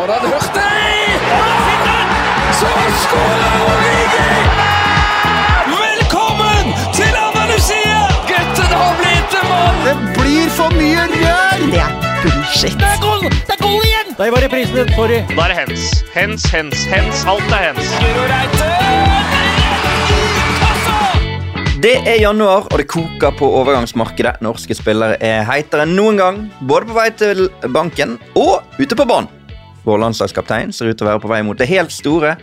[0.00, 1.20] Foran Hurtig!
[2.58, 2.68] Så
[3.02, 4.36] skårer Origi!
[5.72, 7.98] Velkommen til Andalusia!
[8.30, 9.82] Gutten har blitt en mann!
[9.84, 11.60] Det blir for mye rør!
[11.66, 11.90] Det er
[12.22, 12.78] bullshit.
[12.80, 13.26] Det er goal!
[13.28, 14.14] Det er goal igjen!
[14.16, 15.18] Der var reprisen, sorry.
[15.34, 15.82] Da er det hens.
[16.14, 17.24] Hens, hens, hens.
[17.28, 17.92] Alt er hens.
[21.84, 24.40] Det er januar, og det koker på overgangsmarkedet.
[24.48, 26.40] Norske spillere er heitere enn noen gang,
[26.72, 29.28] både på vei til banken og ute på banen.
[29.84, 32.34] Vår landslagskaptein ser ut til å være på vei mot det helt store.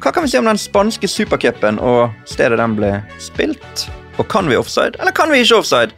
[0.00, 2.92] Hva kan vi si om den spanske supercupen og stedet den ble
[3.22, 3.88] spilt?
[4.18, 5.92] Og kan vi offside, eller kan vi ikke offside?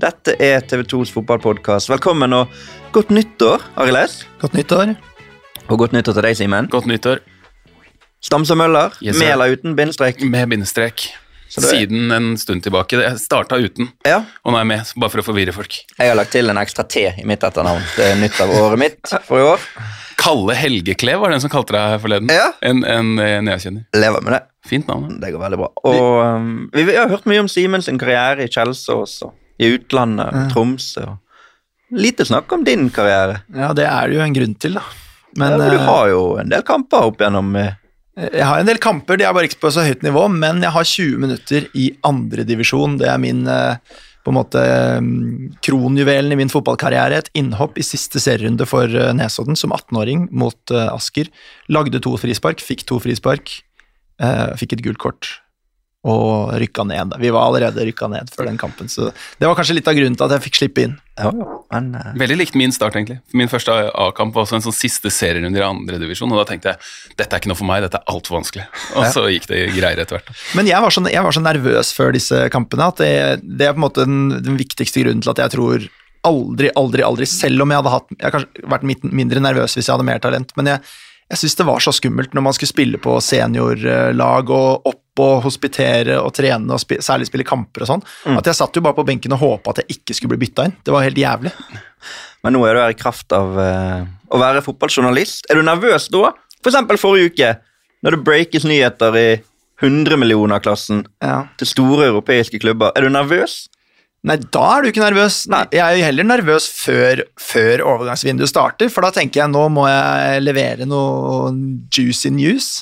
[0.00, 1.88] Dette er TV2s fotballpodkast.
[1.88, 2.52] Velkommen og
[2.92, 4.18] godt nyttår, Arild S.
[4.42, 4.92] Godt nyttår.
[5.70, 6.68] Og godt nyttår til deg, Simen.
[6.72, 7.22] Godt nyttår
[8.26, 10.20] Stamse Møller, Yes, med eller uten bindestrek.
[10.24, 11.08] med bindestrek.
[11.48, 12.98] Siden en stund tilbake.
[12.98, 15.76] Jeg starta uten, Ja, og nå er jeg med, bare for å forvirre folk.
[15.98, 17.82] jeg har lagt til en ekstra T i mitt etternavn.
[17.96, 19.60] Det er nytt av året mitt for i år.
[20.26, 22.30] Kalle Helgeklev var den som kalte deg forleden.
[22.34, 22.48] Ja.
[22.66, 23.84] En, en, en jeg kjenner.
[23.94, 24.42] Lever med det.
[24.66, 25.20] Fint navn.
[25.22, 25.68] Det går veldig bra.
[25.86, 29.70] Og um, vi, vi har hørt mye om Simens sin karriere i Kjelsås og i
[29.76, 30.44] utlandet, ja.
[30.50, 31.06] Tromsø.
[31.14, 33.40] Og lite snakk om din karriere.
[33.54, 34.84] Ja, det er det jo en grunn til, da.
[35.36, 37.74] Men Men, du eh, har jo en del kamper opp gjennom eh,
[38.16, 40.72] jeg har en del kamper, de er bare ikke på så høyt nivå, men jeg
[40.72, 42.94] har 20 minutter i andredivisjon.
[43.02, 44.62] Det er min eh, på en måte
[44.98, 47.22] mm, kronjuvelen i min fotballkarriere.
[47.22, 51.30] Et innhopp i siste serierunde for eh, Nesodden som 18-åring mot eh, Asker.
[51.70, 53.60] Lagde to frispark, fikk to frispark,
[54.18, 55.36] eh, fikk et gult kort
[56.06, 57.16] og rykka ned.
[57.20, 60.16] Vi var allerede rykka ned før den kampen, så det var kanskje litt av grunnen
[60.18, 60.94] til at jeg fikk slippe inn.
[61.16, 61.56] Ja, ja.
[61.72, 62.12] Men uh...
[62.20, 63.18] Veldig likt min start, egentlig.
[63.36, 67.16] Min første A-kamp var også en sånn siste serierunde i andredivisjon, og da tenkte jeg
[67.18, 68.66] dette er ikke noe for meg, dette er altfor vanskelig.
[68.94, 70.32] Og så gikk det greiere etter hvert.
[70.58, 73.74] Men jeg var, så, jeg var så nervøs før disse kampene at det, det er
[73.74, 75.88] på en måte den, den viktigste grunnen til at jeg tror
[76.26, 79.86] aldri, aldri, aldri, selv om jeg hadde hatt, jeg hadde kanskje vært mindre nervøs hvis
[79.86, 80.82] jeg hadde mer talent, men jeg,
[81.32, 85.40] jeg syns det var så skummelt når man skulle spille på seniorlag og opp og
[85.46, 88.02] hospitere og trene og spi, særlig spille kamper og sånn,
[88.36, 90.66] at jeg satt jo bare på benken og håpa at jeg ikke skulle bli bytta
[90.68, 90.74] inn.
[90.84, 91.52] Det var helt jævlig.
[92.44, 95.48] Men nå er du her i kraft av uh, å være fotballjournalist.
[95.50, 96.34] Er du nervøs da?
[96.60, 97.48] For eksempel forrige uke,
[98.04, 99.28] når det breakes nyheter i
[99.82, 101.46] 100-millioner-klassen Ja.
[101.58, 102.92] til store europeiske klubber.
[102.96, 103.66] Er du nervøs?
[104.26, 105.44] Nei, da er du ikke nervøs.
[105.52, 109.68] Nei, Jeg er jo heller nervøs før, før overgangsvinduet starter, for da tenker jeg nå
[109.70, 111.52] må jeg levere noe
[111.94, 112.72] juicy news.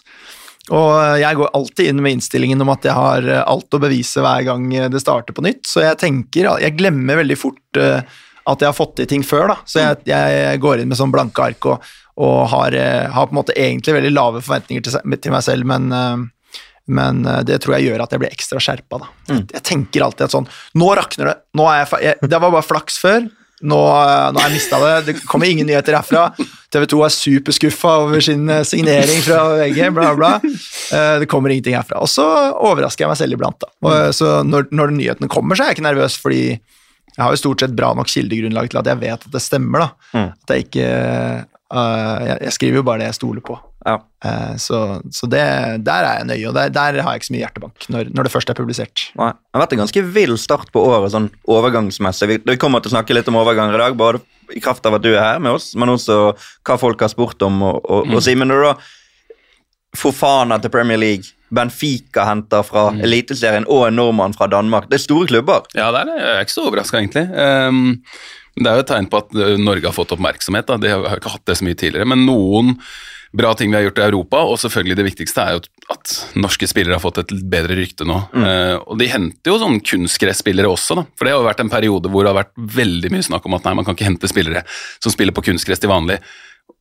[0.72, 4.47] Og jeg går alltid inn med innstillingen om at jeg har alt å bevise hver
[4.47, 8.00] gang det starter på nytt, så jeg tenker, jeg glemmer veldig fort eh,
[8.49, 9.59] at jeg har fått til ting før, da.
[9.69, 11.93] Så jeg, jeg går inn med sånn blanke ark og,
[12.25, 15.69] og har, eh, har på en måte egentlig veldig lave forventninger til, til meg selv,
[15.69, 16.25] men eh,
[16.87, 19.00] men eh, det tror jeg gjør at jeg blir ekstra skjerpa.
[19.00, 19.39] Da.
[19.55, 21.39] Jeg tenker alltid at sånn Nå rakner det!
[21.56, 23.25] Nå er jeg, jeg, det var bare flaks før.
[23.65, 24.93] Nå, eh, nå har jeg mista det.
[25.06, 26.27] Det kommer ingen nyheter herfra.
[26.75, 30.33] TV 2 er superskuffa over sin eh, signering fra VG, bla, bla.
[30.43, 32.03] Det kommer ingenting herfra.
[32.05, 33.61] Og så overrasker jeg meg selv iblant.
[33.65, 33.72] Da.
[33.87, 36.43] Og, Så når, når nyhetene kommer, så er jeg ikke nervøs, fordi
[37.15, 39.84] jeg har jo stort sett bra nok kildegrunnlag til at jeg vet at det stemmer.
[39.87, 40.25] da.
[40.34, 40.89] At jeg ikke
[41.71, 43.56] uh, jeg, jeg skriver jo bare det jeg stoler på.
[43.84, 43.99] Ja.
[44.25, 44.78] Eh, Så,
[45.12, 45.43] så det,
[45.84, 48.27] der er jeg nøye, og der, der har jeg ikke så mye hjertebank når, når
[48.28, 49.06] det først er publisert.
[49.21, 49.31] Nei.
[49.37, 52.31] Det har vært en ganske vill start på året sånn overgangsmessig.
[52.31, 54.22] Vi, vi kommer til å snakke litt om overganger i dag, både
[54.55, 56.19] i kraft av at du er her med oss, men også
[56.65, 57.62] hva folk har spurt om.
[57.65, 58.77] Og, og, og Simen, når du da
[59.95, 64.89] Fofana til Premier League, Benfica henter fra Eliteserien og en nordmann fra Danmark.
[64.91, 65.69] Det er store klubber.
[65.77, 66.16] Ja, det er det.
[66.19, 67.22] Jeg er ikke så overraska, egentlig.
[67.31, 68.01] Um,
[68.59, 70.66] det er jo et tegn på at Norge har fått oppmerksomhet.
[70.66, 70.81] Da.
[70.83, 72.11] De har har ikke hatt det så mye tidligere.
[72.11, 72.75] Men noen
[73.34, 75.62] bra ting vi har gjort i Europa, og selvfølgelig det viktigste er jo
[75.93, 78.21] at norske spillere har fått et bedre rykte nå.
[78.31, 81.06] Uh, og de henter jo sånn kunstgresspillere også, da.
[81.19, 83.59] For det har jo vært en periode hvor det har vært veldig mye snakk om
[83.59, 84.65] at nei, man kan ikke hente spillere
[85.03, 86.21] som spiller på kunstgress til vanlig.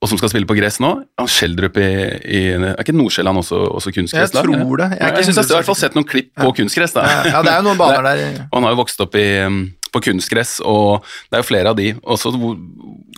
[0.03, 0.89] Og som skal spille på gress nå?
[1.19, 1.87] Han Schjelderup i,
[2.27, 4.33] i Er ikke Nordsjælland også, også kunstgress?
[4.35, 4.89] Jeg tror det.
[4.95, 6.95] Jeg ja, Jeg, syns jeg har i hvert fall sett noen klipp på kunstgress.
[6.95, 7.05] da.
[7.27, 8.43] Ja, det er jo noen baner der.
[8.49, 9.61] Og han har jo vokst opp i, um,
[9.93, 12.57] på kunstgress, og det er jo flere av de også hvor,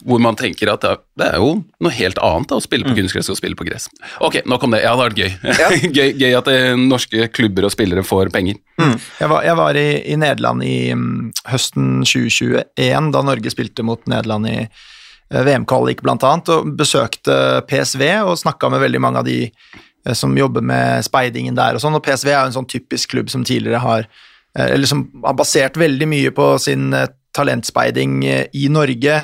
[0.06, 1.52] hvor man tenker at det er, det er jo
[1.84, 3.88] noe helt annet da, å spille på kunstgress og spille på gress.
[4.24, 4.84] Ok, nok om det.
[4.84, 5.32] Ja, det har vært gøy.
[5.98, 8.60] gøy, gøy at eh, norske klubber og spillere får penger.
[8.82, 14.04] Jeg var, jeg var i, i Nederland i um, høsten 2021, da Norge spilte mot
[14.12, 19.30] Nederland i eh, VM-kvalik blant annet, og besøkte PSV og snakka med veldig mange av
[19.30, 22.72] de eh, som jobber med speidingen der og sånn, og PSV er jo en sånn
[22.76, 24.10] typisk klubb som tidligere har
[24.56, 29.20] eller som har basert veldig mye på sin eh, talentspeiding eh, i Norge.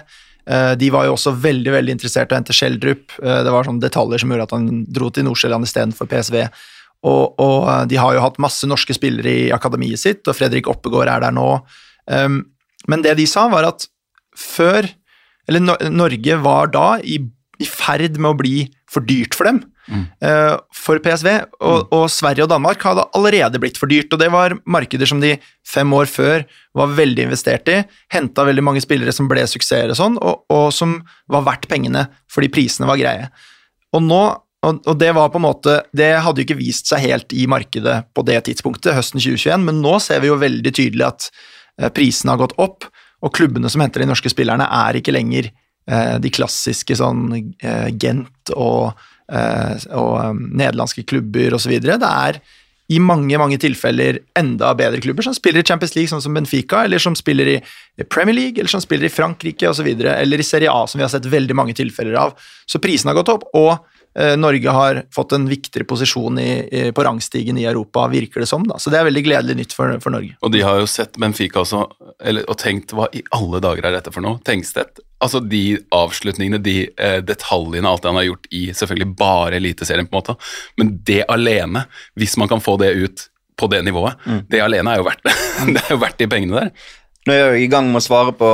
[0.49, 3.17] Eh, De var jo også veldig veldig interessert i å hente Schjelderup.
[3.23, 6.41] Eh, Det var sånne detaljer som gjorde at han dro til Nordsjælland istedenfor PSV.
[7.07, 10.69] Og, og eh, de har jo hatt masse norske spillere i akademiet sitt, og Fredrik
[10.69, 11.47] Oppegård er der nå.
[12.11, 12.41] Um,
[12.91, 13.85] men det de sa, var at
[14.37, 14.87] før
[15.49, 15.61] Eller
[15.91, 17.17] Norge var da i,
[17.59, 18.55] i ferd med å bli
[18.89, 19.57] for dyrt for dem.
[19.91, 21.29] Eh, for PSV.
[21.59, 24.11] Og, og Sverige og Danmark hadde allerede blitt for dyrt.
[24.13, 25.35] Og det var markeder som de
[25.67, 26.45] fem år før
[26.77, 27.81] var veldig investert i.
[28.13, 30.99] Henta veldig mange spillere som ble suksesser og sånn, og, og som
[31.31, 33.27] var verdt pengene fordi prisene var greie.
[33.95, 34.23] Og nå
[34.61, 37.47] og, og det var på en måte, det hadde jo ikke vist seg helt i
[37.49, 41.29] markedet på det tidspunktet, høsten 2021, men nå ser vi jo veldig tydelig at
[41.81, 42.85] eh, prisene har gått opp,
[43.21, 47.89] og klubbene som henter de norske spillerne, er ikke lenger eh, de klassiske sånn eh,
[48.01, 51.77] Gent og, og um, nederlandske klubber osv.
[51.79, 52.41] Det er
[52.91, 56.83] i mange mange tilfeller enda bedre klubber som spiller i Champions League, sånn som Benfica,
[56.85, 57.57] eller som spiller i
[58.09, 61.13] Premier League, eller som spiller i Frankrike osv., eller i Serie A, som vi har
[61.13, 62.35] sett veldig mange tilfeller av.
[62.67, 63.71] Så prisene har gått opp, og
[64.17, 68.49] eh, Norge har fått en viktigere posisjon i, i, på rangstigen i Europa, virker det
[68.51, 68.65] som.
[68.67, 68.79] da.
[68.81, 70.35] Så det er veldig gledelig nytt for, for Norge.
[70.43, 71.85] Og de har jo sett Benfica også,
[72.19, 74.41] eller, og tenkt hva i alle dager er dette for noe?
[74.47, 74.99] Tengstedt.
[75.21, 80.07] Altså de avslutningene, de eh, detaljene, alt det han har gjort i selvfølgelig bare Eliteserien,
[80.09, 80.37] på en måte.
[80.81, 81.85] Men det alene,
[82.17, 83.27] hvis man kan få det ut
[83.59, 84.17] på det nivået,
[84.49, 85.35] det alene er jo verdt det.
[85.75, 86.89] det er jo verdt de pengene der.
[87.29, 88.47] Nå er jeg i gang med å svare på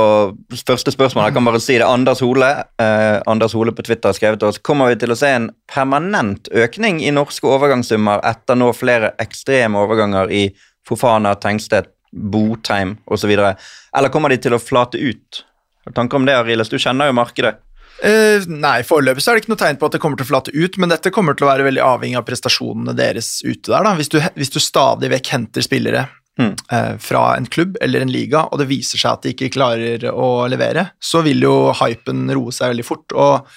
[0.68, 1.30] første spørsmål.
[1.30, 1.86] Jeg kan bare si det.
[1.88, 2.50] Anders Hole
[2.82, 5.48] eh, Anders Hole på Twitter har skrevet til oss Kommer vi til å se en
[5.72, 10.42] permanent økning i norske overgangssummer etter nå flere ekstreme overganger i
[10.88, 13.32] Fofana, Tengstedt, Botheim osv.?
[13.32, 15.46] Eller kommer de til å flate ut?
[15.88, 16.68] Har du tanker om det, Ariles?
[16.68, 17.54] Du kjenner jo markedet.
[17.98, 20.30] Uh, nei, foreløpig så er det ikke noe tegn på at det kommer til å
[20.30, 23.88] flate ut, men dette kommer til å være veldig avhengig av prestasjonene deres ute der.
[23.88, 23.94] da.
[23.98, 26.06] Hvis du, hvis du stadig vekk henter spillere
[26.38, 26.52] Mm.
[26.70, 30.04] uh, fra en klubb eller en liga, og det viser seg at de ikke klarer
[30.12, 33.16] å levere, så vil jo hypen roe seg veldig fort.
[33.18, 33.48] og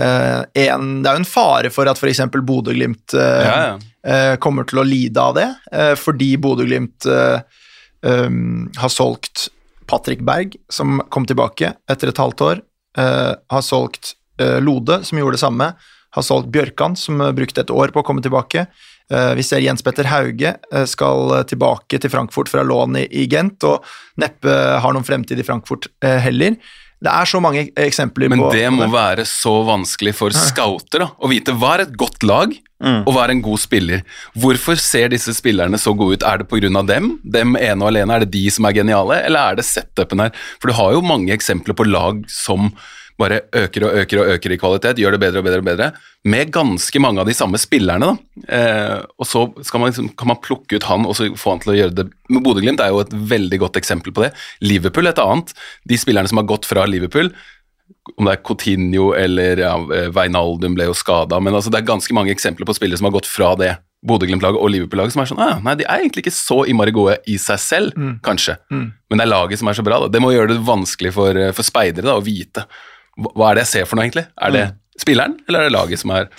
[0.00, 2.20] Uh, en, Det er jo en fare for at f.eks.
[2.32, 3.72] Bodø-Glimt uh, Ja, ja.
[4.06, 5.48] uh, kommer til å lide av det,
[5.98, 7.04] fordi Bodø-Glimt
[8.06, 9.48] um, har solgt
[9.90, 12.62] Patrick Berg, som kom tilbake etter et halvt år,
[12.98, 15.72] uh, har solgt uh, Lode, som gjorde det samme,
[16.10, 18.64] har solgt Bjørkan, som eh, brukte et år på å komme tilbake.
[19.38, 20.50] Vi ser Jens Petter Hauge
[20.90, 23.86] skal tilbake til Frankfurt fra lån i, Gent, og
[24.18, 24.50] neppe
[24.82, 26.56] har noen fremtid i Frankfurt heller.
[27.00, 31.06] Det er så mange eksempler Men på det må være så vanskelig for scouter da,
[31.16, 33.02] å vite hva er et godt lag, Mm.
[33.04, 34.00] og hva er en god spiller.
[34.40, 36.22] Hvorfor ser disse spillerne så gode ut?
[36.24, 36.82] Er det pga.
[36.88, 37.10] dem?
[37.22, 38.14] Dem ene og alene?
[38.14, 40.30] Er det de som er geniale, eller er det setupen her?
[40.58, 42.72] For du har jo mange eksempler på lag som
[43.20, 45.90] bare øker og øker og øker i kvalitet, gjør det bedre og bedre og bedre,
[46.24, 48.14] med ganske mange av de samme spillerne.
[48.48, 49.46] Eh, og så
[49.76, 52.08] man liksom, kan man plukke ut han og så få han til å gjøre det.
[52.30, 54.32] Men Bodø-Glimt er jo et veldig godt eksempel på det.
[54.64, 55.54] Liverpool et annet.
[55.88, 57.32] De spillerne som har gått fra Liverpool,
[58.16, 59.74] om det er Coutinho eller ja,
[60.14, 63.16] Veinaldum ble jo skada, men altså det er ganske mange eksempler på spillere som har
[63.18, 63.74] gått fra det
[64.06, 67.18] Bodø-Glimt-laget og Liverpool-laget som er sånn ah, Nei, de er egentlig ikke så innmari gode
[67.28, 68.56] i seg selv, kanskje,
[69.10, 70.00] men det er laget som er så bra.
[70.04, 70.08] Da.
[70.14, 72.64] Det må gjøre det vanskelig for, eh, for speidere da, å vite
[73.28, 74.26] hva er det jeg ser for noe, egentlig.
[74.40, 74.64] Er det
[75.00, 76.30] spilleren, eller er det laget som er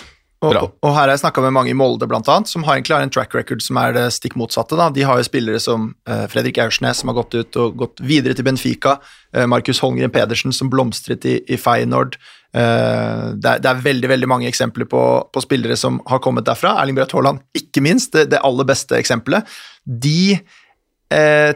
[0.42, 0.64] bra?
[0.66, 3.04] og her har jeg snakka med mange i Molde, blant annet, som har egentlig har
[3.06, 4.74] en track record som er det stikk motsatte.
[4.78, 4.88] Da.
[4.90, 8.34] De har jo spillere som uh, Fredrik Aursnes, som har gått ut og gått videre
[8.34, 8.96] til Benfica.
[9.36, 12.18] Uh, Markus Holmgren Pedersen, som blomstret i, i Feyenoord.
[12.52, 16.48] Uh, det, er, det er veldig veldig mange eksempler på, på spillere som har kommet
[16.48, 16.74] derfra.
[16.82, 19.46] Erling Braut Haaland, ikke minst, det, det aller beste eksempelet.
[19.86, 20.40] De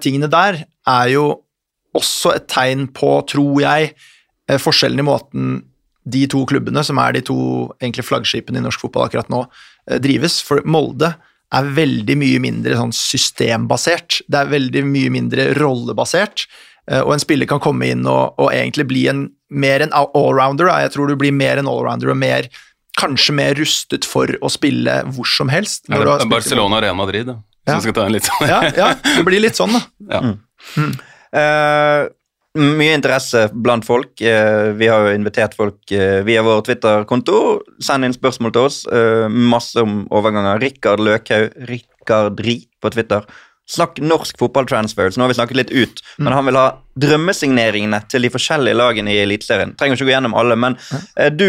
[0.05, 1.23] tingene der er jo
[1.97, 3.95] også et tegn på, tror jeg,
[4.55, 5.65] forskjellen i måten
[6.07, 7.37] de to klubbene, som er de to
[7.83, 9.41] egentlig flaggskipene i norsk fotball akkurat nå,
[9.91, 10.41] eh, drives.
[10.47, 11.17] For Molde
[11.53, 14.21] er veldig mye mindre sånn systembasert.
[14.31, 16.47] Det er veldig mye mindre rollebasert.
[16.91, 20.71] eh, Og en spiller kan komme inn og, og egentlig bli en, mer en allrounder.
[20.83, 22.47] Jeg tror du blir mer en allrounder og mer,
[22.99, 25.89] kanskje mer rustet for å spille hvor som helst.
[25.89, 27.37] når Er du har det spilt Barcelona og Real Madrid, da?
[27.67, 27.73] Ja.
[27.75, 29.83] Som skal ta en litt sånn Ja, ja, det blir litt sånn, da.
[30.07, 30.37] Ja.
[31.37, 32.09] Eh,
[32.57, 34.21] mye interesse blant folk.
[34.21, 37.41] Eh, vi har jo invitert folk eh, via vår Twitter-konto.
[37.83, 38.79] Send inn spørsmål til oss.
[38.91, 40.61] Eh, masse om overganger.
[40.63, 43.27] Rikard Løkhaug, Rikard Ri på Twitter.
[43.67, 45.17] Snakk norsk fotballtransfers.
[45.19, 46.67] Nå har vi snakket litt ut, men han vil ha
[47.03, 49.73] drømmesigneringene til de forskjellige lagene i Eliteserien.
[49.75, 50.77] Trenger ikke gå gjennom alle, men
[51.35, 51.49] du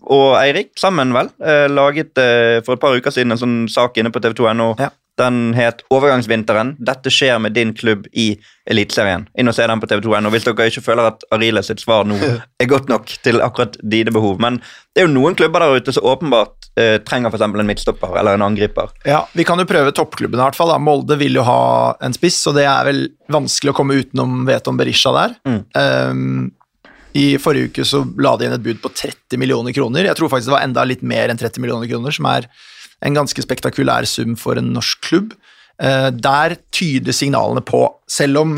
[0.00, 1.28] og Eirik sammen, vel,
[1.68, 2.16] laget
[2.64, 4.70] for et par uker siden en sånn sak inne på tv2.no.
[4.80, 4.88] Ja.
[5.16, 6.74] Den het Overgangsvinteren.
[6.84, 8.34] Dette skjer med din klubb i
[8.68, 9.24] Eliteserien.
[9.38, 12.18] Inn og se den på TV2.no hvis dere ikke føler at Arile sitt svar nå
[12.62, 14.36] er godt nok til akkurat dine behov.
[14.42, 14.58] Men
[14.92, 18.36] det er jo noen klubber der ute som åpenbart eh, trenger eksempel en midtstopper eller
[18.36, 18.92] en angriper.
[19.08, 20.74] Ja, Vi kan jo prøve toppklubbene, i hvert fall.
[20.74, 20.78] da.
[20.82, 24.76] Molde vil jo ha en spiss, og det er vel vanskelig å komme utenom Veton
[24.80, 25.36] Berisha der.
[25.48, 25.60] Mm.
[25.80, 26.52] Um,
[27.16, 30.04] I forrige uke så la de inn et bud på 30 millioner kroner.
[30.10, 32.48] Jeg tror faktisk det var enda litt mer enn 30 millioner kroner, som er
[33.04, 35.34] en ganske spektakulær sum for en norsk klubb.
[35.82, 38.54] Eh, der tyder signalene på, selv om,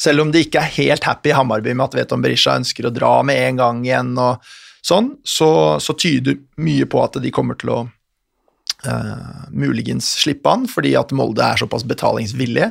[0.00, 2.94] selv om de ikke er helt happy i Hammarby med at Veton Berisha ønsker å
[2.94, 4.40] dra med en gang igjen, og
[4.84, 5.50] sånn, så,
[5.80, 7.82] så tyder mye på at de kommer til å
[8.84, 12.66] Uh, muligens slippe han, fordi at Molde er såpass betalingsvillige.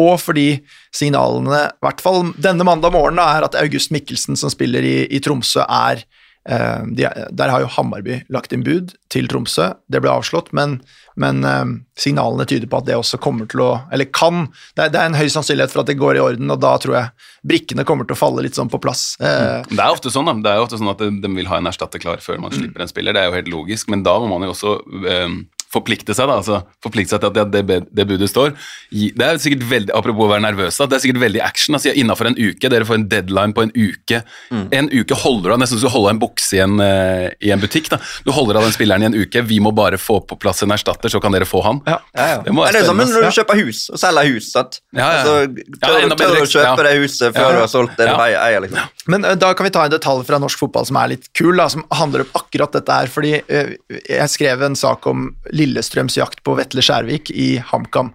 [0.00, 0.46] Og fordi
[0.90, 5.20] signalene, i hvert fall denne mandag morgen, er at August Mikkelsen, som spiller i, i
[5.22, 6.02] Tromsø, er
[6.44, 9.68] de, Der har jo Hammarby lagt inn bud til Tromsø.
[9.86, 10.80] Det ble avslått, men,
[11.20, 11.64] men eh,
[11.98, 14.48] signalene tyder på at det også kommer til å Eller kan.
[14.74, 16.74] Det er, det er en høy sannsynlighet for at det går i orden, og da
[16.82, 19.14] tror jeg brikkene kommer til å falle litt sånn på plass.
[19.22, 20.34] Eh, Det er ofte sånn da.
[20.42, 22.90] Det er ofte sånn at de, vil ha en erstatter klar før man slipper en
[22.90, 23.14] spiller.
[23.14, 25.38] Det er jo helt logisk, men da må man jo også eh,
[25.72, 28.52] forplikte seg da, altså forplikte seg til at det, det, det budet står.
[28.92, 31.76] Det er sikkert veldig, Apropos å være nervøs, da, det er sikkert veldig action.
[31.78, 34.22] altså Innafor en uke, dere får en deadline på en uke.
[34.52, 37.28] En uke holder du av, nesten som du holder av en bukse i en, uh,
[37.40, 37.88] i en butikk.
[37.92, 37.98] da.
[38.26, 40.74] Du holder av den spilleren i en uke, vi må bare få på plass en
[40.74, 41.80] erstatter, så kan dere få han.
[41.88, 41.98] Ja.
[42.16, 42.38] Ja, ja.
[42.44, 44.50] Det det er det samme når du kjøper hus og selger hus.
[44.52, 44.80] sant?
[44.92, 45.20] Ja, ja.
[45.22, 46.76] Altså, Ja, tør, du tør å kjøpe ja.
[46.88, 47.52] det huset før Ja.
[47.56, 48.18] du har solgt det du Ja.
[48.26, 48.92] eier, eier, liksom.
[49.08, 51.56] Men uh, da kan vi ta en detalj fra norsk fotball som er litt kul,
[51.56, 53.06] da, som handler om akkurat dette her.
[53.12, 53.72] Fordi uh,
[54.08, 55.30] jeg skrev en sak om
[55.62, 58.12] Lillestrøms jakt på Vetle Skjærvik i HamKam.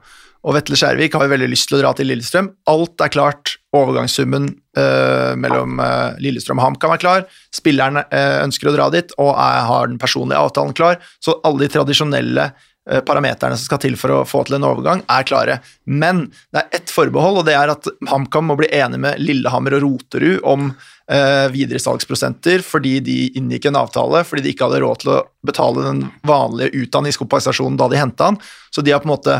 [0.48, 2.48] Og Vetle Skjærvik har jo veldig lyst til å dra til Lillestrøm.
[2.72, 3.58] Alt er klart.
[3.75, 4.48] Overgangssummen
[4.80, 7.25] eh, mellom eh, Lillestrøm og HamKam er klar.
[7.56, 11.01] Spilleren eh, ønsker å dra dit og er, har den personlige avtalen klar.
[11.20, 15.04] Så alle de tradisjonelle eh, parameterne som skal til for å få til en overgang,
[15.12, 15.60] er klare.
[15.84, 19.80] Men det er ett forbehold, og det er at HamKam må bli enig med Lillehammer
[19.80, 20.72] og Roterud om
[21.12, 25.86] eh, videresalgsprosenter fordi de inngikk en avtale fordi de ikke hadde råd til å betale
[25.86, 28.42] den vanlige utdanningskompensasjonen da de henta den.
[28.72, 29.40] Så de har på en måte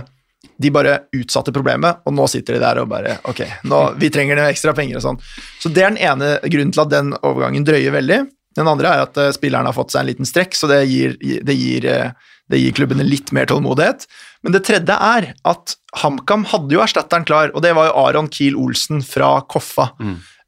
[0.58, 4.40] de bare utsatte problemet, og nå sitter de der og bare Ok, nå, vi trenger
[4.48, 5.20] ekstra penger og sånn.
[5.62, 8.24] Så det er den ene grunnen til at den overgangen drøyer veldig.
[8.58, 11.18] Den andre er at eh, spilleren har fått seg en liten strekk, så det gir,
[11.20, 14.08] det gir, eh, det gir klubbene litt mer tålmodighet.
[14.46, 18.32] Men det tredje er at HamKam hadde jo erstatteren klar, og det var jo Aron
[18.34, 19.92] Kiel Olsen fra Koffa.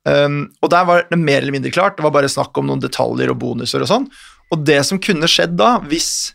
[0.09, 2.81] Um, og der var det mer eller mindre klart, det var bare snakk om noen
[2.81, 4.09] detaljer og bonuser og sånn.
[4.49, 6.31] Og det som kunne skjedd da, hvis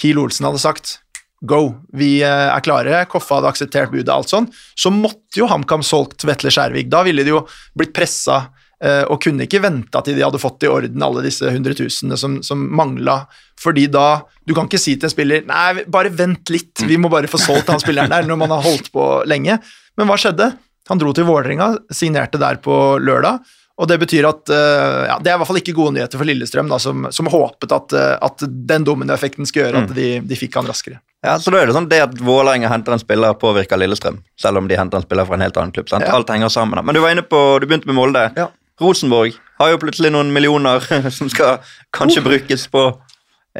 [0.00, 0.96] Kiel Olsen hadde sagt
[1.40, 5.84] go, vi eh, er klare, Koffa hadde akseptert budet, alt sånn, så måtte jo HamKam
[5.86, 6.90] solgt Vetle Skjærvik.
[6.92, 7.44] Da ville de jo
[7.76, 8.42] blitt pressa
[8.82, 12.40] eh, og kunne ikke venta til de hadde fått i orden alle disse hundretusenene som,
[12.44, 13.22] som mangla.
[13.60, 17.10] Fordi da Du kan ikke si til en spiller Nei, bare vent litt, vi må
[17.12, 19.60] bare få solgt han spilleren der når man har holdt på lenge.
[19.96, 20.52] Men hva skjedde?
[20.90, 23.40] Han dro til Vålerenga, signerte der på lørdag.
[23.80, 26.28] Og det betyr at eh, ja, Det er i hvert fall ikke gode nyheter for
[26.28, 30.36] Lillestrøm, da, som, som håpet at, eh, at den dominoeffekten skulle gjøre at de, de
[30.38, 31.00] fikk han raskere.
[31.24, 34.20] Ja, så da er det sånn det at Vålerenga henter en spiller, påvirker Lillestrøm.
[34.40, 35.88] Selv om de henter en spiller fra en helt annen klubb.
[35.92, 36.04] sant?
[36.04, 36.16] Ja.
[36.18, 36.76] Alt henger sammen.
[36.76, 36.84] da.
[36.84, 38.26] Men du var inne på, du begynte med Molde.
[38.36, 38.50] Ja.
[38.80, 40.84] Rosenborg har jo plutselig noen millioner
[41.18, 41.60] som skal
[41.96, 42.84] kanskje brukes på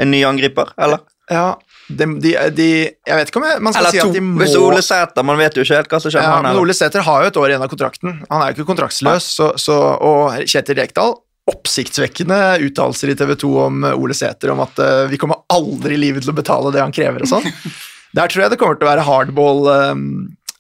[0.01, 1.01] en ny angriper, eller?
[1.31, 1.55] Ja,
[1.99, 4.43] de, de, de Jeg vet ikke om jeg, man skal Eller si at de må
[4.43, 6.47] Hvis Ole Sæter, man vet jo ikke helt hva som skjer med ja, han.
[6.49, 6.61] men?
[6.63, 8.21] Ole Sæter har jo et år igjen av kontrakten.
[8.31, 11.17] Han er jo ikke kontraktsløs, så, så, og Kjetil Rekdal
[11.51, 15.97] Oppsiktsvekkende uttalelser i TV 2 om eh, Ole Sæter om at uh, vi kommer aldri
[15.97, 17.49] i livet til å betale det han krever og sånn.
[18.17, 19.61] Der tror jeg det kommer til å være hardball.
[19.95, 20.07] Um,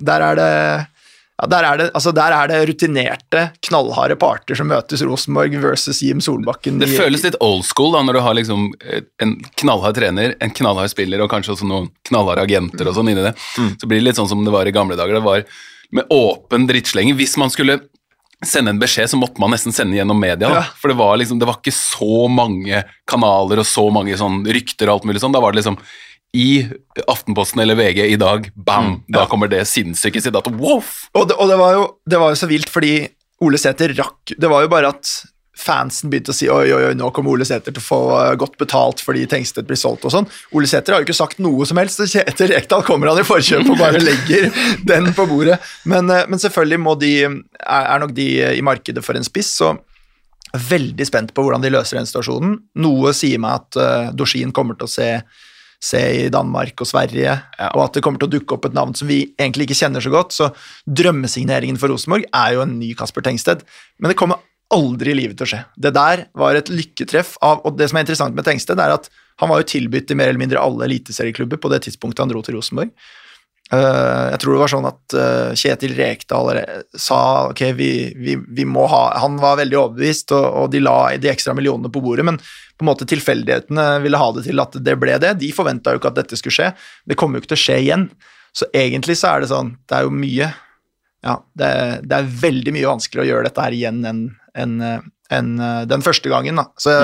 [0.01, 0.53] der er det
[1.41, 6.03] ja, der, er det, altså der er det rutinerte, knallharde parter som møtes Rosenborg versus
[6.05, 6.81] Jim Solbakken.
[6.83, 10.53] Det føles litt old school da, når du har liksom eh, en knallhard trener, en
[10.53, 13.33] knallhard spiller og kanskje også noen knallharde agenter og sånn inni det.
[13.81, 15.17] Så blir det litt sånn som det var i gamle dager.
[15.17, 15.47] Det var
[15.97, 17.17] med åpen drittslenge.
[17.19, 17.81] Hvis man skulle
[18.47, 20.53] sende en beskjed, så måtte man nesten sende gjennom media.
[20.61, 20.63] Ja.
[20.81, 24.89] For det var liksom, det var ikke så mange kanaler og så mange sånn rykter
[24.89, 25.35] og alt mulig sånn.
[25.35, 25.81] Da var det liksom
[26.37, 26.67] i
[27.11, 30.79] Aftenposten eller VG i dag, bam, da kommer det sinnssyke sitt at wow!
[30.79, 32.95] Og, det, og det, var jo, det var jo så vilt, fordi
[33.41, 35.11] Ole Sæther rakk Det var jo bare at
[35.61, 38.37] fansen begynte å si oi, oi, oi, nå kommer Ole Sæther til å få eh,
[38.41, 40.29] godt betalt fordi Tengstedt blir solgt og sånn.
[40.57, 43.27] Ole Sæther har jo ikke sagt noe som helst, så Kjetil Rekdal kommer han i
[43.27, 44.49] forkjøpet og bare legger
[44.91, 45.59] den på bordet.
[45.91, 47.45] Men, eh, men selvfølgelig må de, er,
[47.83, 49.75] er nok de i markedet for en spiss, så
[50.57, 52.57] veldig spent på hvordan de løser den situasjonen.
[52.83, 55.11] Noe sier meg at uh, Dorsin kommer til å se
[55.81, 57.71] se i Danmark og Sverige, Ja.
[57.75, 60.01] og at det kommer til å dukke opp et navn som vi egentlig ikke kjenner
[60.05, 60.33] så godt.
[60.37, 60.51] Så
[60.87, 63.63] drømmesigneringen for Rosenborg er jo en ny Kasper Tengsted,
[63.99, 65.65] men det kommer aldri i livet til å skje.
[65.81, 69.09] Det der var et lykketreff av Og det som er interessant med Tengsted, er at
[69.41, 72.43] han var jo tilbudt i mer eller mindre alle eliteserieklubber på det tidspunktet han dro
[72.43, 72.91] til Rosenborg.
[73.71, 76.59] Eh, jeg tror det var sånn at uh, Kjetil Rekdal
[76.99, 77.21] sa
[77.53, 81.31] ok, vi, vi, vi må ha Han var veldig overbevist, og, og de la de
[81.31, 84.97] ekstra millionene på bordet, men på en måte tilfeldighetene ville ha det til at det
[84.99, 85.37] ble det.
[85.39, 86.71] De forventa jo ikke at dette skulle skje.
[87.07, 88.09] Det kommer jo ikke til å skje igjen.
[88.57, 90.49] Så egentlig så er det sånn Det er jo mye
[91.23, 91.69] Ja, det,
[92.11, 95.85] det er veldig mye vanskeligere å gjøre dette her igjen enn en, en, enn, eh,
[95.87, 96.65] den første gangen, da.
[96.81, 96.97] Så,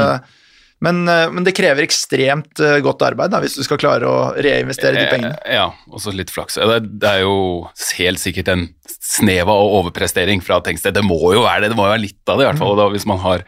[0.84, 4.18] men, eh, men det krever ekstremt eh, godt arbeid da, hvis du skal klare å
[4.36, 5.34] reinvestere de pengene.
[5.44, 6.58] Eh, Ja, og så litt flaks.
[6.60, 8.66] Det, er- jo helt sikkert en
[9.00, 10.92] snev av overprestering fra Tengsted.
[10.98, 12.76] Det må jo være det, det må jo være litt av det, i hvert fall.
[12.76, 13.44] Da, hvis man har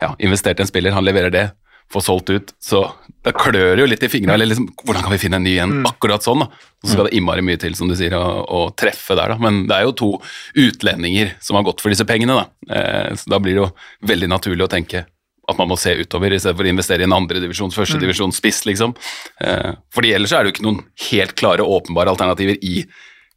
[0.00, 1.50] ja, investert i en spiller, han leverer det,
[1.90, 2.84] får solgt ut, så
[3.26, 4.36] da klør det jo litt i fingrene.
[4.38, 6.48] Eller liksom, hvordan kan vi finne en ny en akkurat sånn, da?
[6.86, 9.36] Så skal det innmari mye til, som du sier, å, å treffe der, da.
[9.42, 10.10] Men det er jo to
[10.56, 12.46] utlendinger som har gått for disse pengene, da.
[12.72, 13.70] Eh, så da blir det jo
[14.08, 15.04] veldig naturlig å tenke
[15.52, 18.64] at man må se utover, i stedet for å investere i en andredivisjons, førstedivisjons spiss,
[18.68, 18.96] liksom.
[19.44, 22.84] Eh, fordi ellers er det jo ikke noen helt klare, åpenbare alternativer i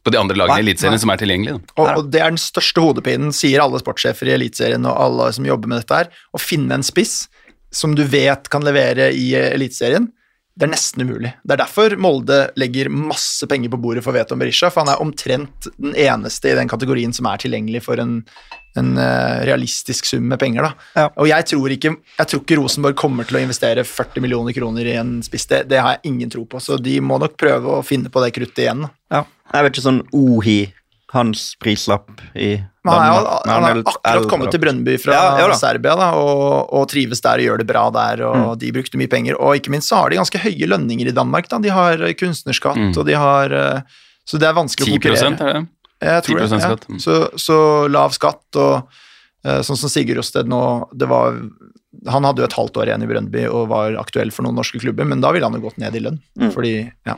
[0.04, 1.60] på de andre lagene i Eliteserien som er tilgjengelige.
[1.78, 5.48] Og, og det er den største hodepinen, sier alle sportssjefer i Eliteserien og alle som
[5.48, 7.22] jobber med dette her, å finne en spiss
[7.74, 10.10] som du vet kan levere i eh, Eliteserien.
[10.54, 11.32] Det er nesten umulig.
[11.42, 15.02] Det er derfor Molde legger masse penger på bordet for Veton Berisha, for han er
[15.02, 18.20] omtrent den eneste i den kategorien som er tilgjengelig for en,
[18.78, 20.68] en eh, realistisk sum med penger.
[20.68, 20.92] Da.
[21.02, 21.08] Ja.
[21.18, 24.92] Og jeg tror, ikke, jeg tror ikke Rosenborg kommer til å investere 40 millioner kroner
[24.92, 25.50] i en spiss.
[25.50, 28.22] Det, det har jeg ingen tro på, så de må nok prøve å finne på
[28.22, 28.86] det kruttet igjen.
[29.14, 29.26] Ja.
[29.54, 30.60] Jeg vet ikke sånn Ohi,
[31.14, 35.14] hans prislapp i Men han, er, Danmark, han har er akkurat kommet til Brønnby fra
[35.14, 35.56] Ja, ja.
[35.56, 38.58] Serbia da, og, og trives der og gjør det bra der, og Mm.
[38.60, 39.38] de brukte mye penger.
[39.40, 41.48] Og ikke minst så har de ganske høye lønninger i Danmark.
[41.50, 41.60] Da.
[41.64, 42.92] De har eh, kunstnerskatt, Mm.
[42.98, 43.82] og de har eh,
[44.26, 45.32] Så det er vanskelig å 10 konkurrere.
[45.40, 45.68] er det?
[46.04, 46.86] Jeg tror det, 10% skatt.
[46.90, 46.98] Ja.
[47.00, 47.58] Så, så
[47.92, 48.90] lav skatt, og
[49.46, 51.38] eh, sånn som Sigurd Rosted nå det var,
[52.10, 54.80] Han hadde jo et halvt år igjen i Brønnby og var aktuell for noen norske
[54.82, 56.18] klubber, men da ville han jo gått ned i lønn.
[56.42, 56.50] Mm.
[56.52, 56.74] Fordi,
[57.08, 57.16] ja.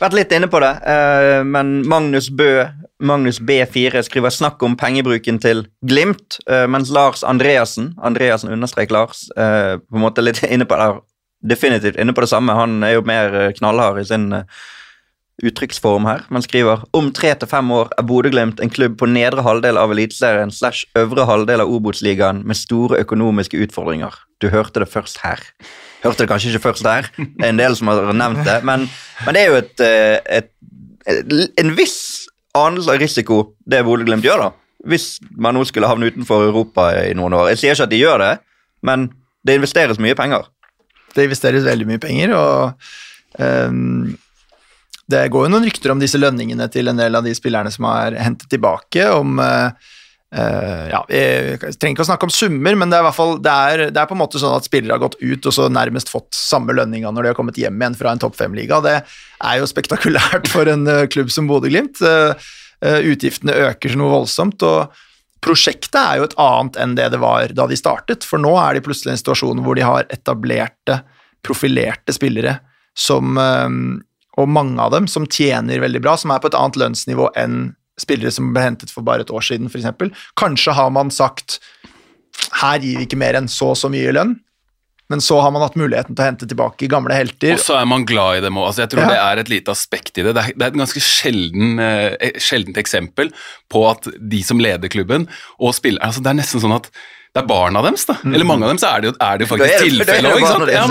[0.00, 2.66] Vært litt inne på det, eh, men Magnus Bø,
[3.04, 9.26] Magnus B4, skriver snakk om pengebruken til Glimt, eh, mens Lars Andreassen, Andreassen understrek Lars,
[9.36, 10.88] eh, på en måte litt inne på det,
[11.54, 12.56] definitivt inne på det samme.
[12.56, 14.30] Han er jo mer eh, knallhard i sin
[15.42, 19.42] uttrykksform her, men skriver om tre til fem år er Bodø-Glimt en klubb på nedre
[19.42, 24.14] halvdel av Eliteserien slash øvre halvdel av Obos-ligaen med store økonomiske utfordringer.
[24.38, 25.42] Du hørte det først her.
[26.04, 28.86] Hørte det kanskje ikke først der, det er en del som har nevnt det, men,
[29.26, 29.84] men det er jo et,
[30.38, 30.52] et,
[31.10, 31.98] et, en viss
[32.58, 34.50] anelse av risiko det Bodø-Glimt gjør, da.
[34.90, 37.52] Hvis man nå skulle havne utenfor Europa i noen år.
[37.54, 38.32] Jeg sier ikke at de gjør det,
[38.84, 39.08] men
[39.46, 40.44] det investeres mye penger.
[41.14, 44.12] Det investeres veldig mye penger, og um,
[45.10, 47.88] det går jo noen rykter om disse lønningene til en del av de spillerne som
[47.88, 49.92] har hentet tilbake, om eh,
[50.34, 53.08] eh, ja, Jeg trenger ikke å snakke om summer, men det er,
[53.44, 55.68] det er, det er på en måte sånn at spillere har gått ut og så
[55.72, 58.80] nærmest fått samme lønninga når de har kommet hjem igjen fra en topp fem-liga.
[58.84, 62.02] Det er jo spektakulært for en eh, klubb som Bodø-Glimt.
[62.04, 62.34] Uh,
[62.84, 64.64] uh, utgiftene øker så noe voldsomt.
[64.66, 68.56] og Prosjektet er jo et annet enn det det var da de startet, for nå
[68.60, 71.02] er de plutselig i en situasjon hvor de har etablerte,
[71.44, 72.58] profilerte spillere
[72.96, 73.36] som
[74.34, 77.74] og mange av dem som tjener veldig bra, som er på et annet lønnsnivå enn
[78.00, 80.16] spillere som ble hentet for bare et år siden, f.eks.
[80.40, 81.60] Kanskje har man sagt
[82.60, 84.34] her gir vi ikke mer enn så og så mye i lønn,
[85.12, 87.54] men så har man hatt muligheten til å hente tilbake gamle helter.
[87.54, 88.70] Og så er man glad i dem òg.
[88.70, 89.08] Altså, jeg tror Ja.
[89.12, 90.32] det er et lite aspekt i det.
[90.34, 93.30] Det er, det er et ganske sjelden, eh, sjeldent eksempel
[93.70, 95.28] på at de som leder klubben
[95.60, 96.88] og spiller altså, Det er nesten sånn at
[97.34, 98.14] det er barna deres, da.
[98.24, 100.84] Eller mange av dem, så er det jo, er det jo faktisk tilfellet òg, Ja,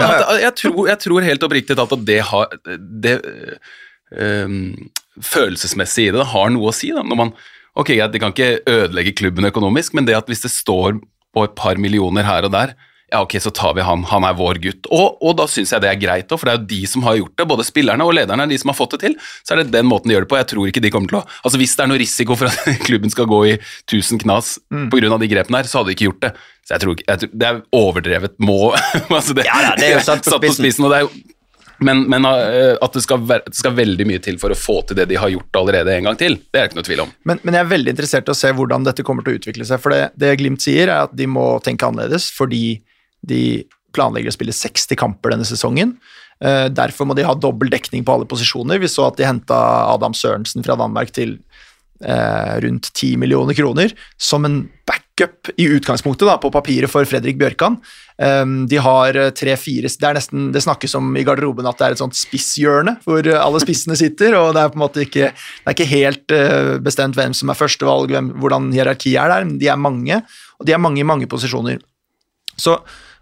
[0.44, 3.14] jeg, tror, jeg tror helt oppriktig talt at det har Det
[4.12, 4.90] øhm,
[5.22, 7.04] følelsesmessig i det det har noe å si, da.
[7.06, 7.36] Når man
[7.74, 11.00] Ok, de kan ikke ødelegge klubben økonomisk, men det at hvis det står
[11.34, 12.76] på et par millioner her og der
[13.14, 14.88] ja, ok, så tar vi han, han er vår gutt.
[14.90, 17.04] Og, og da syns jeg det er greit òg, for det er jo de som
[17.06, 17.46] har gjort det.
[17.52, 19.16] Både spillerne og lederne er de som har fått det til.
[19.46, 20.40] Så er det den måten de gjør det på.
[20.40, 22.72] Jeg tror ikke de kommer til å Altså Hvis det er noe risiko for at
[22.88, 23.54] klubben skal gå i
[23.90, 24.88] tusen knas Mm.
[24.90, 26.32] på av de grepene her, så hadde de ikke gjort det.
[26.66, 28.58] Så jeg tror ikke jeg tror, Det er overdrevet må
[29.20, 30.86] altså det, Ja, ja, det er jo satt på spissen.
[30.88, 31.12] og det er jo
[31.86, 34.80] men, men uh, at det skal, være, det skal veldig mye til for å få
[34.88, 37.04] til det de har gjort allerede en gang til, det er det ikke noe tvil
[37.06, 37.14] om.
[37.30, 39.68] Men, men jeg er veldig interessert i å se hvordan dette kommer til å utvikle
[39.70, 39.82] seg.
[39.84, 42.82] For det, det Glimt sier, er at de må tenke annerledes fordi
[43.24, 43.44] de
[43.94, 45.96] planlegger å spille 60 kamper denne sesongen.
[46.44, 48.82] Eh, derfor må de ha dobbel dekning på alle posisjoner.
[48.82, 49.60] Vi så at de henta
[49.94, 51.38] Adam Sørensen fra Danmark til
[52.04, 54.64] eh, rundt 10 millioner kroner som en
[55.14, 57.78] backup i utgangspunktet da, på papiret for Fredrik Bjørkan.
[58.18, 61.86] Um, de har eh, tre-fire Det er nesten, det snakkes om i garderoben at det
[61.86, 65.02] er et sånt spisshjørne hvor eh, alle spissene sitter, og det er på en måte
[65.02, 69.48] ikke, det er ikke helt uh, bestemt hvem som er førstevalg, hvordan hierarkiet er der,
[69.50, 70.22] men de er mange,
[70.60, 71.82] og de er mange i mange posisjoner.
[72.54, 72.78] Så,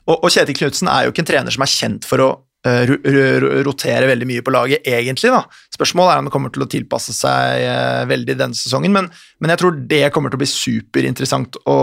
[0.08, 4.06] og, og Kjetil Knutsen er jo ikke en trener som er kjent for å rotere
[4.06, 5.32] veldig mye på laget, egentlig.
[5.34, 5.42] da.
[5.74, 9.08] Spørsmålet er om det kommer til å tilpasse seg eh, veldig denne sesongen, men,
[9.42, 11.78] men jeg tror det kommer til å bli superinteressant å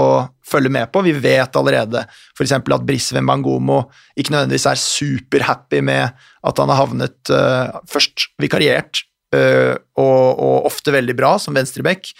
[0.47, 1.03] følge med på.
[1.03, 2.55] Vi vet allerede f.eks.
[2.55, 3.81] at Brisveen Bangomo
[4.15, 6.15] ikke nødvendigvis er superhappy med
[6.47, 9.03] at han har havnet uh, først vikariert,
[9.35, 12.13] uh, og, og ofte veldig bra som venstreback.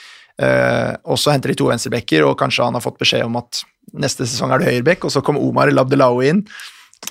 [0.43, 3.63] uh, og så henter de to venstrebacker, og kanskje han har fått beskjed om at
[3.97, 6.43] neste sesong er det høyreback, og så kommer Omar Labdelao inn.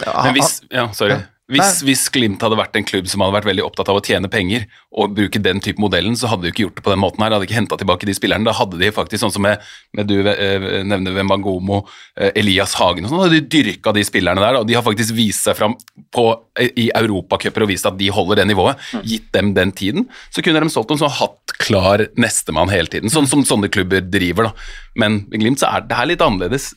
[0.04, 1.16] Ja, Men hvis, ja, sorry.
[1.16, 1.37] Ja.
[1.48, 4.28] Hvis, hvis Glimt hadde vært en klubb som hadde vært veldig opptatt av å tjene
[4.32, 7.24] penger og bruke den type modellen, så hadde de ikke gjort det på den måten
[7.24, 7.32] her.
[7.32, 8.44] De hadde ikke henta tilbake de spillerne.
[8.44, 9.64] Da hadde de faktisk, sånn som med,
[9.96, 11.86] med du eh, nevner Wembangomo,
[12.20, 14.60] eh, Elias Hagen og sånn, hadde de dyrka de spillerne der.
[14.60, 15.78] Og de har faktisk vist seg fram
[16.12, 16.26] på,
[16.68, 18.84] i europacuper og vist at de holder det nivået.
[19.08, 23.14] Gitt dem den tiden, så kunne de solgt dem som hatt klar nestemann hele tiden.
[23.14, 24.68] Sånn som sånne klubber driver, da.
[25.00, 26.74] Men med Glimt så er det her litt annerledes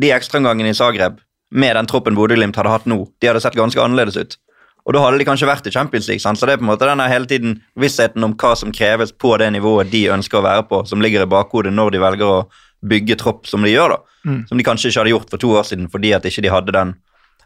[0.00, 1.22] de ekstraomgangene i Zagreb
[1.56, 4.36] med den troppen Bodø-Glimt hadde hatt nå, de hadde sett ganske annerledes ut.
[4.86, 6.22] Og da hadde de kanskje vært i Champions League.
[6.22, 6.38] Sant?
[6.38, 9.32] Så det er på en måte denne hele tiden vissheten om hva som kreves på
[9.40, 12.38] det nivået de ønsker å være på, som ligger i bakhodet når de velger å
[12.86, 13.96] bygge tropp som de gjør.
[13.96, 14.20] da.
[14.30, 14.40] Mm.
[14.50, 16.76] Som de kanskje ikke hadde gjort for to år siden fordi at ikke de hadde
[16.76, 16.94] den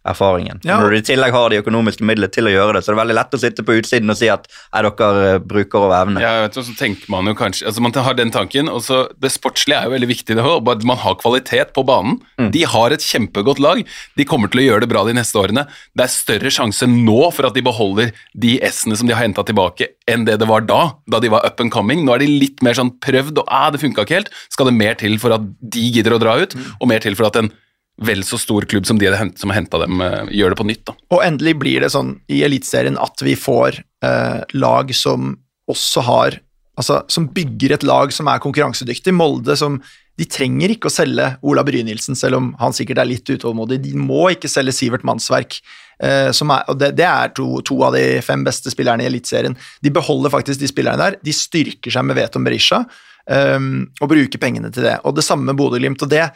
[0.08, 0.60] erfaringen.
[0.64, 0.78] Ja.
[0.80, 3.00] Når du i tillegg har de økonomiske midlene til å gjøre det, så det er
[3.02, 6.22] veldig lett å sitte på utsiden og si at er dere eh, bruker over evne.
[6.24, 9.02] Ja, vet du, så tenker Man jo kanskje, altså man har den tanken, og så
[9.20, 10.36] Det sportslige er jo veldig viktig.
[10.36, 12.20] det at Man har kvalitet på banen.
[12.40, 12.50] Mm.
[12.54, 13.82] De har et kjempegodt lag.
[14.16, 15.66] De kommer til å gjøre det bra de neste årene.
[15.94, 19.44] Det er større sjanse nå for at de beholder de S-ene som de har henta
[19.44, 22.06] tilbake, enn det det var da, da de var up and coming.
[22.06, 24.32] Nå er de litt mer sånn prøvd, og æh, det funka ikke helt.
[24.48, 26.78] Skal det mer til for at de gidder å dra ut, mm.
[26.80, 27.52] og mer til for at en
[28.00, 30.84] vel så stor klubb som de som har henta dem, uh, gjør det på nytt.
[30.88, 30.96] Da.
[31.14, 35.34] Og endelig blir det sånn i Eliteserien at vi får eh, lag som
[35.70, 36.40] også har
[36.80, 39.12] Altså som bygger et lag som er konkurransedyktig.
[39.12, 39.74] Molde som
[40.16, 43.78] De trenger ikke å selge Ola Brynildsen, selv om han sikkert er litt utålmodig.
[43.84, 45.58] De må ikke selge Sivert Mannsverk.
[46.00, 49.58] Uh, er, og det, det er to, to, av de fem beste spillerne i Eliteserien.
[49.84, 51.18] De beholder faktisk de spillerne der.
[51.20, 52.82] De styrker seg med Veton Berisha
[53.28, 54.96] um, og bruker pengene til det.
[55.04, 56.04] Og det samme med Bodø-Glimt.
[56.04, 56.30] og det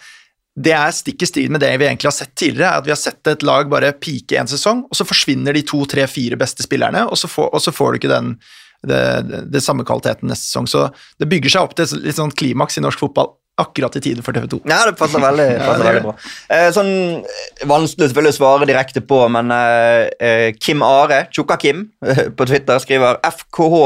[0.55, 2.79] det er stikk i stil med det vi egentlig har sett tidligere.
[2.79, 5.83] at Vi har sett et lag bare pike en sesong, og så forsvinner de to,
[5.91, 8.37] tre, fire beste spillerne, og så får, og så får du ikke den
[8.85, 9.01] det,
[9.51, 10.69] det, samme kvaliteten neste sesong.
[10.71, 10.89] Så
[11.19, 14.23] det bygger seg opp til et litt sånn klimaks i norsk fotball akkurat i tide
[14.27, 14.61] for TV 2.
[14.67, 16.15] Ja, det passer veldig, passer ja, veldig bra.
[16.53, 16.93] Eh, sånn
[17.71, 21.87] Vanskelig selvfølgelig å svare direkte på, men eh, eh Kim Are, Tjukka Kim,
[22.37, 23.83] på Twitter skriver FKH,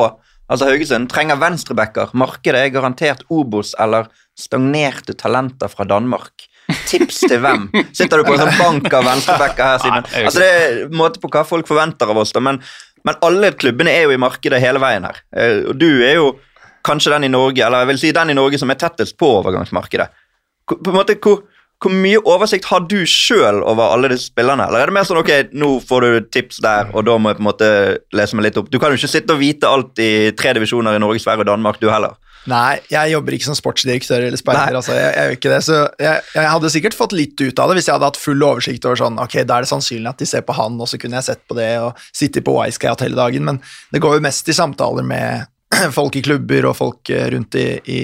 [0.48, 2.16] altså Haugesund, trenger venstrebacker.
[2.16, 6.47] Markedet er garantert Obos eller stagnerte talenter fra Danmark.
[6.88, 7.68] Tips til hvem?
[7.96, 10.08] Sitter du på en sånn bank av venstrebacker her siden?
[10.24, 12.60] Altså Det er en måte på hva folk forventer av oss, da, men,
[13.08, 15.22] men alle klubbene er jo i markedet hele veien her.
[15.32, 16.34] Eh, og du er jo
[16.86, 19.30] kanskje den i Norge, eller jeg vil si den i Norge som er tettest på
[19.40, 20.08] overgangsmarkedet.
[20.68, 21.42] På en måte, hvor,
[21.78, 24.66] hvor mye oversikt har du sjøl over alle disse spillerne?
[24.66, 27.38] Eller er det mer sånn ok, nå får du tips der, og da må jeg
[27.38, 27.68] på en måte
[28.18, 28.70] lese meg litt opp?
[28.72, 31.52] Du kan jo ikke sitte og vite alt i tre divisjoner i Norge, Sverige og
[31.52, 32.16] Danmark, du heller.
[32.48, 34.78] Nei, jeg jobber ikke som sportsdirektør eller speider.
[34.78, 37.70] Altså, jeg, jeg, gjør ikke det, så jeg, jeg, hadde sikkert fått litt ut av
[37.70, 40.22] det hvis jeg hadde hatt full oversikt over sånn, ok, da er det sannsynlig at
[40.22, 43.04] de ser på han, og så kunne jeg sett på det og sitte på Wisecat
[43.04, 43.60] hele dagen, men
[43.94, 45.50] det går jo mest i samtaler med
[45.98, 48.00] folk i klubber og folk eh, rundt i, i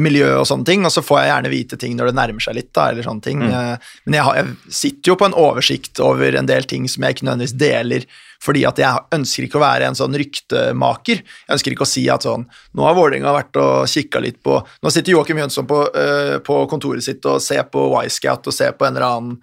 [0.00, 2.58] miljøet og sånne ting, og så får jeg gjerne vite ting når det nærmer seg
[2.58, 3.44] litt, da, eller sånne ting.
[3.44, 3.52] Mm.
[3.56, 7.06] Eh, men jeg, har, jeg sitter jo på en oversikt over en del ting som
[7.06, 8.10] jeg ikke nødvendigvis deler
[8.40, 11.18] fordi at jeg ønsker ikke å være en sånn ryktemaker.
[11.20, 14.56] Jeg ønsker ikke å si at sånn Nå har Vålerenga vært og kikka litt på
[14.56, 18.72] Nå sitter Joakim Jønsson på, øh, på, kontoret sitt og ser på Wisecat og ser
[18.78, 19.36] på en eller annen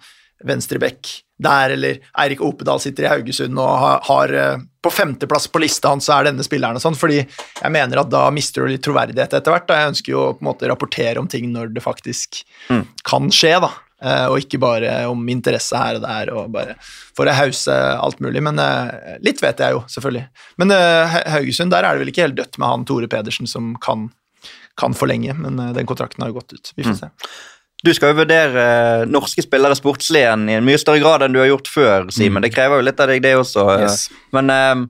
[0.44, 5.60] venstrebekk der, eller Eirik Opedal sitter i Haugesund og har, har eh, På femteplass på
[5.62, 8.72] lista hans så er denne spilleren og sånn, fordi jeg mener at da mister du
[8.72, 9.66] litt troverdighet etter hvert.
[9.68, 9.76] Da.
[9.82, 12.84] Jeg ønsker jo å på en måte rapportere om ting når det faktisk Mm.
[13.04, 13.70] kan skje, da.
[14.02, 16.76] Eh, og ikke bare om interesse her og der, og bare
[17.16, 18.42] for å hause alt mulig.
[18.46, 20.28] Men eh, litt vet jeg jo, selvfølgelig.
[20.62, 24.08] Men Haugesund, der er det vel ikke helt dødt med han Tore Pedersen som kan,
[24.78, 26.72] kan forlenge, men den kontrakten har jo gått ut.
[26.76, 26.92] Vi Mm.
[26.94, 27.10] får se.
[27.86, 31.36] Du skal jo vurdere eh, norske spillere sportslig igjen i en mye større grad enn
[31.36, 32.42] du har gjort før, Simen.
[32.42, 33.66] Det krever jo litt av deg, det også.
[33.84, 34.08] Yes.
[34.34, 34.86] Men eh,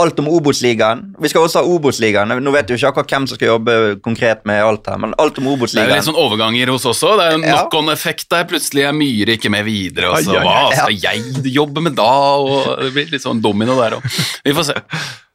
[0.00, 1.02] alt om Obos-ligaen.
[1.20, 2.32] Vi skal også ha Obos-ligaen.
[2.40, 5.14] Nå vet du jo ikke akkurat hvem som skal jobbe konkret med alt her, men
[5.20, 7.16] alt om Det er jo litt sånn overganger hos oss også.
[7.20, 8.46] Det er jo knock-on-effekt der.
[8.50, 10.12] Plutselig er Myhre ikke med videre.
[10.12, 12.12] Og så, hva skal jeg jobbe med da?
[12.40, 14.06] Og det blir litt sånn domino der òg.
[14.46, 14.78] Vi får se.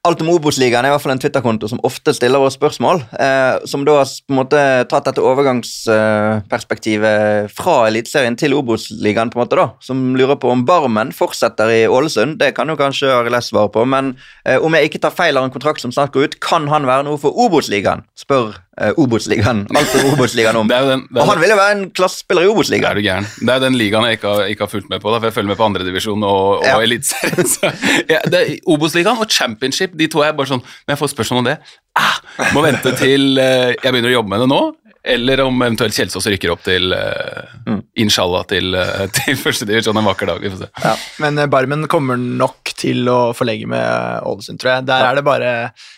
[0.05, 2.99] Alt om Obos-ligaen er i hvert fall en Twitter-konto som ofte stiller oss spørsmål.
[3.17, 4.59] Eh, som da har på en måte
[4.91, 10.61] tatt dette overgangsperspektivet fra Eliteserien til Obos-ligaen, på en måte da, som lurer på om
[10.67, 12.37] Barmen fortsetter i Ålesund.
[12.37, 14.05] Det kan jo kanskje Arild svare på, men
[14.45, 16.85] eh, om jeg ikke tar feil av en kontrakt som snart går ut, kan han
[16.85, 18.05] være noe for Obos-ligaen?
[18.13, 19.63] Spør eh, Obos-ligaen.
[19.75, 20.67] Alt om Obos-ligaen om.
[20.71, 23.27] Den, Og han vil jo være en klassespiller i Obos-ligaen.
[23.39, 25.37] Det er den ligaen jeg ikke har, ikke har fulgt med på, da, for jeg
[25.37, 26.77] følger med på andredivisjon og, og Ja.
[26.83, 27.51] Eliteserien.
[28.13, 28.21] Ja,
[28.67, 31.55] Obos-ligaen og Championship, de to er bare sånn Når jeg får spørsmål om det
[31.97, 32.17] ah,
[32.55, 34.59] Må vente til eh, jeg begynner å jobbe med det nå,
[35.05, 37.79] eller om eventuelt Kjelsås rykker opp til uh, Mm.
[37.97, 40.43] Inshallah til, uh, til første divisjon en vakker dag.
[40.43, 40.91] Vi får se.
[41.23, 44.85] Men eh, Barmen kommer nok til å forlenge med Ålesund, tror jeg.
[44.89, 45.51] Der er det bare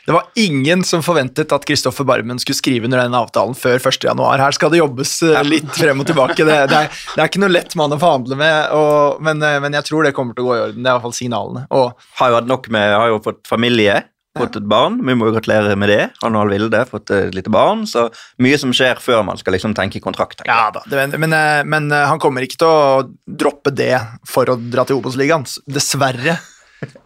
[0.05, 4.23] Det var ingen som forventet at Kristoffer Barmen skulle skrive under den avtalen før 1.1.
[4.39, 5.13] Her skal det jobbes
[5.49, 6.39] litt frem og tilbake.
[6.47, 9.75] Det, det, er, det er ikke noe lett mann å forhandle med, og, men, men
[9.79, 10.83] jeg tror det kommer til å gå i orden.
[10.83, 11.65] Det er i hvert fall signalene.
[11.75, 13.99] Og Har jo hatt nok med, har jo fått familie,
[14.39, 14.99] fått et barn.
[15.05, 16.01] Vi må jo gratulere med det.
[16.23, 18.07] Han og Vilde fått et lite barn, så
[18.43, 20.39] mye som skjer før man skal liksom tenke kontrakt.
[20.39, 23.95] tenker ja da, det, men, eh, men eh, han kommer ikke til å droppe det
[24.27, 25.47] for å dra til Obos-ligaen.
[25.67, 26.39] Dessverre.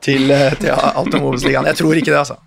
[0.03, 1.67] Til, eh, til alt om Obos-ligaen.
[1.71, 2.37] Jeg tror ikke det, altså.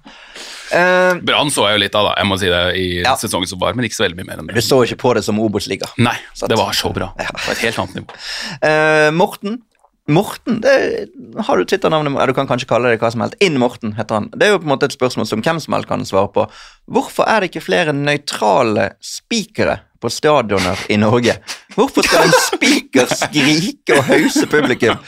[0.74, 2.14] Uh, Brann så jeg jo litt av, da.
[2.18, 3.14] Jeg må si det i Ja.
[3.20, 4.64] sesongen som var, men ikke så veldig mye mer enn du det.
[4.64, 5.86] så ikke på det som Obos-liga.
[6.02, 6.16] Nei,
[6.48, 7.12] det var så bra.
[7.14, 8.18] På et helt annet nivå.
[8.64, 9.60] Uh, Morten
[10.08, 11.08] Morten, det
[11.46, 13.38] har du Twitter-navnet ja, Du kan kanskje kalle det hva som helst.
[13.40, 14.26] Inn Morten heter han.
[14.36, 16.44] Det er jo på en måte et spørsmål som hvem som helst kan svare på.
[16.92, 21.38] Hvorfor er det ikke flere nøytrale spikere på stadioner i Norge?
[21.72, 25.00] Hvorfor skal en spiker skrike og hause publikum?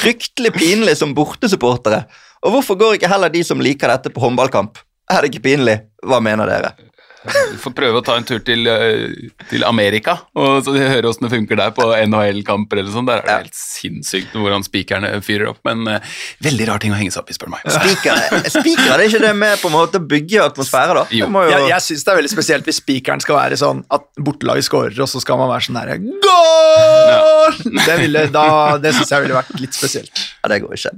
[0.00, 2.02] Fryktelig pinlig som bortesupportere.
[2.42, 4.82] Og hvorfor går ikke heller de som liker dette, på håndballkamp?
[5.10, 5.78] Er det ikke pinlig?
[6.02, 6.74] Hva mener dere?
[7.20, 9.10] Vi får prøve å ta en tur til, eh,
[9.50, 12.80] til Amerika og så høre åssen det funker der på NHL-kamper.
[12.80, 13.04] eller sånn.
[13.10, 15.58] Der er det helt sinnssykt hvordan spikerne fyrer opp.
[15.68, 15.98] Men uh,
[16.40, 17.66] veldig rar ting å henge seg opp i, spør du meg.
[17.76, 21.04] Spikere, spikere det er ikke det med på en måte å bygge atmosfære, da?
[21.12, 21.28] Jo.
[21.28, 24.64] Jo, Jeg, jeg syns det er veldig spesielt hvis spikeren skal være sånn at bortelaget
[24.70, 27.60] scorer, og så skal man være sånn derre Goal!
[27.84, 30.24] Det, ville, da- det syns jeg ville vært litt spesielt.
[30.40, 30.94] ja, det går ikke.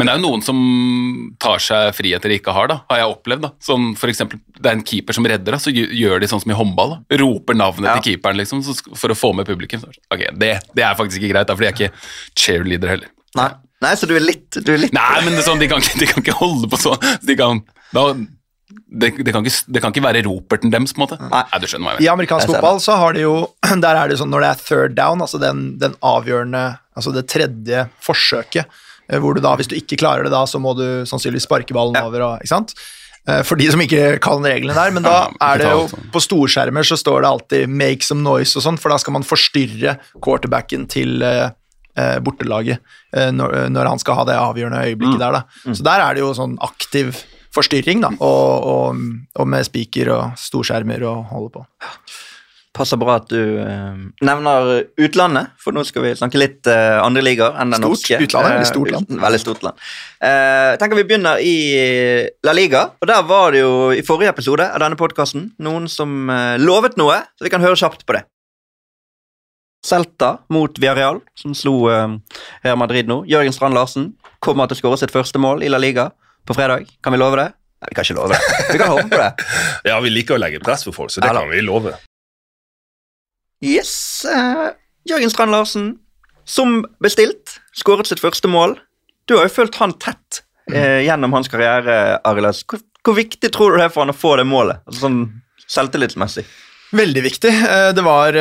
[0.00, 0.60] Men det er jo noen som
[1.42, 3.44] tar seg friheter de ikke har, da, har jeg opplevd.
[3.44, 3.52] da.
[3.60, 6.52] Som for eksempel, Det er en keeper som redder, da, så gjør de sånn som
[6.54, 6.96] i håndball.
[6.96, 7.18] da.
[7.20, 7.98] Roper navnet Ja.
[8.00, 9.84] til keeperen liksom, så for å få med publikum.
[9.84, 11.92] Så, ok, det, det er faktisk ikke greit, da, for de er ikke
[12.34, 13.12] cheerleader heller.
[13.36, 13.50] Nei.
[13.80, 15.80] Nei, så du er litt, du er litt Nei, men det er sånn, de, kan
[15.80, 17.00] ikke, de kan ikke holde på sånn.
[17.24, 17.62] De kan,
[17.96, 18.02] da,
[18.90, 21.18] det, det, kan ikke, det kan ikke være roperten deres, på en måte.
[21.30, 21.42] Nei.
[21.62, 23.34] du skjønner hva jeg I amerikansk fotball så har de jo
[23.84, 26.64] Der er det sånn når det er third down, altså den, den avgjørende
[26.98, 28.68] Altså det tredje forsøket,
[29.18, 31.94] hvor du da, hvis du ikke klarer det da, så må du sannsynligvis sparke ballen
[31.98, 32.06] Ja.
[32.06, 32.74] over og Ikke sant?
[33.28, 36.06] Eh, For de som ikke kan reglene der, men da er det jo sånn.
[36.14, 39.22] På storskjermer så står det alltid 'make some noise' og sånn, for da skal man
[39.22, 41.50] forstyrre quarterbacken til eh,
[41.96, 42.78] eh, bortelaget
[43.12, 45.42] eh, når, når han skal ha det avgjørende øyeblikket der, da.
[45.74, 48.96] Så der er det jo sånn aktiv forstyrring, da, og, og,
[49.36, 51.66] og med spiker og storskjermer og holde på.
[52.76, 57.24] Passer bra at du uh, nevner utlandet, for nå skal vi snakke litt uh, andre
[57.26, 57.90] ligaer enn den Stort.
[57.96, 58.20] norske.
[58.22, 59.10] Utlandet er veldig Eh, stort land.
[59.10, 59.80] Uh, veldig stort land.
[60.22, 61.54] Eh, jeg tenker vi begynner i
[62.46, 66.30] La Liga, og der var det jo i forrige episode av denne podkasten noen som
[66.30, 68.22] eh, lovet noe, så vi kan høre kjapt på det.
[69.86, 72.06] Celta mot Villarreal, som slo eh,
[72.62, 73.22] Real Madrid nå.
[73.26, 74.12] Jørgen Strand Larsen
[74.44, 76.10] kommer til å skåre sitt første mål i La Liga
[76.46, 76.86] på fredag.
[77.02, 77.48] Kan vi love det?
[77.80, 78.40] Nei, vi kan ikke love det.
[78.74, 79.30] Vi kan håpe på det.
[79.90, 81.94] Ja, vi liker å legge press på folk, så det kan vi love.
[83.64, 84.70] Yes, Uh,
[85.08, 85.90] Jørgen Strand Larsen,
[86.44, 88.76] som bestilt, skåret sitt første mål.
[89.28, 90.42] Du har jo fulgt han tett
[90.72, 92.64] uh, gjennom hans karriere, Arild.
[92.68, 94.82] Hvor, hvor viktig tror du det er for han å få det målet?
[94.86, 95.22] Altså sånn
[95.70, 96.44] selvtillitsmessig.
[96.96, 97.50] Veldig viktig.
[97.54, 98.34] Eh, Det var,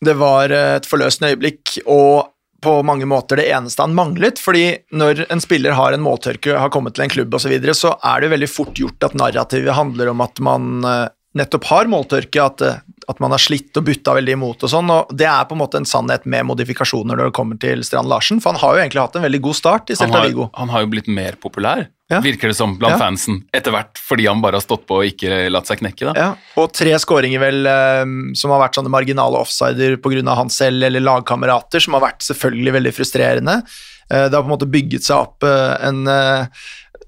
[0.00, 2.30] det var et forløsende øyeblikk, og
[2.64, 4.38] på mange måter det eneste han manglet.
[4.40, 7.74] fordi når en spiller har en måltørke, har kommet til en klubb osv., så, videre,
[7.76, 10.82] så er det veldig fort gjort at narrativet handler om at man,
[11.38, 14.90] nettopp har måltørke, at, eh, at man har slitt og butta veldig imot og sånn,
[14.90, 18.08] og det er på en måte en sannhet med modifikasjoner når det kommer til Strand
[18.10, 20.50] Larsen, for han har jo egentlig hatt en veldig god start i Celta Vigo.
[20.54, 22.20] han har jo blitt mer populær, Ja.
[22.20, 22.98] virker det som, blant Ja.
[22.98, 23.44] fansen.
[23.54, 26.12] Etter hvert fordi han bare har stått på og ikke latt seg knekke.
[26.12, 26.14] da.
[26.16, 30.34] Ja, og tre skåringer vel eh, som har vært sånne marginale offsider pga.
[30.34, 33.62] han selv eller lagkamerater, som har vært selvfølgelig veldig frustrerende.
[34.10, 36.08] Eh, det har på en måte bygget seg opp en,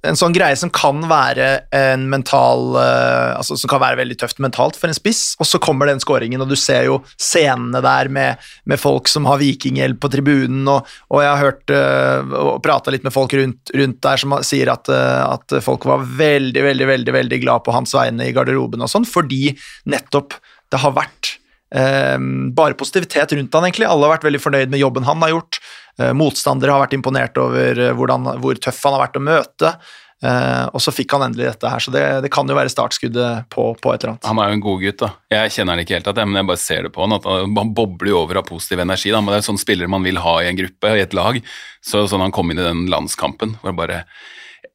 [0.03, 4.41] en sånn greie som kan være en mental eh, Altså som kan være veldig tøft
[4.43, 8.11] mentalt for en spiss, og så kommer den skåringen, og du ser jo scenene der
[8.13, 12.63] med, med folk som har vikinghjelp på tribunen, og, og jeg har hørt uh, og
[12.65, 16.65] prata litt med folk rundt, rundt der som sier at, eh, at folk var veldig,
[16.67, 19.55] veldig, veldig, veldig glad på hans vegne i garderoben og sånn, fordi
[19.91, 20.37] nettopp
[20.73, 21.37] det har vært
[21.77, 22.19] eh,
[22.57, 23.89] bare positivitet rundt han egentlig.
[23.89, 25.61] Alle har vært veldig fornøyd med jobben han har gjort.
[26.01, 29.75] Eh, motstandere har vært imponert over eh, hvordan, hvor tøff han har vært å møte.
[30.23, 33.49] Eh, og så fikk han endelig dette her, så det, det kan jo være startskuddet
[33.53, 34.29] på, på et eller annet.
[34.31, 35.11] Han er jo en god gutt, da.
[35.35, 37.17] Jeg kjenner han ikke helt, men jeg bare ser det på han.
[37.19, 39.11] at Han han bobler jo over av positiv energi.
[39.11, 39.21] Da.
[39.21, 41.41] Men det er sånn spillere man vil ha i en gruppe, i et lag.
[41.83, 44.05] Så sånn han kom inn i den landskampen, hvor jeg bare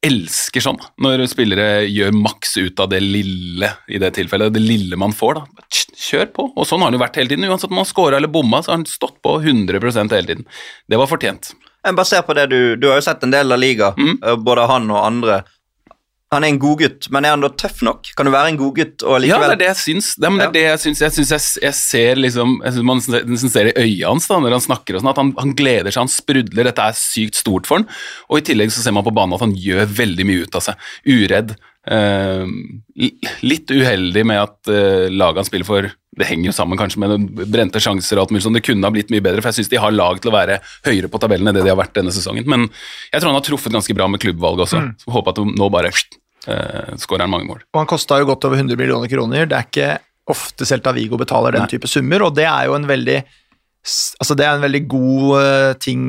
[0.06, 0.78] elsker sånn.
[1.02, 4.52] Når spillere gjør maks ut av det lille i det tilfellet.
[4.54, 5.64] Det lille man får, da.
[5.98, 6.46] Kjør på.
[6.56, 7.48] Og sånn har det vært hele tiden.
[7.50, 10.46] Uansett om han scora eller bomma, så har han stått på 100% hele tiden.
[10.88, 11.52] Det var fortjent.
[11.96, 14.18] Basert på det du, du har jo sett en del av liga, Mm.
[14.22, 15.42] eh, både han og andre.
[16.34, 18.10] Han er en godgutt, men er han da tøff nok?
[18.16, 20.10] Kan du være en godgutt og Ja, det er det jeg syns.
[20.12, 21.00] Det, men det er det jeg syns.
[21.06, 24.58] Jeg, syns jeg, jeg ser liksom jeg synes Man ser i øya hans da, når
[24.58, 26.68] han snakker og sånn, at han, han gleder seg, han sprudler.
[26.68, 27.88] Dette er sykt stort for han.
[28.28, 30.66] Og i tillegg så ser man på banen at han gjør veldig mye ut av
[30.68, 30.90] seg.
[31.08, 31.56] Uredd.
[31.88, 32.44] Eh,
[33.48, 35.88] litt uheldig med at eh, laget han spiller for
[36.18, 38.58] Det henger jo sammen kanskje med den brente sjanser og alt mulig sånn.
[38.58, 40.60] Det kunne ha blitt mye bedre, for jeg syns de har lag til å være
[40.88, 42.48] høyere på tabellen enn det de har vært denne sesongen.
[42.50, 44.82] Men jeg tror han har truffet ganske bra med klubbvalget også.
[45.04, 47.62] Så håper at nå bare uh, skårer han mange mål.
[47.72, 49.48] Og han kosta jo godt over 100 millioner kroner.
[49.48, 49.90] Det er ikke
[50.28, 51.72] ofte Celta Vigo betaler den Nei.
[51.72, 53.20] type summer, og det er jo en veldig
[53.88, 56.00] Altså, det er en veldig god eh, ting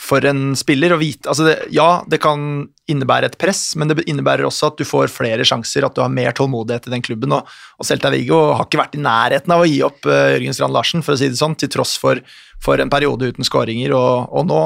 [0.00, 4.04] for en spiller å vite altså det, Ja, det kan innebære et press, men det
[4.06, 7.32] innebærer også at du får flere sjanser, at du har mer tålmodighet i den klubben.
[7.34, 7.48] Og,
[7.80, 10.76] og Celta Viggo har ikke vært i nærheten av å gi opp uh, Jørgen Strand
[10.76, 12.20] Larsen, for å si det sånn, til tross for,
[12.62, 13.94] for en periode uten skåringer.
[13.98, 14.60] Og, og nå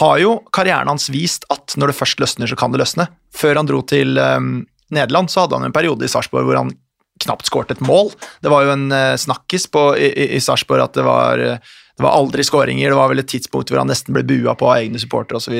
[0.00, 3.08] har jo karrieren hans vist at når det først løsner, så kan det løsne.
[3.36, 4.62] Før han dro til um,
[4.94, 6.72] Nederland, så hadde han en periode i Sarpsborg hvor han
[7.20, 8.14] knapt skåret et mål.
[8.40, 12.16] Det var jo en uh, snakkis på, i, i- Sarpsborg at det var, det var
[12.16, 12.88] aldri skåringer.
[12.94, 15.58] Det var vel et tidspunkt hvor han nesten ble bua på av egne supportere osv.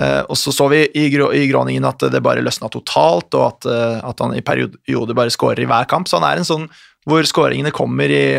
[0.00, 3.66] Uh, og så så vi i, i Groningen at det bare løsna totalt, og at,
[3.68, 6.08] eh, at han i perioder bare skårer i hver kamp.
[6.08, 6.70] Så han er en sånn
[7.08, 8.38] hvor skåringene kommer i,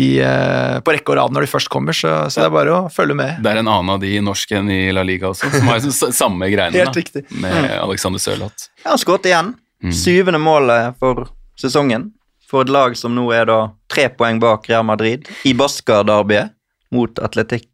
[0.00, 2.74] i, eh, på rekke og rad når de først kommer, så, så det er bare
[2.74, 3.38] å følge med.
[3.44, 5.84] Det er en annen av de norske enn i La Liga også, som har
[6.22, 8.70] samme greiene Helt da, med Alexander Sørloth.
[8.82, 9.54] Ja, han skåret igjen.
[9.84, 9.92] Mm.
[9.94, 11.28] Syvende målet for
[11.60, 12.10] sesongen.
[12.48, 13.58] For et lag som nå er da
[13.90, 16.52] tre poeng bak Real Madrid i Basca-derbyet
[16.94, 17.68] mot Atletic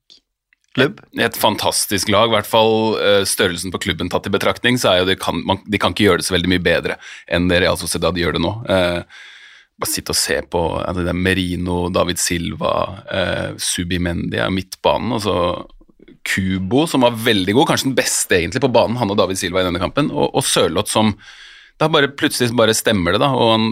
[0.79, 1.01] Klubb.
[1.19, 5.01] Et fantastisk lag, i hvert fall eh, størrelsen på klubben tatt i betraktning, så er
[5.01, 7.59] jo det kan, man, de kan ikke gjøre det så veldig mye bedre enn det
[7.65, 8.53] Real Sociedad gjør det nå.
[8.71, 9.27] Eh,
[9.81, 12.75] bare sitte og se på er det der Merino, David Silva,
[13.11, 15.37] eh, Subimendi er midtbanen, og så
[16.31, 19.63] Kubo, som var veldig god, kanskje den beste egentlig på banen, han og David Silva
[19.63, 21.15] i denne kampen, og, og Sørloth som
[21.81, 23.31] da bare plutselig bare stemmer det, da.
[23.33, 23.71] Og han,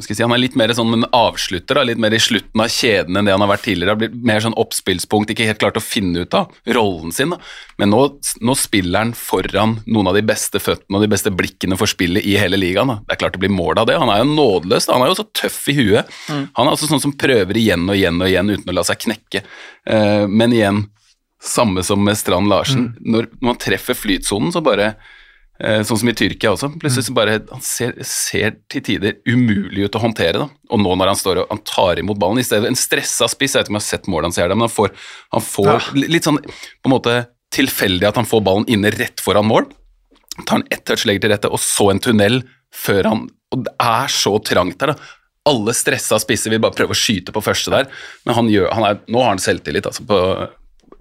[0.00, 2.70] skal si, han er litt mer sånn en avslutter, da, litt mer i slutten av
[2.72, 3.94] kjeden enn det han har vært tidligere.
[3.94, 7.34] Har blitt mer sånn oppspillspunkt, ikke helt klart å finne ut av rollen sin.
[7.34, 7.40] da.
[7.80, 8.02] Men nå,
[8.40, 12.26] nå spiller han foran noen av de beste føttene og de beste blikkene for spillet
[12.26, 12.92] i hele ligaen.
[12.92, 13.00] da.
[13.04, 13.98] Det er klart det blir mål av det.
[14.00, 14.88] Han er jo nådeløs.
[14.92, 16.14] Han er jo så tøff i huet.
[16.28, 19.04] Han er altså sånn som prøver igjen og igjen og igjen uten å la seg
[19.04, 19.44] knekke.
[19.88, 20.86] Eh, men igjen,
[21.42, 22.92] samme som med Strand Larsen.
[23.00, 24.94] Når, når man treffer flytsonen, så bare
[25.58, 26.68] sånn som i Tyrkia også.
[26.78, 30.46] Plutselig så bare Han ser, ser til tider umulig ut å håndtere, da.
[30.70, 33.56] Og nå når han står og han tar imot ballen i stedet En stressa spiss,
[33.56, 34.94] jeg vet ikke om jeg har sett målet hans, her, men han får,
[35.34, 37.16] han får litt sånn på en måte
[37.54, 39.66] tilfeldig at han får ballen inne rett foran mål.
[40.44, 42.42] Tar han ett touch, legger til rette, og så en tunnel
[42.74, 45.12] før han Og det er så trangt der, da.
[45.48, 47.86] Alle stressa spisser vil bare prøve å skyte på første der,
[48.28, 50.18] men han gjør, han er, nå har han selvtillit altså på,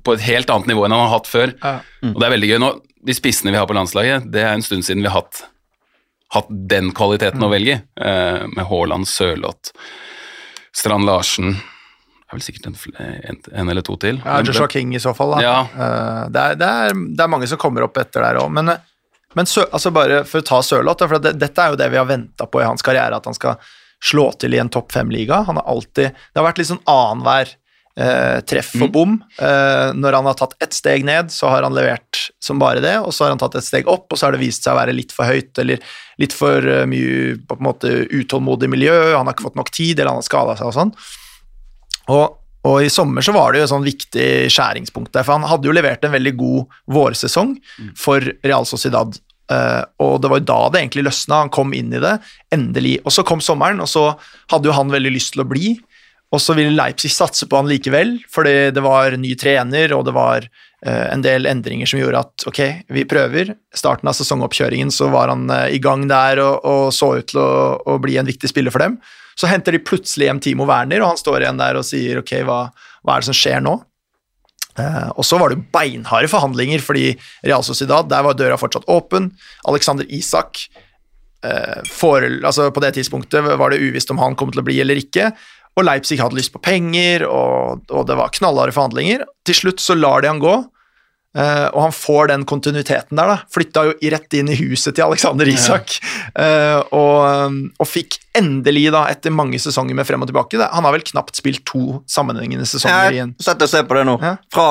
[0.07, 1.53] på et helt annet nivå enn han har hatt før.
[1.61, 1.77] Ja.
[2.09, 2.73] Og det er veldig gøy nå.
[3.07, 5.43] De spissene vi har på landslaget, det er en stund siden vi har hatt,
[6.35, 7.81] hatt den kvaliteten å velge.
[7.95, 9.73] Eh, med Haaland, Sørloth,
[10.75, 14.19] Strand Larsen Det er vel sikkert en, en, en eller to til.
[14.25, 15.43] Ja, Joshua King i så fall, da.
[15.45, 15.58] Ja.
[15.71, 18.73] Uh, det, er, det, er, det er mange som kommer opp etter der òg, men,
[19.37, 22.01] men sø, altså bare for å ta Sørloth, for det, dette er jo det vi
[22.01, 23.55] har venta på i hans karriere, at han skal
[24.03, 25.45] slå til i en topp fem-liga.
[25.47, 27.55] Han har alltid Det har vært litt sånn annenhver
[27.98, 29.17] eh, treff og bom.
[29.41, 32.95] Eh, når han har tatt ett steg ned, så har han levert som bare det,
[33.02, 34.79] og så har han tatt et steg opp, og så har det vist seg å
[34.79, 35.83] være litt for høyt eller
[36.21, 39.98] litt for eh, mye på en måte utålmodig miljø, han har ikke fått nok tid,
[39.98, 40.93] eller han har skada seg og sånn.
[42.13, 42.25] Og,
[42.67, 45.69] og i sommer så var det jo et sånn viktig skjæringspunkt der, for han hadde
[45.69, 47.58] jo levert en veldig god vårsesong
[48.00, 49.17] for Real Sociedad.
[49.48, 52.17] Uh, og det var jo da det egentlig løsna, han kom inn i det,
[52.52, 52.98] endelig.
[53.06, 54.10] Og så kom sommeren, og så
[54.52, 55.77] hadde jo han veldig lyst til å bli.
[56.36, 60.13] Og så ville Leipzig satse på han likevel, fordi det var ny trener, og det
[60.15, 62.60] var eh, en del endringer som gjorde at ok,
[62.92, 63.54] vi prøver.
[63.75, 67.40] Starten av sesongoppkjøringen så var han eh, i gang der og, og så ut til
[67.40, 69.00] å, å bli en viktig spiller for dem.
[69.40, 72.42] Så henter de plutselig hjem Timo Werner, og han står igjen der og sier ok,
[72.48, 72.63] hva,
[73.06, 73.78] hva er det som skjer nå?
[74.78, 77.12] Eh, og så var det beinharde forhandlinger, fordi
[77.46, 79.32] Real Sociedad, der var døra fortsatt åpen.
[79.69, 80.67] Alexander Isak
[81.46, 84.80] eh, for, altså På det tidspunktet var det uvisst om han kom til å bli
[84.84, 85.32] eller ikke.
[85.78, 89.28] Og Leipzig hadde lyst på penger, og, og det var knallharde forhandlinger.
[89.46, 90.56] Til slutt så lar de han gå,
[91.38, 93.30] eh, og han får den kontinuiteten der.
[93.30, 96.00] da, Flytta jo rett inn i huset til Alexander Isak,
[96.34, 100.84] eh, og, og fikk endelig, da, etter mange sesonger med frem og tilbake det- Han
[100.90, 103.36] har vel knapt spilt to sammenhengende sesonger igjen.
[103.42, 104.17] Sett og se på det nå.
[104.21, 104.36] Ja.
[104.54, 104.67] Fra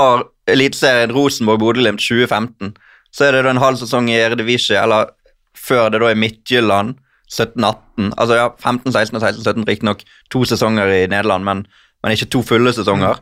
[0.51, 2.75] Eliteserien Rosenborg-Bodø-Glimt 2015,
[3.15, 5.11] så er det da en halv sesong i Eredivisie, eller
[5.57, 6.99] før det da i Midtjylland
[7.33, 8.13] 17-18.
[8.17, 11.65] Altså ja, 15-16 og 16-17 riktignok to sesonger i Nederland, men,
[12.03, 13.19] men ikke to fulle sesonger.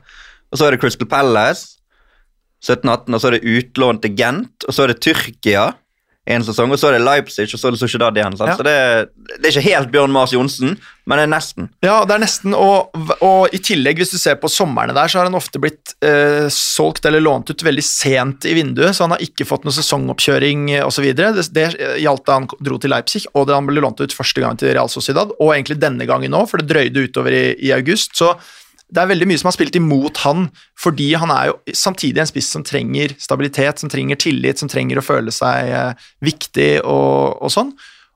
[0.52, 1.78] Og så er det Crystal Palace
[2.64, 5.72] 17-18, og så er det utlån til Gent, og så er det Tyrkia
[6.24, 8.36] en sesong, og så er det Leipzig, og så er det Sociedad igjen.
[8.40, 8.54] Ja.
[8.56, 8.74] Så det,
[9.34, 11.68] det er ikke helt Bjørn Mars Johnsen, men det er nesten.
[11.84, 15.20] Ja, det er nesten, og, og i tillegg, hvis du ser på somrene der, så
[15.20, 19.16] har han ofte blitt eh, solgt eller lånt ut veldig sent i vinduet, så han
[19.18, 21.10] har ikke fått noen sesongoppkjøring osv.
[21.12, 21.68] Det, det
[22.00, 24.72] gjaldt da han dro til Leipzig, og da han ble lånt ut første gang til
[24.72, 28.16] Real Sociedad, og egentlig denne gangen òg, for det drøyde utover i, i august.
[28.16, 28.32] så
[28.94, 30.46] det er veldig mye som har spilt imot han,
[30.78, 35.00] fordi han er jo samtidig en spiss som trenger stabilitet, som trenger tillit, som trenger
[35.00, 37.72] å føle seg eh, viktig og, og sånn.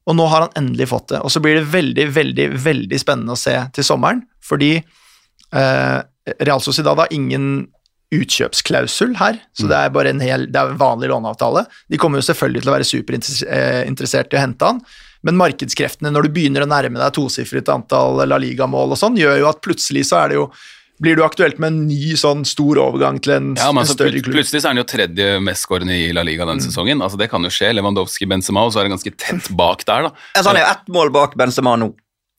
[0.09, 1.23] Og nå har han endelig fått det.
[1.25, 5.99] Og så blir det veldig, veldig, veldig spennende å se til sommeren, fordi eh,
[6.39, 7.67] Real Sociedad har ingen
[8.15, 11.67] utkjøpsklausul her, så det er bare en hel, det er en vanlig låneavtale.
[11.93, 14.81] De kommer jo selvfølgelig til å være superinteressert i å hente han,
[15.27, 19.41] men markedskreftene når du begynner å nærme deg tosifret antall La Liga-mål og sånn, gjør
[19.43, 20.51] jo at plutselig så er det jo
[20.99, 23.95] blir du aktuelt med en ny sånn stor overgang til en, Ja, men en altså,
[23.95, 24.35] større klubb.
[24.35, 26.49] Plutselig så er han jo tredje mestskårende i La Liga Mm.
[26.57, 26.99] denne sesongen.
[27.01, 27.69] Altså, det kan jo skje.
[27.73, 30.11] Lewandowski, Benzema, og så er det ganske tett bak der, da.
[30.35, 31.93] Altså, han er jo ett mål bak Benzema nå.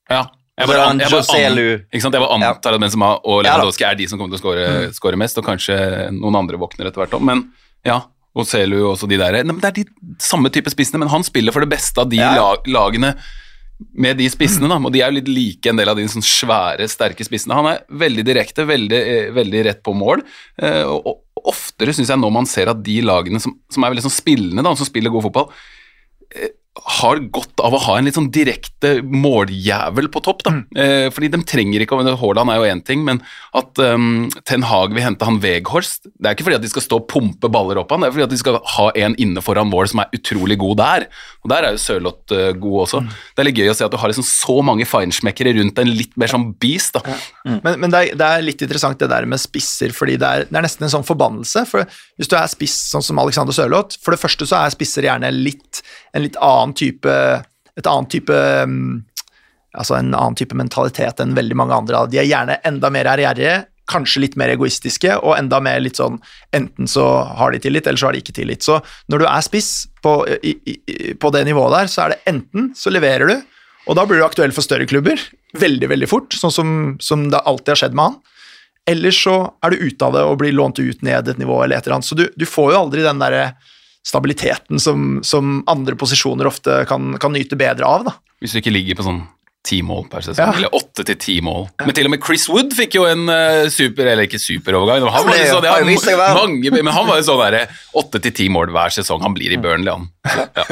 [0.10, 0.26] Ja.
[0.60, 1.58] Jeg bare, an, jeg bare, an,
[1.88, 2.14] ikke sant?
[2.18, 3.54] jeg bare antar at Benzema og Ja.
[3.56, 6.88] Lewandowski er de som kommer til å score, score mest, og kanskje noen andre våkner
[6.92, 7.46] etter hvert òg, Men
[7.86, 8.02] ja,
[8.38, 9.40] og Selu og også de der.
[9.42, 9.86] Nei, men det er de
[10.22, 12.34] samme type spissene, men han spiller for det beste av de Ja.
[12.38, 13.16] lag, lagene
[13.96, 16.26] med de spissene, da, og de er jo litt like en del av de sånn
[16.26, 17.56] svære, sterke spissene.
[17.56, 20.24] Han er veldig direkte, veldig, eh, veldig rett på mål,
[20.62, 24.04] eh, og, oftere syns jeg når man ser at de lagene som, som er veldig
[24.04, 25.48] sånn spillende, da, som spiller god fotball,
[26.36, 26.50] eh,
[27.00, 30.44] har godt av å ha en litt sånn direkte måljævel på topp.
[30.46, 30.54] da.
[30.80, 33.22] Eh, fordi de trenger ikke å Haaland er jo én ting, men
[33.58, 36.86] at um, Ten Hag vil hente han Veghorst Det er ikke fordi at de skal
[36.86, 39.44] stå og pumpe baller opp han, det er fordi at de skal ha en inne
[39.44, 41.08] foran mål som er utrolig god der.
[41.44, 43.04] Og der er jo Sørloth uh, god også.
[43.36, 45.94] Det er litt gøy å se at du har liksom så mange feinschmeckere rundt en
[45.94, 46.98] litt mer sånn beast.
[46.98, 47.18] da.
[47.64, 50.48] Men, men det, er, det er litt interessant det der med spisser, fordi det er,
[50.50, 51.66] det er nesten en sånn forbannelse.
[51.70, 51.86] For
[52.20, 55.32] hvis du er spiss sånn som Alexander Sørloth, for det første så er spisser gjerne
[55.36, 55.82] litt,
[56.14, 57.16] en litt annen type
[57.80, 58.34] Et annet type
[58.68, 59.03] mm,
[59.78, 62.07] Altså en annen type mentalitet enn veldig mange andre.
[62.10, 66.18] De er gjerne enda mer ærgjerrige, kanskje litt mer egoistiske, og enda mer litt sånn
[66.57, 67.05] Enten så
[67.38, 68.66] har de tillit, eller så har de ikke tillit.
[68.66, 68.80] Så
[69.14, 72.72] når du er spiss på, i, i, på det nivået der, så er det enten
[72.78, 73.38] så leverer du,
[73.86, 75.22] og da blir du aktuell for større klubber
[75.57, 78.20] veldig, veldig fort, sånn som, som det alltid har skjedd med han.
[78.89, 79.36] Eller så
[79.66, 81.99] er du ute av det og blir lånt ut ned et nivå eller et eller
[81.99, 82.10] annet.
[82.10, 83.51] Så du, du får jo aldri den derre
[84.10, 88.16] stabiliteten som, som andre posisjoner ofte kan, kan nyte bedre av, da.
[88.41, 89.22] Hvis du ikke ligger på sånn
[89.70, 90.53] ti mål per sesong, Ja.
[90.55, 91.66] eller åtte til ti mål.
[91.84, 95.03] Men til og med Chris Wood fikk jo en uh, super, eller ikke superovergang.
[95.12, 97.66] Han var jo sånn, ja, mange, men han var jo sånn derre
[97.99, 99.20] åtte til ti mål hver sesong.
[99.28, 100.07] Han blir i Burnley, han.
[100.55, 100.64] Ja.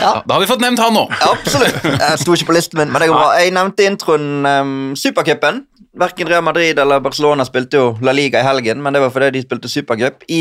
[0.00, 1.04] Ja, da har vi fått nevnt han nå.
[1.22, 1.76] Absolutt.
[1.84, 3.28] Jeg sto ikke på listen min, men det går bra.
[3.38, 5.60] Jeg nevnte i introen um, Supercupen.
[6.00, 9.28] Verken Real Madrid eller Barcelona spilte jo La Liga i helgen, men det var fordi
[9.36, 10.40] de spilte supercup i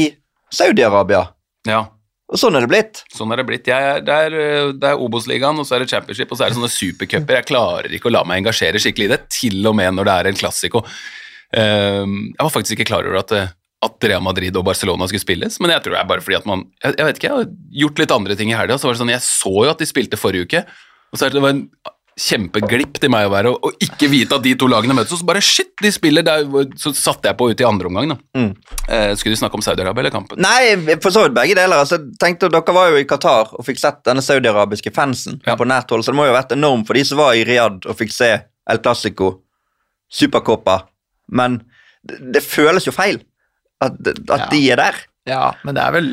[0.54, 1.28] Saudi-Arabia.
[1.68, 1.86] Ja,
[2.34, 3.02] Og sånn er det blitt.
[3.14, 3.68] sånn er det blitt.
[3.70, 6.46] Jeg er, det er, eh, det er Obos-ligaen, og så er det championship, og så
[6.46, 7.36] er det sånne supercuper.
[7.40, 10.16] Jeg klarer ikke å la meg engasjere skikkelig i det, til og med når det
[10.20, 10.82] er en klassiko.
[11.54, 13.52] Ehm, jeg var faktisk ikke klar over at, eh,
[13.84, 16.46] at Real Madrid og Barcelona skulle spilles, men jeg tror det er bare fordi at
[16.50, 17.52] man Jeg, jeg vet ikke, jeg har
[17.84, 19.86] gjort litt andre ting i helga, så var det sånn Jeg så jo at de
[19.86, 20.66] spilte forrige uke,
[21.14, 21.70] og så er det, det var en
[22.20, 25.26] kjempeglipp til meg å være, å ikke vite at de to lagene møtes, og så
[25.26, 26.44] bare shit, de spiller der,
[26.78, 28.18] så satte jeg på ut i andre omgang, da.
[28.38, 28.52] Mm.
[28.88, 30.42] Eh, skulle du snakke om Saudi-Arabia eller kampen?
[30.44, 31.82] Nei, for så vidt begge deler.
[31.82, 35.56] Altså, tenkte, dere var jo i Qatar og fikk sett denne saudiarabiske fansen Ja.
[35.58, 37.44] på nært hold, så det må jo ha vært enormt for de som var i
[37.50, 38.32] Riyadh og fikk se
[38.70, 39.40] El Clásico,
[40.14, 40.84] Supercopa,
[41.34, 41.62] men
[42.06, 43.22] det, det føles jo feil
[43.82, 44.50] at, at Ja.
[44.52, 45.02] de er der.
[45.28, 46.08] Ja, men det er vel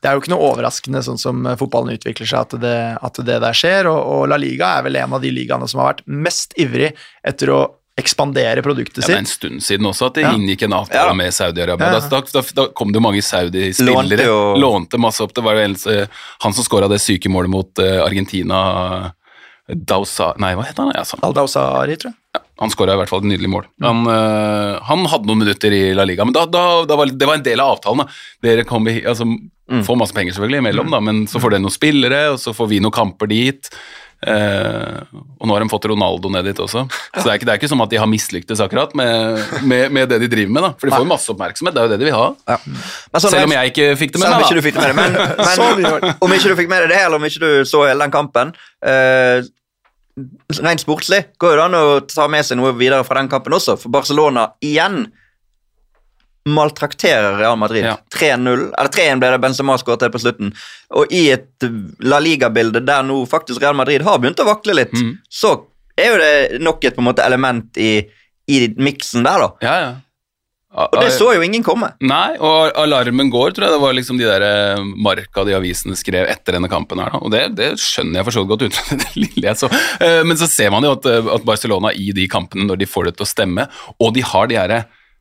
[0.00, 3.20] det er jo ikke noe overraskende sånn som eh, fotballen utvikler seg, at det, at
[3.26, 3.86] det der skjer.
[3.90, 6.94] Og, og La Liga er vel en av de ligaene som har vært mest ivrig
[7.26, 7.60] etter å
[8.00, 9.10] ekspandere produktet sitt.
[9.10, 10.30] Ja, det er en stund siden også at det Ja.
[10.32, 11.16] inngikk en avtale Ja.
[11.18, 11.90] med Saudi-Arabia.
[11.92, 12.00] Ja.
[12.08, 13.92] Da, da, da kom det jo mange Saudi-spillere.
[13.92, 15.34] Lånte jo- Lånte masse opp.
[15.36, 16.06] Det var jo en, eh,
[16.40, 19.12] han som skåra det syke målet mot eh, Argentina
[19.70, 20.90] Dausa Nei, hva het han?
[20.96, 21.20] Ja, sånn.
[21.28, 22.42] Aldawsari, tror jeg.
[22.60, 23.66] Han skåra i hvert fall et nydelig mål.
[23.84, 27.26] Han, øh, han hadde noen minutter i La Liga, men da, da, da var, det
[27.28, 28.02] var en del av avtalen.
[28.04, 28.18] da.
[28.44, 29.04] Dere kom, hi-
[29.70, 32.54] altså, får masse penger selvfølgelig imellom, da, men så får de noen spillere, og så
[32.56, 33.70] får vi noen kamper dit.
[34.20, 35.00] Eh,
[35.40, 36.82] og nå har de fått Ronaldo ned dit også.
[36.90, 39.94] Så det er ikke, det er ikke som at de har mislyktes akkurat med, med,
[39.96, 40.66] med det de driver med.
[40.66, 40.72] da.
[40.76, 42.26] For de får jo masse oppmerksomhet, det er jo det de vil ha.
[42.50, 42.58] Ja.
[43.14, 44.66] Men Selv om jeg ikke fikk det med meg, ikke du da.
[44.66, 47.42] fikk det med men, men om ikke du fikk med deg det, eller om ikke
[47.46, 48.52] du så hele den kampen
[48.84, 49.48] eh,
[50.60, 53.78] Rent sportslig går det an å ta med seg noe videre fra den kampen også,
[53.80, 55.06] for Barcelona igjen
[56.48, 57.84] maltrakterer Real Madrid.
[57.84, 57.96] Ja.
[58.16, 60.52] 3-0, eller 3-1 ble det Benzema skåret til på slutten.
[60.96, 61.66] Og i et
[62.08, 65.18] La Liga-bilde der nå faktisk Real Madrid har begynt å vakle litt, Mm.
[65.30, 65.56] så
[66.00, 68.06] er jo det nok et på en måte element i,
[68.48, 69.50] i miksen der, da.
[69.66, 69.90] Ja, ja.
[70.70, 71.88] Og det så jo ingen komme.
[72.00, 73.72] Nei, og alarmen går, tror jeg.
[73.74, 77.18] Det var liksom de der eh, marka de avisene skrev etter denne kampen her, da.
[77.26, 79.66] Og det, det skjønner jeg for så vidt godt ut fra det lille jeg så.
[79.98, 82.86] Eh, Men så ser man jo at, eh, at Barcelona i de kampene, når de
[82.86, 83.66] får det til å stemme,
[83.98, 84.80] og de har de herre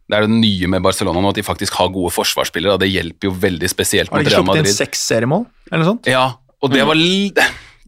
[0.10, 2.76] det er det nye med Barcelona nå, at de faktisk har gode forsvarsspillere.
[2.76, 4.36] og Det hjelper jo veldig spesielt mot mot Madrid.
[4.36, 6.10] Har de sluppet inn seks seriemål, eller noe sånt?
[6.10, 6.26] Ja,
[6.60, 7.30] og det var li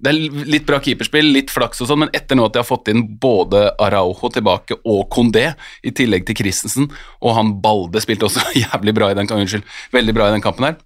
[0.02, 2.66] det er litt bra keeperspill, litt flaks og sånn, men etter nå at de har
[2.66, 5.52] fått inn både Araujo tilbake og Condé,
[5.86, 6.88] i tillegg til Christensen,
[7.22, 10.72] og han Balde spilte også jævlig bra i den, unnskyld, veldig bra i den kampen
[10.72, 10.80] her,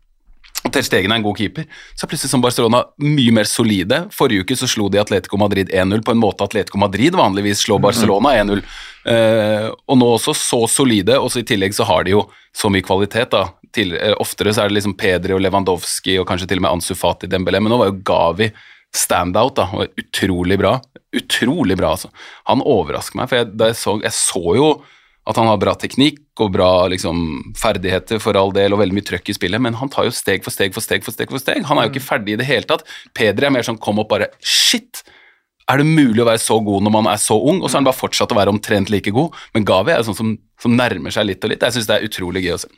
[0.65, 3.99] og Ter Stegen er en god keeper, så er plutselig som Barcelona mye mer solide.
[4.15, 7.83] Forrige uke så slo de Atletico Madrid 1-0 på en måte Atletico Madrid vanligvis slår
[7.83, 8.63] Barcelona 1-0.
[9.05, 12.25] Eh, og nå også så solide, og så i tillegg så har de jo
[12.55, 13.29] så mye kvalitet.
[13.31, 13.49] da.
[13.75, 16.71] Til, eh, oftere så er det liksom Pedri og Lewandowski og kanskje til og med
[16.71, 18.51] Ansu Fati Dembélé, men nå var jo Gavi
[18.95, 20.79] standout da, og utrolig bra.
[21.15, 22.09] Utrolig bra, altså.
[22.47, 24.69] Han overrasker meg, for jeg, jeg, så, jeg så jo
[25.25, 29.07] at han har bra teknikk og bra liksom, ferdigheter for all del, og veldig mye
[29.07, 31.31] trøkk i spillet, men han tar jo steg for steg for steg for steg.
[31.33, 31.63] for steg.
[31.65, 32.85] Han er jo ikke ferdig i det hele tatt.
[33.17, 35.01] Pedri er mer sånn kom opp bare Shit!
[35.71, 37.61] Er det mulig å være så god når man er så ung?
[37.63, 39.33] Og så har han bare fortsatt å være omtrent like god.
[39.55, 41.63] Men Gavi er sånn som, som nærmer seg litt og litt.
[41.65, 42.69] Jeg syns det er utrolig gøy å se.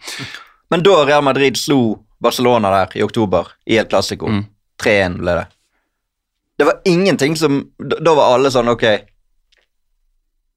[0.71, 4.45] Men da Real Madrid slo Barcelona der i oktober, i El Clásico, Mm.
[4.81, 5.45] 3-1 ble det.
[6.57, 8.83] Det var ingenting som Da var alle sånn, ok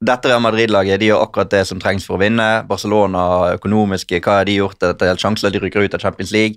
[0.00, 2.46] Dette Real Madrid-laget de gjør akkurat det som trengs for å vinne.
[2.68, 4.78] Barcelona økonomiske, hva har de gjort?
[4.80, 6.56] Det er helt sjanseløst de rykker ut av Champions League.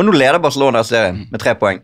[0.00, 1.82] Og nå leder Barcelona serien med tre poeng.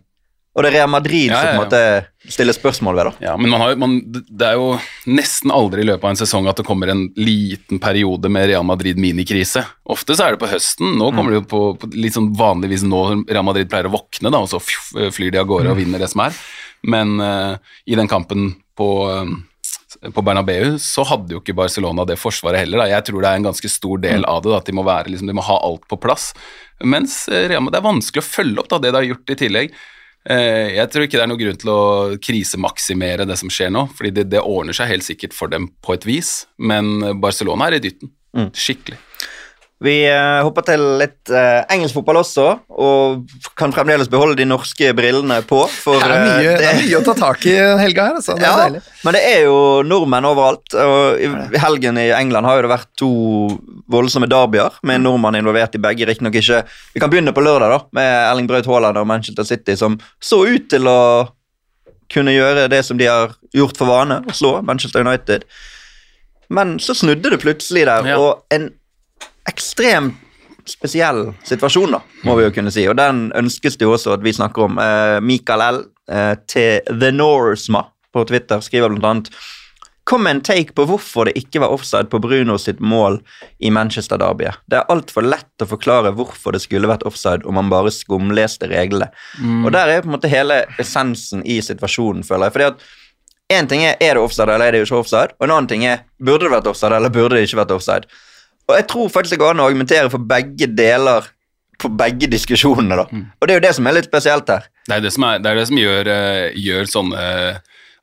[0.54, 3.26] Og det er Real Madrid Ja, som på en måte stiller spørsmål ved, da.
[3.26, 4.68] Ja, men man har, man, det er jo
[5.10, 8.66] nesten aldri i løpet av en sesong at det kommer en liten periode med Real
[8.66, 9.64] Madrid minikrise.
[9.90, 10.94] Ofte så er det på høsten.
[11.00, 14.30] Nå kommer det jo på, på litt sånn vanligvis nå Real Madrid pleier å våkne,
[14.30, 16.38] da, og så flyr de av gårde og vinner det som er.
[16.86, 17.56] Men uh,
[17.90, 22.84] i den kampen på, uh, på Bernabeu så hadde jo ikke Barcelona det forsvaret heller.
[22.84, 22.92] Da.
[22.92, 25.10] Jeg tror det er en ganske stor del av det, da, at de må, være,
[25.10, 26.30] liksom, de må ha alt på plass.
[26.84, 29.34] Mens eh, Real Madrid, det er vanskelig å følge opp da, det de har gjort
[29.34, 29.76] i tillegg.
[30.30, 31.80] Eh, Jeg tror ikke det er noen grunn til å
[32.22, 35.96] krisemaksimere det som skjer nå, fordi det, det ordner seg helt sikkert for dem på
[35.96, 38.12] et vis, men Barcelona er i dytten.
[38.34, 38.48] Mm.
[38.56, 38.98] Skikkelig.
[39.84, 44.92] Vi eh, hopper til litt eh, engelsk fotball også, og kan fremdeles beholde de norske
[44.96, 45.58] brillene på.
[45.68, 48.36] For, Det er mye, eh, det er mye å ta tak i helga her, altså.
[48.38, 48.80] Det ja, deilig.
[49.04, 50.76] men det er jo nordmenn overalt.
[50.80, 53.10] Og I helgen i England har jo det vært to
[53.92, 56.06] voldsomme derbyer med en nordmann involvert i begge.
[56.08, 56.62] Riktignok ikke
[56.94, 60.40] Vi kan begynne på lørdag, da, med Erling Braut Haaland og Manchester City, som så
[60.48, 61.00] ut til å
[62.14, 65.44] kunne gjøre det som de har gjort for vane, å slå Manchester United.
[66.48, 68.16] Men så snudde det plutselig der, Ja.
[68.20, 68.70] og en
[69.48, 70.20] ekstremt
[70.68, 72.86] spesiell situasjon, da, må vi jo kunne si.
[72.88, 74.78] Og den ønskes det jo også at vi snakker om.
[74.80, 75.82] Eh, Mikael L.
[76.04, 79.30] Eh, til The Norsma på Twitter skriver blant annet
[80.04, 83.22] Kom med en take på hvorfor det ikke var offside på Bruno sitt mål
[83.64, 84.50] i Manchester Derby.
[84.68, 88.68] Det er altfor lett å forklare hvorfor det skulle vært offside om man bare skumleste
[88.68, 89.08] reglene.
[89.64, 92.56] Og der er på en måte hele essensen i situasjonen, føler jeg.
[92.58, 92.84] Fordi at
[93.56, 95.88] en ting er er det offside eller er det ikke offside, og en annen ting
[95.88, 98.20] er burde det vært offside eller burde det ikke vært offside.
[98.68, 101.26] Og jeg tror faktisk det går an å argumentere for begge deler
[101.80, 102.96] på begge diskusjonene.
[102.96, 103.04] da.
[103.10, 104.68] Og det er jo det som er litt spesielt her.
[104.86, 107.24] Det er det som, er, det, er det som gjør, eh, gjør sånne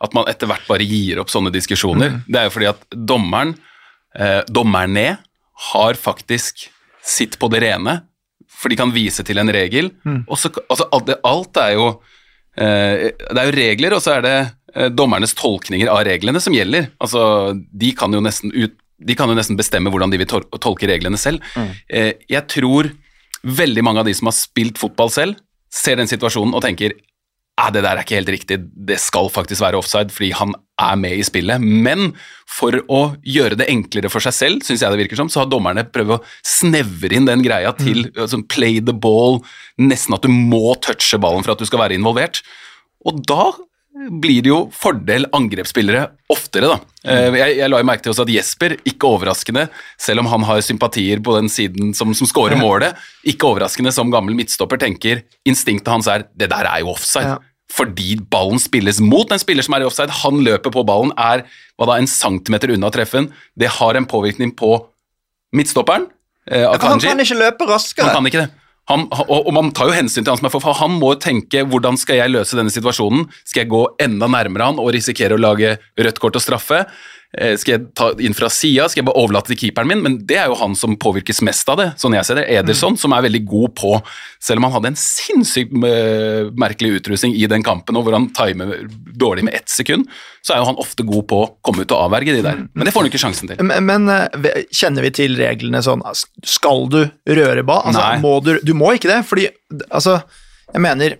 [0.01, 2.21] at man etter hvert bare gir opp sånne diskusjoner.
[2.25, 3.55] Det er jo fordi at dommeren,
[4.17, 5.19] eh, dommerne,
[5.71, 6.71] har faktisk
[7.05, 7.99] sitt på det rene,
[8.49, 9.91] for de kan vise til en regel.
[10.27, 11.85] Og så, altså, alt, alt er jo
[12.57, 14.37] eh, Det er jo regler, og så er det
[14.75, 16.89] eh, dommernes tolkninger av reglene som gjelder.
[16.99, 20.45] Altså, de kan jo nesten ut de kan jo nesten bestemme hvordan de vil tol
[20.61, 21.43] tolke reglene selv.
[21.89, 22.91] Eh, jeg tror
[23.41, 25.39] veldig mange av de som har spilt fotball selv,
[25.71, 26.93] ser den situasjonen og tenker
[27.59, 30.95] «Ah, det der er ikke helt riktig, det skal faktisk være offside fordi han er
[30.97, 31.61] med i spillet.
[31.61, 32.13] Men
[32.49, 35.51] for å gjøre det enklere for seg selv, syns jeg det virker som, så har
[35.51, 39.41] dommerne prøvd å snevre inn den greia til altså, play the ball,
[39.77, 42.41] nesten at du må touche ballen for at du skal være involvert.
[43.05, 43.51] Og da
[43.91, 46.77] blir det jo fordel angrepsspillere oftere, da.
[47.03, 49.67] Eh, Jeg, jeg la jo merke til også at Jesper, ikke overraskende,
[49.99, 52.95] selv om han har sympatier på den siden som, som scorer målet,
[53.27, 57.35] ikke overraskende som gammel midtstopper tenker instinktet hans er det der er jo offside.
[57.35, 57.39] Ja.
[57.71, 60.11] Fordi ballen spilles mot en spiller som er i offside.
[60.23, 61.45] Han løper på ballen, er
[61.79, 63.29] hva da, en centimeter unna treffen.
[63.55, 64.73] Det har en påvirkning på
[65.55, 66.07] midtstopperen,
[66.49, 68.07] eh, Han kan ikke løpe raskere.
[68.07, 68.60] Han kan ikke det.
[68.89, 71.13] Han, og, og man tar jo hensyn til han som er for, for han må
[71.21, 73.27] tenke hvordan skal jeg løse denne situasjonen?
[73.45, 76.83] Skal jeg gå enda nærmere han og risikere å lage rødt kort og straffe?
[77.37, 78.89] Eh, Skal jeg ta inn fra sida?
[78.91, 80.01] Skal jeg bare overlate til keeperen min?
[80.03, 82.47] Men det er jo han som påvirkes mest av det, sånn jeg ser det.
[82.59, 83.93] Ederson, som er veldig god på
[84.41, 88.27] Selv om han hadde en sinnssykt eh, merkelig utrustning i den kampen, og hvor han
[88.35, 88.87] timer
[89.21, 90.07] dårlig med ett sekund,
[90.41, 92.63] så er jo han ofte god på å komme ut og avverge de der.
[92.73, 93.61] Men det får han ikke sjansen til.
[93.61, 96.01] Men, men eh, kjenner vi til reglene sånn
[96.43, 97.85] Skal du røre ball?
[97.91, 99.47] Altså, må du, du må ikke det, fordi
[99.91, 100.19] altså
[100.73, 101.19] Jeg mener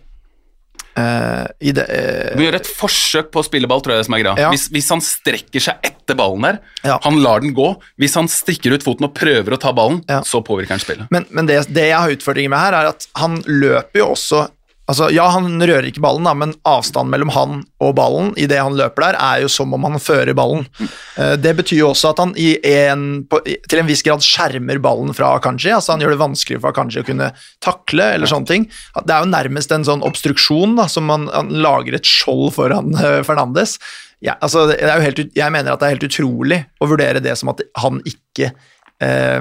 [1.60, 4.18] i det, uh, Du gjør et forsøk på å spille ball, tror jeg det som
[4.18, 4.36] er greia.
[4.48, 4.50] Ja.
[4.54, 7.00] Hvis, hvis han strekker seg etter ballen der, Ja.
[7.04, 7.70] han lar den gå.
[8.02, 10.22] Hvis han stikker ut foten og prøver å ta ballen, Ja.
[10.28, 11.08] så påvirker han spillet.
[11.12, 14.48] Men, men det, det jeg har utfordringer med her, er at han løper jo også
[14.92, 18.58] Altså, ja, han rører ikke ballen, da, men avstanden mellom han og ballen i det
[18.60, 20.66] han løper der, er jo som om han fører ballen.
[21.16, 24.82] Eh, Det betyr jo også at han i en, på, til en viss grad skjermer
[24.84, 25.72] ballen fra Akanji.
[25.72, 27.32] altså Han gjør det vanskeligere for Akanji å kunne
[27.64, 28.68] takle, eller sånne ting.
[29.00, 32.92] Det er jo nærmest en sånn obstruksjon, da, som man han lager et skjold foran
[33.00, 33.78] eh, Fernandes.
[34.22, 37.24] Ja, altså, det er jo helt, jeg mener at det er helt utrolig å vurdere
[37.24, 38.52] det som at han ikke
[39.02, 39.40] eh,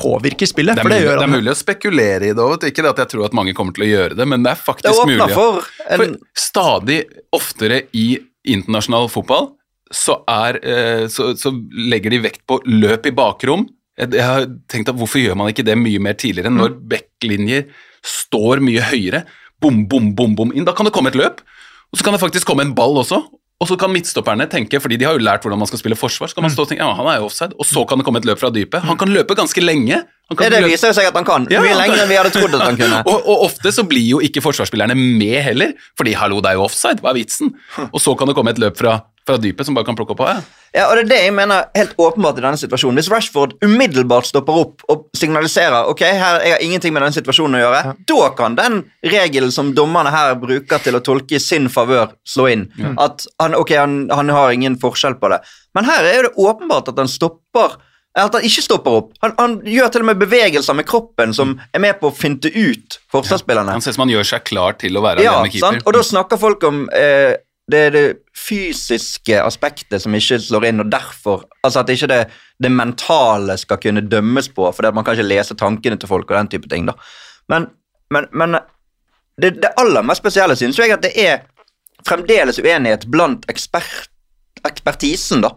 [0.00, 2.44] påvirker spillet, Det er, for det mulig, gjør det er mulig å spekulere i det
[2.44, 2.66] òg.
[2.70, 4.60] Ikke det at jeg tror at mange kommer til å gjøre det, men det er
[4.60, 5.36] Det faktisk åpner mulig.
[5.36, 7.00] for en For stadig
[7.36, 8.06] oftere i
[8.50, 9.50] internasjonal fotball
[9.90, 13.66] så, er, eh, så, så legger de vekt på løp i bakrom.
[13.98, 17.66] Jeg, jeg har tenkt at Hvorfor gjør man ikke det mye mer tidligere, når backlinjer
[18.06, 19.24] står mye høyere?
[19.60, 20.64] Bom, bom, bom, bom inn.
[20.64, 21.42] Da kan det komme et løp,
[21.90, 23.20] og så kan det faktisk komme en ball også.
[23.60, 26.30] Og så kan midtstopperne tenke, fordi de har jo lært hvordan man skal spille forsvar,
[26.32, 28.06] så kan man stå og tenke ja, han er jo offside, og så kan det
[28.06, 28.80] komme et løp fra dypet.
[28.88, 29.98] Han kan løpe ganske lenge.
[30.30, 31.44] Han kan Det, det løpe- viser jo seg at han kan.
[31.52, 33.02] Ja, Mye lenger enn vi hadde trodd at han kunne.
[33.10, 36.64] og, og ofte så blir jo ikke forsvarsspillerne med heller, fordi hallo, det er jo
[36.70, 37.52] offside, hva er vitsen?
[37.90, 38.96] Og så kan det komme et løp fra,
[39.30, 40.22] fra dypet som bare kan plukke opp.
[40.26, 40.40] Ja.
[40.70, 43.00] Ja, og det er det jeg mener helt åpenbart i denne situasjonen.
[43.00, 47.58] Hvis Rashford umiddelbart stopper opp og signaliserer ok, her, jeg har ingenting med denne situasjonen
[47.58, 51.66] å gjøre, da kan den regelen som dommerne her bruker til å tolke i sin
[51.72, 52.68] favør, slå inn.
[53.02, 55.40] At han, ok, han, han har ingen forskjell på det.
[55.74, 57.80] Men her er det åpenbart at han stopper
[58.18, 59.10] at han ikke stopper opp.
[59.22, 62.50] Han, han gjør til og med bevegelser med kroppen som er med på å finte
[62.50, 63.70] ut forsvarsspillerne.
[63.70, 65.76] Han ser ut som han gjør seg klar til å være Ja, alene keeper.
[65.78, 65.86] sant?
[65.86, 67.36] Og da snakker folk om eh,
[67.72, 68.04] det, er det
[68.36, 72.20] fysiske aspektet som ikke slår inn, og derfor Altså at ikke det,
[72.62, 76.30] det mentale skal kunne dømmes på, fordi at man kan ikke lese tankene til folk
[76.30, 76.86] og den type ting.
[76.88, 76.94] da.
[77.52, 77.66] Men,
[78.10, 78.56] men, men
[79.42, 81.42] det, det aller mest spesielle synes jeg at det er
[82.08, 84.08] fremdeles uenighet blant ekspert,
[84.64, 85.52] ekspertisen, da.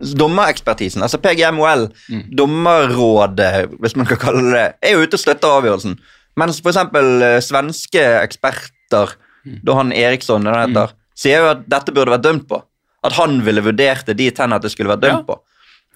[0.00, 1.90] Dommerekspertisen, altså PGMOL,
[2.38, 5.98] dommerrådet, hvis man kan kalle det det, er jo ute og støtter avgjørelsen.
[6.40, 9.12] Mens eksempel eh, svenske eksperter,
[9.44, 12.60] da han Eriksson den heter, heter, sier jo at dette burde vært dømt på.
[13.04, 15.26] At han ville vurdert det dit hen at det skulle vært dømt Ja.
[15.34, 15.40] på.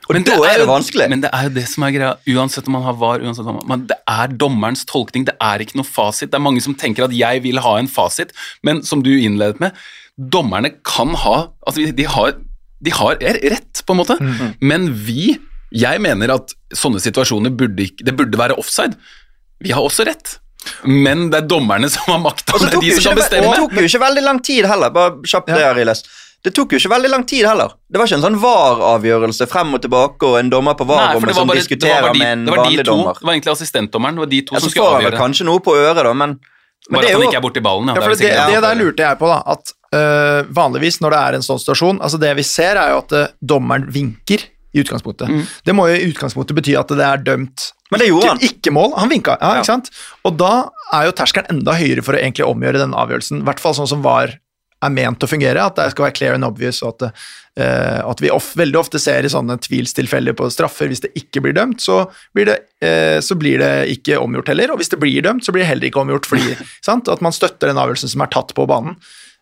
[0.08, 1.06] Og Men da er, er, det vanskelig.
[1.12, 3.58] Men det er jo det som er greia, uansett om man har var, uansett om
[3.58, 6.30] man, men det er dommerens tolkning, det er ikke noe fasit.
[6.30, 8.32] Det er mange som tenker at jeg vil ha en fasit,
[8.64, 9.76] men som du innledet med,
[10.16, 11.34] dommerne kan ha
[11.68, 12.32] Altså, de har,
[12.80, 14.16] de har rett, på en måte,
[14.64, 15.36] men vi
[15.70, 18.96] Jeg mener at sånne situasjoner burde ikke Det burde være offside.
[19.60, 20.38] Vi har også rett,
[20.84, 23.72] men det er dommerne som har makta, Og det er de som kan det tok
[23.78, 24.90] jo ikke veldig lang tid heller.
[24.90, 26.02] Bare kjapt det, Ariles.
[26.44, 27.72] Det tok jo ikke veldig lang tid heller.
[27.90, 31.48] Det var ikke en sånn VAR-avgjørelse frem og tilbake og en dommer på VAR-rommet som
[31.48, 33.14] bare- det var diskuterer bare de- med en det var de vanlig to, dommer.
[33.18, 35.18] Det var egentlig assistentdommeren, det var de to Ja, som så skulle får han avgjøre.
[35.18, 36.38] kanskje noe på øret, da, men, men
[37.00, 37.86] Bare at han jo ikke er borti ballen.
[37.88, 38.62] Ja, Ja, det for det, det det.
[38.62, 39.42] der lurte jeg på, da.
[39.46, 42.98] At øh, vanligvis når det er en sånn situasjon Altså Det vi ser, er jo
[42.98, 44.38] at øh, dommeren vinker
[44.74, 45.28] i utgangspunktet.
[45.64, 48.42] Det må jo i utgangspunktet bety at det er dømt Men det gjorde han.
[48.42, 48.92] ikke, ikke mål.
[49.00, 49.88] Han vinka, ja, ikke sant?
[50.28, 50.52] Og da
[50.96, 53.42] er jo terskelen enda høyere for å egentlig omgjøre den avgjørelsen.
[53.42, 54.34] I hvert fall sånn som VAR
[54.84, 57.22] er ment å fungere, at det skal være clear and obvious, og at,
[57.58, 61.42] uh, at vi of, veldig ofte ser i sånne tvilstilfeller på straffer, hvis det ikke
[61.42, 62.04] blir dømt, så
[62.36, 65.50] blir det, uh, så blir det ikke omgjort heller, og hvis det blir dømt, så
[65.56, 66.54] blir det heller ikke omgjort, fordi
[66.86, 67.10] sant?
[67.10, 68.94] at man støtter den avgjørelsen som er tatt på banen.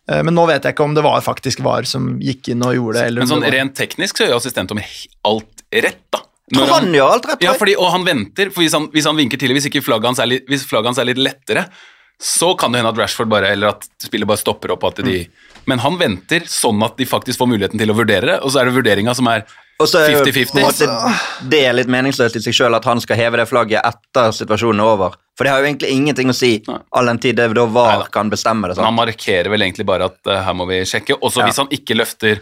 [0.09, 2.77] Eh, Men nå vet jeg ikke om det var faktisk VAR som gikk inn og
[2.77, 3.07] gjorde det.
[3.11, 4.79] Eller Men sånn det rent teknisk så gjør assistent om
[5.27, 6.21] alt rett, da.
[6.55, 7.41] Når Han gjør alt rett.
[7.43, 10.13] Ja, fordi, og han venter, for hvis han, hvis han vinker tidlig, hvis ikke flagget
[10.13, 11.65] hans er litt, hvis flagget hans er litt lettere,
[12.23, 14.83] så kan det hende at Rashford bare, eller at spillet bare stopper opp.
[14.87, 15.27] At de,
[15.67, 18.61] Men han venter sånn at de faktisk får muligheten til å vurdere det, og så
[18.61, 19.43] er det vurderinga som er
[19.77, 21.49] Og så er jo på en 50-50.
[21.51, 24.79] det er litt meningsløst i seg sjøl at han skal heve det flagget etter situasjonen
[24.81, 25.17] er over.
[25.37, 26.79] For det har jo egentlig ingenting å si, Nei.
[26.97, 28.09] all den tid det da VAR Neida.
[28.09, 28.79] kan bestemme det.
[28.81, 31.19] Han markerer vel egentlig bare at uh, her må vi sjekke.
[31.21, 31.51] Også Ja.
[31.51, 32.39] hvis han ikke løfter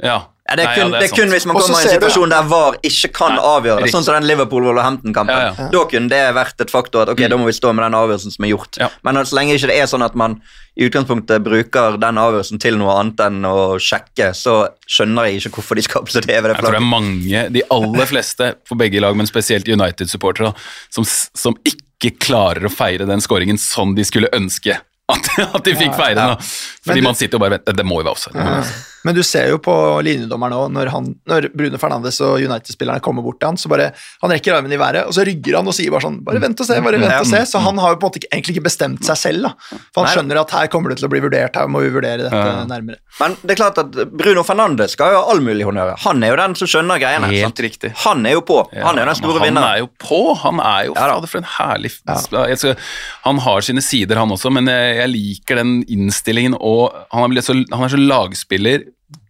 [0.00, 0.22] Ja.
[0.44, 2.32] Ja, det, er Nei, kun, ja, det er kun hvis man kommer i en situasjon
[2.34, 3.92] der VAR ikke kan Nei, avgjøre det.
[3.94, 5.32] Sånn som den Liverpool-Wolverhampton-kampen.
[5.40, 5.68] Ja, ja.
[5.72, 8.34] Da kunne det vært et faktor at ok, da må vi stå med den avgjørelsen
[8.34, 8.76] som er gjort.
[8.82, 8.90] Ja.
[9.08, 10.36] Men så lenge ikke det er sånn at man
[10.76, 15.54] i utgangspunktet bruker den avgjørelsen til noe annet enn å sjekke, så skjønner jeg ikke
[15.62, 19.00] hvorfor de skal heve det Jeg tror det er mange, de aller fleste på begge
[19.00, 20.52] lag, men spesielt United-supportere,
[20.92, 24.76] som, som ikke klarer å feire den skåringen sånn de skulle ønske
[25.08, 26.50] at, at de fikk feire den.
[26.84, 28.90] Fordi du- man sitter og bare venter, det må jo være offside.
[29.04, 29.72] Men du ser jo på
[30.06, 33.92] linjedommeren òg, når, han- når Bruno Fernandes og United-spillerne kommer bort til han, så bare
[34.22, 36.60] Han rekker armen i været, og så rygger han og sier bare sånn Bare vent
[36.60, 37.42] og se, bare vent og se.
[37.50, 39.52] Så han har jo på en måte ikke, egentlig ikke bestemt seg selv, da.
[39.92, 40.14] For han Nei.
[40.16, 42.64] skjønner at her kommer det til å bli vurdert, her må vi vurdere dette Ja.
[42.64, 42.96] nærmere.
[43.20, 45.94] Men det er klart at Bruno Fernandes skal jo ha all mulig honnør.
[46.06, 47.28] Han er jo den som skjønner greiene.
[47.30, 47.62] Helt sant?
[47.68, 47.92] riktig.
[48.04, 48.62] Han er jo på.
[48.72, 49.68] Han er jo den store Han vinneren.
[49.74, 50.20] er jo på.
[50.42, 52.76] Han er jo Fader, for en herlig skal,
[53.24, 56.56] Han har sine sider, han også, men jeg, jeg liker den innstillingen.
[56.60, 58.84] Og han er, så, han er så lagspiller,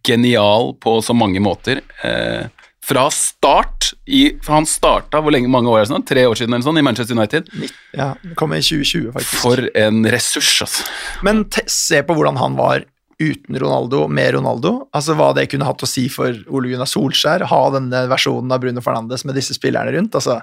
[0.05, 1.81] genial på så mange måter.
[2.03, 2.47] Eh,
[2.85, 6.05] fra start i, for Han starta hvor lenge, mange år er det sånn?
[6.05, 7.49] Tre år siden eller sånn, i Manchester United.
[7.97, 9.39] Ja, kom i 2020, faktisk.
[9.41, 10.85] For en ressurs, altså.
[11.25, 12.85] Men se på hvordan han var
[13.17, 14.75] uten Ronaldo, med Ronaldo.
[14.93, 18.61] Altså Hva det kunne hatt å si for Ole Gunnar Solskjær, ha denne versjonen av
[18.61, 20.17] Bruno Fernandes med disse spillerne rundt.
[20.19, 20.41] altså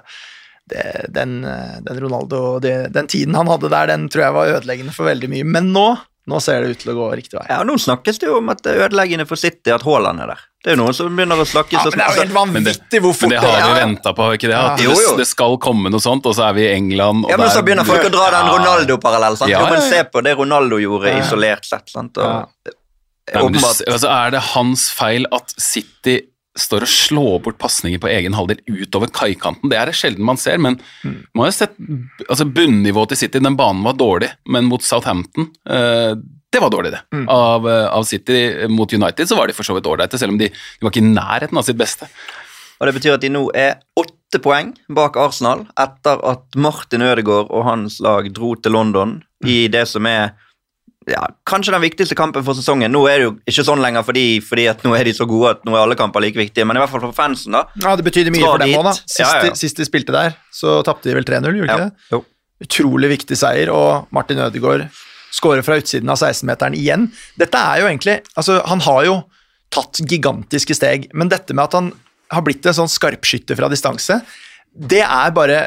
[0.71, 1.41] det, den,
[1.83, 5.29] den Ronaldo det, Den tiden han hadde der, den tror jeg var ødeleggende for veldig
[5.31, 5.47] mye.
[5.47, 5.87] Men nå,
[6.27, 7.45] nå ser det ut til å gå riktig vei.
[7.49, 10.29] Ja, Nå snakkes det jo om at det er ødeleggende for City at Haaland er
[10.31, 10.43] der.
[10.63, 12.63] Det er jo noen som begynner å snakke Ja, men det er jo helt Men
[12.63, 13.73] det, vanvittig hvor men fort det har vi Ja.
[13.85, 14.55] venta på, ikke det?
[14.55, 15.09] At Jo, jo.
[15.09, 17.25] Det, det skal komme noe sånt, og så er vi i England.
[17.25, 19.37] Og Ja, men så begynner folk å dra den Ronaldo-parallellen.
[19.37, 19.51] sant?
[19.51, 19.89] Ja, Jo, men ja, ja.
[19.91, 21.89] se på det Ronaldo gjorde isolert sett.
[21.91, 22.17] sant?
[22.17, 22.47] Og,
[23.33, 26.21] Nei, men du, altså er det hans feil at City
[26.59, 29.71] står og slår bort pasninger på egen halvdel utover kaikanten?
[29.71, 31.75] Det er det sjelden man ser, men man har jo sett
[32.27, 36.13] altså Bunnivået til City, den banen var dårlig, men mot Southampton eh,
[36.53, 37.01] det var dårlig, det.
[37.33, 40.37] Av, eh, av City mot United så var de for så vidt ålreite, selv om
[40.37, 42.09] de, de var ikke i nærheten av sitt beste.
[42.77, 47.49] Og det betyr at de nå er åtte poeng bak Arsenal etter at Martin Ødegaard
[47.49, 50.33] og hans lag dro til London i det som er
[51.09, 52.91] ja, kanskje den viktigste kampen for sesongen.
[52.93, 55.63] Nå er det jo ikke sånn lenger fordi, fordi nå er de så gode at
[55.67, 57.65] nå er alle kamper like viktige, men i hvert fall for fansen, da.
[57.83, 58.93] Ja, Det betydde mye for dem òg, da.
[58.99, 61.89] Sist, Ja, ja, sist de spilte der, så tapte de vel 3-0, gjorde de ikke
[62.19, 62.23] det?
[62.63, 64.87] Utrolig viktig seier, og Martin Ødegaard
[65.33, 67.07] skårer fra utsiden av 16-meteren igjen.
[67.41, 69.15] Dette er jo egentlig Altså, han har jo
[69.73, 71.91] tatt gigantiske steg, men dette med at han
[72.33, 74.19] har blitt en sånn skarpskytter fra distanse,
[74.73, 75.57] det er bare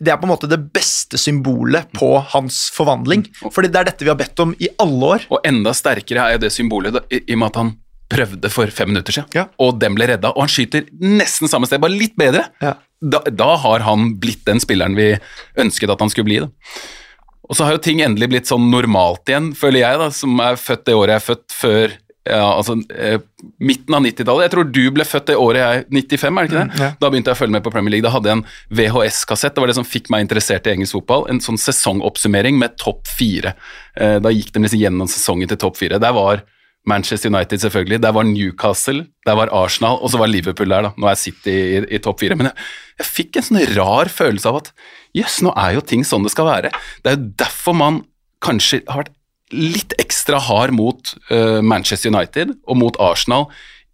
[0.00, 3.22] det er på en måte det beste symbolet på hans forvandling.
[3.48, 5.24] Fordi det er dette vi har bedt om i alle år.
[5.32, 7.72] Og enda sterkere er det symbolet i, i og med at han
[8.10, 9.44] prøvde for fem minutter siden, Ja.
[9.62, 10.32] og den ble redda.
[10.34, 12.48] Og han skyter nesten samme sted, bare litt bedre.
[12.60, 12.74] Ja.
[13.00, 15.12] Da, da har han blitt den spilleren vi
[15.62, 16.40] ønsket at han skulle bli.
[16.42, 16.50] Da.
[17.48, 20.58] Og så har jo ting endelig blitt sånn normalt igjen, føler jeg, da, som er
[20.60, 21.94] født det året jeg er født før
[22.30, 23.18] ja, altså eh,
[23.62, 24.46] midten av 90-tallet.
[24.46, 26.84] Jeg tror du ble født det året jeg 95, er det ikke det?
[26.84, 26.90] ja.
[27.00, 28.06] Da begynte jeg å følge med på Premier League.
[28.06, 28.46] Da hadde jeg en
[28.80, 31.26] VHS-kassett, det var det som fikk meg interessert i engelsk fotball.
[31.32, 33.54] En sånn sesongoppsummering med topp fire.
[33.98, 36.00] Eh, da gikk de liksom gjennom sesongen til topp fire.
[36.02, 36.44] Der var
[36.88, 38.00] Manchester United, selvfølgelig.
[38.02, 40.92] Der var Newcastle, der var Arsenal, og så var Liverpool der, da.
[40.96, 42.38] Nå er City i, i topp fire.
[42.38, 42.68] Men jeg,
[43.02, 44.72] jeg fikk en sånn rar følelse av at
[45.16, 46.72] jøss, nå er jo ting sånn det skal være.
[47.04, 48.02] Det er jo derfor man
[48.44, 49.16] kanskje har vært
[49.56, 53.48] litt ekstra hard mot eh, Manchester United og mot Arsenal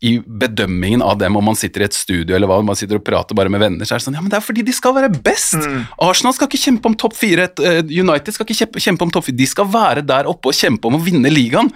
[0.04, 3.04] i bedømmingen av dem om man sitter i et studio eller hva, man sitter og
[3.07, 4.92] prater bare med venner, så er det sånn Ja, men det er fordi de skal
[4.96, 5.57] være best!
[6.04, 9.38] Arsenal skal ikke kjempe om topp fire, eh, United skal ikke kjempe, om topp fire,
[9.40, 11.72] de skal være der oppe og kjempe om å vinne ligaen.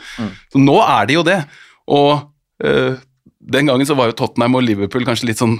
[0.52, 1.38] Så nå er de jo det.
[1.96, 2.12] Og
[2.64, 3.00] eh,
[3.40, 5.56] den gangen så var jo Tottenham og Liverpool kanskje litt sånn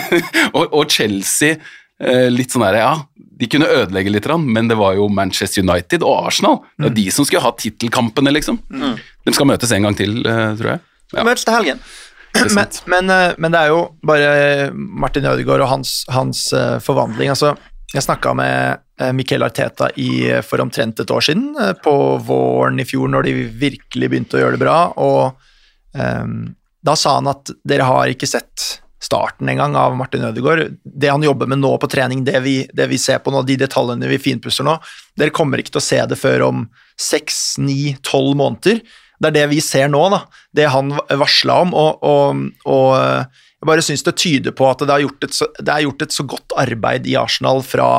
[0.56, 2.94] og, og Chelsea eh, litt sånn derre ja,
[3.40, 6.60] de kunne ødelegge litt, men det var jo Manchester United og Arsenal.
[6.76, 8.58] Det var de som skulle ha tittelkampene, liksom.
[9.24, 10.80] De skal møtes en gang til, eh, tror jeg.
[11.14, 11.80] Ja, Møtes til helgen.
[12.34, 16.76] det Men, men, eh, men det er jo bare Martin Ødegaard og hans, hans eh,
[16.84, 17.32] forvandling.
[17.32, 17.56] Altså,
[17.94, 23.08] jeg snakka med Miquel Arteta i, for omtrent et år siden, på våren i fjor,
[23.08, 24.76] når de virkelig begynte å gjøre det bra.
[25.00, 25.32] Og
[25.96, 26.52] um,
[26.86, 30.76] da sa han at dere har ikke sett starten en gang av Martin Ødegaard.
[30.84, 33.56] Det han jobber med nå på trening, det vi, det vi ser på nå, de
[33.60, 34.76] detaljene vi finpusser nå,
[35.18, 36.66] dere kommer ikke til å se det før om
[37.00, 38.82] seks, ni, tolv måneder.
[39.20, 40.22] Det er det vi ser nå, da.
[40.56, 41.74] Det han varsla om.
[41.76, 42.92] Og, og, og
[43.60, 46.04] jeg bare syns det tyder på at det er, gjort et så, det er gjort
[46.06, 47.90] et så godt arbeid i Arsenal fra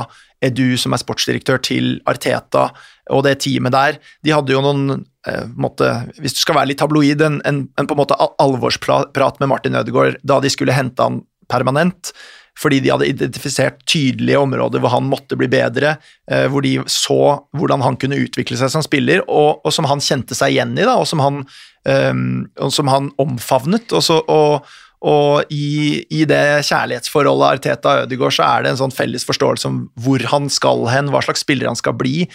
[0.41, 2.69] Edu, som er sportsdirektør, til Arteta
[3.11, 3.97] og det teamet der.
[4.25, 5.89] De hadde jo noen eh, måte,
[6.21, 9.77] Hvis du skal være litt tabloid, en, en, en på en måte alvorsprat med Martin
[9.77, 12.13] Ødegaard da de skulle hente han permanent.
[12.59, 15.95] Fordi de hadde identifisert tydelige områder hvor han måtte bli bedre,
[16.29, 17.21] eh, hvor de så
[17.57, 20.85] hvordan han kunne utvikle seg som spiller, og, og som han kjente seg igjen i,
[20.85, 21.41] da, og som han,
[21.89, 22.13] eh,
[22.61, 23.95] og som han omfavnet.
[23.95, 24.67] Og, så, og,
[25.01, 30.21] og i, i, det kjærlighetsforholdet Arteta-Ødegaard så er det en sånn felles forståelse om hvor
[30.29, 32.27] han skal hen, hva slags spiller han skal bli,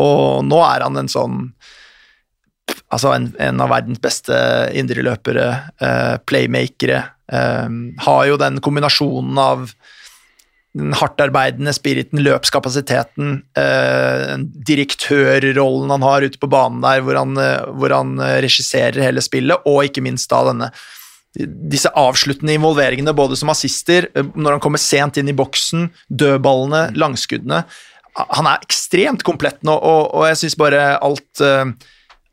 [0.00, 1.48] og nå er han en sånn
[2.94, 4.36] Altså en, en av verdens beste
[4.78, 5.48] indreløpere,
[5.84, 7.02] eh, playmakere.
[7.28, 7.74] Eh,
[8.06, 9.66] har jo den kombinasjonen av
[10.78, 14.32] den hardtarbeidende spiriten, løpskapasiteten, eh,
[14.70, 18.16] direktørrollen han har ute på banen der, hvor han, eh, hvor han
[18.46, 20.70] regisserer hele spillet, og ikke minst da denne
[21.42, 26.86] disse avsluttende involveringene, både som assister, eh, når han kommer sent inn i boksen, dødballene,
[26.98, 27.64] langskuddene.
[28.14, 31.66] Han er ekstremt komplett nå, og, og jeg syns bare alt, uh,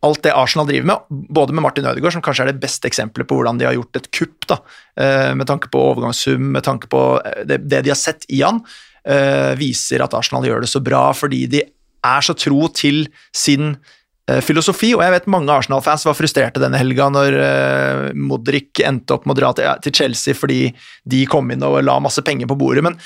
[0.05, 3.25] alt det Arsenal driver med, både med Martin Ødegaard, som kanskje er det beste eksempelet
[3.25, 4.59] på hvordan de har gjort et kupp, da,
[5.01, 7.01] uh, med tanke på overgangssum, med tanke på
[7.49, 8.61] det, det de har sett i han,
[9.57, 11.63] viser at Arsenal gjør det så bra fordi de
[12.05, 14.00] er så tro til sin Eh,
[14.45, 19.27] filosofi, og jeg vet mange Arsenal-fans var frustrerte denne helga når uh, Modric endte opp
[19.27, 19.51] med å dra
[19.83, 20.69] til, Chelsea fordi
[21.03, 22.97] de kom inn og la masse penger på bordet, men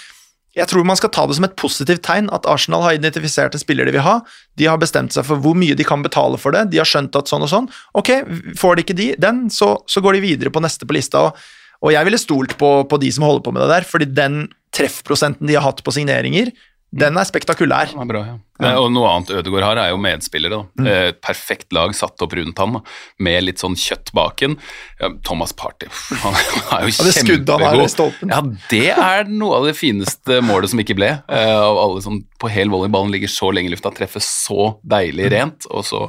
[0.56, 3.62] jeg tror man skal ta det som et positivt tegn at Arsenal har identifisert en
[3.62, 4.20] spiller de vil ha,
[4.56, 7.18] de har bestemt seg for hvor mye de kan betale for det, de har skjønt
[7.20, 7.68] at sånn og sånn,
[8.00, 8.12] ok,
[8.60, 11.42] får de ikke de, den, så, så går de videre på neste på lista, og,
[11.84, 14.46] og jeg ville stolt på, på de som holder på med det der, fordi den
[14.76, 16.54] treffprosenten de har hatt på signeringer,
[16.92, 17.92] den er spektakulær.
[17.92, 18.38] Den er bra, ja.
[18.64, 18.78] Ja.
[18.80, 20.62] Og noe annet Ødegaard har, er jo medspillere.
[20.80, 20.86] Mm.
[20.88, 22.78] Et perfekt lag satt opp rundt ham,
[23.20, 24.56] med litt sånn kjøtt baken.
[25.02, 25.90] Ja, Thomas Party
[26.24, 28.30] han er jo ja, det kjempegod.
[28.32, 28.40] Ja,
[28.72, 31.12] det er noe av det fineste målet som ikke ble.
[31.28, 35.28] Uh, av alle som på hel volleyballen ligger så lenge i lufta, treffer så deilig
[35.28, 35.32] mm.
[35.36, 35.68] rent.
[35.74, 36.06] Og, så,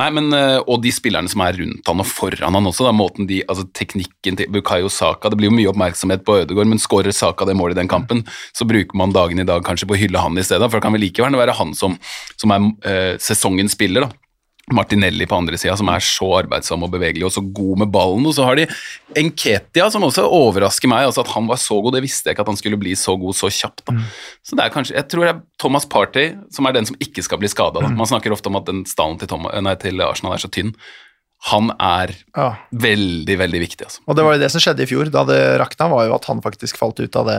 [0.00, 2.94] nei, men, uh, og de spillerne som er rundt han og foran han også, da,
[2.96, 6.82] måten de, altså teknikken til Bukayo Saka Det blir jo mye oppmerksomhet på Ødegaard, men
[6.82, 9.94] skårer Saka det målet i den kampen, så bruker man dagen i dag kanskje på
[9.94, 11.98] å hylle han i stedet, for det kan vel like gjerne være han som
[12.40, 14.06] som, er eh, sesongens spiller.
[14.06, 14.24] da.
[14.72, 18.24] Martinelli på andre sida, som er så arbeidsom og bevegelig og så god med ballen.
[18.24, 18.64] Og så har de
[19.20, 21.04] Enketia, som også overrasker meg.
[21.04, 23.16] altså At han var så god, det visste jeg ikke at han skulle bli så
[23.20, 23.84] god så kjapt.
[23.92, 24.00] Mm.
[24.40, 27.22] Så det er kanskje, Jeg tror det er Thomas Party som er den som ikke
[27.22, 27.84] skal bli skada.
[27.84, 27.98] Mm.
[28.00, 30.72] Man snakker ofte om at den stallen til, til, Arsenal er så tynn.
[31.50, 32.48] Han er ja.
[32.70, 33.84] veldig, veldig viktig.
[33.84, 34.00] altså.
[34.08, 36.30] Og det var jo det som skjedde i fjor, da det rakna, var jo at
[36.30, 37.38] han faktisk falt ut av det,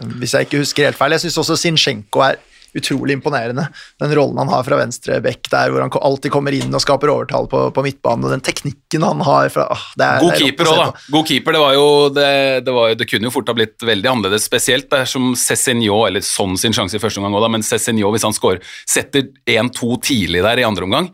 [0.00, 0.16] mm.
[0.22, 1.16] hvis jeg ikke husker helt feil.
[1.16, 2.40] Jeg syns også Zinchenko er
[2.74, 3.66] utrolig imponerende.
[4.02, 7.12] Den rollen han har fra venstre bekk der, hvor han alltid kommer inn og skaper
[7.12, 10.80] overtall på, på midtbanen, og den teknikken han har fra, åh, er, God keeper òg,
[10.80, 11.04] da.
[11.14, 11.86] God keeper, det, var jo,
[12.16, 12.26] det,
[12.66, 16.58] det, var, det, kunne jo fort ha blitt veldig annerledes, spesielt dersom Cézinho, eller sånn
[16.60, 20.64] sin sjanse i første omgang òg, men Cézinho, hvis han scorer, setter 1-2 tidlig der
[20.64, 21.12] i andre omgang,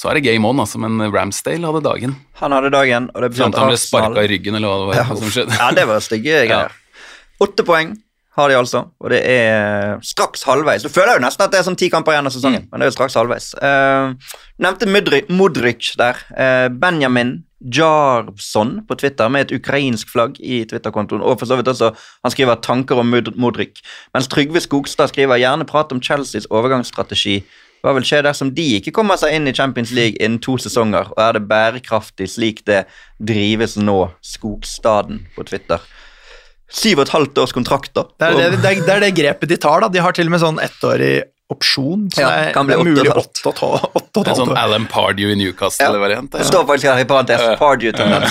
[0.00, 2.14] så er det game on, altså, men Ramsdale hadde dagen.
[2.40, 4.86] Han hadde dagen, og det betyr at han ble sparka i ryggen, eller hva det
[4.88, 5.58] var ja, som skjedde.
[5.58, 6.78] Ja, det var stygge greier.
[7.44, 7.92] Åtte poeng
[8.38, 10.86] har de altså, og det er straks halvveis.
[10.86, 12.70] Du føler jo nesten at det er sånn ti kamper igjen av sesongen, mm.
[12.70, 13.52] men det er jo straks halvveis.
[13.60, 14.16] Uh,
[14.62, 14.88] nevnte
[15.28, 16.20] Modric der.
[16.32, 21.20] Uh, Benjamin Jarvson på Twitter med et ukrainsk flagg i Twitter-kontoen.
[21.20, 21.92] Og for så vidt også,
[22.24, 23.82] han skriver tanker om Modric.
[24.14, 27.42] Mens Trygve Skogstad skriver gjerne prat om Chelseas overgangsstrategi.
[27.80, 31.08] Hva vil skje dersom de ikke kommer seg inn i Champions League innen to sesonger,
[31.14, 32.84] og er det bærekraftig slik det
[33.16, 33.98] drives nå?
[34.24, 35.80] Skogstaden på Twitter.
[36.70, 38.06] Syv og et halvt års kontrakter.
[38.20, 39.82] Det er det, det, det er det, grepet de tar.
[39.82, 39.88] da.
[39.90, 41.14] De har til og med sånn ettårig
[41.50, 42.04] opsjon.
[42.14, 45.32] Så ja, det, er, det er mulig åtte og et halvt En sånn Alan Pardew
[45.32, 46.36] i Newcastle-variant.
[46.36, 46.44] Ja.
[46.44, 47.42] Det står faktisk her i parentes.
[47.58, 48.28] Pardew til den.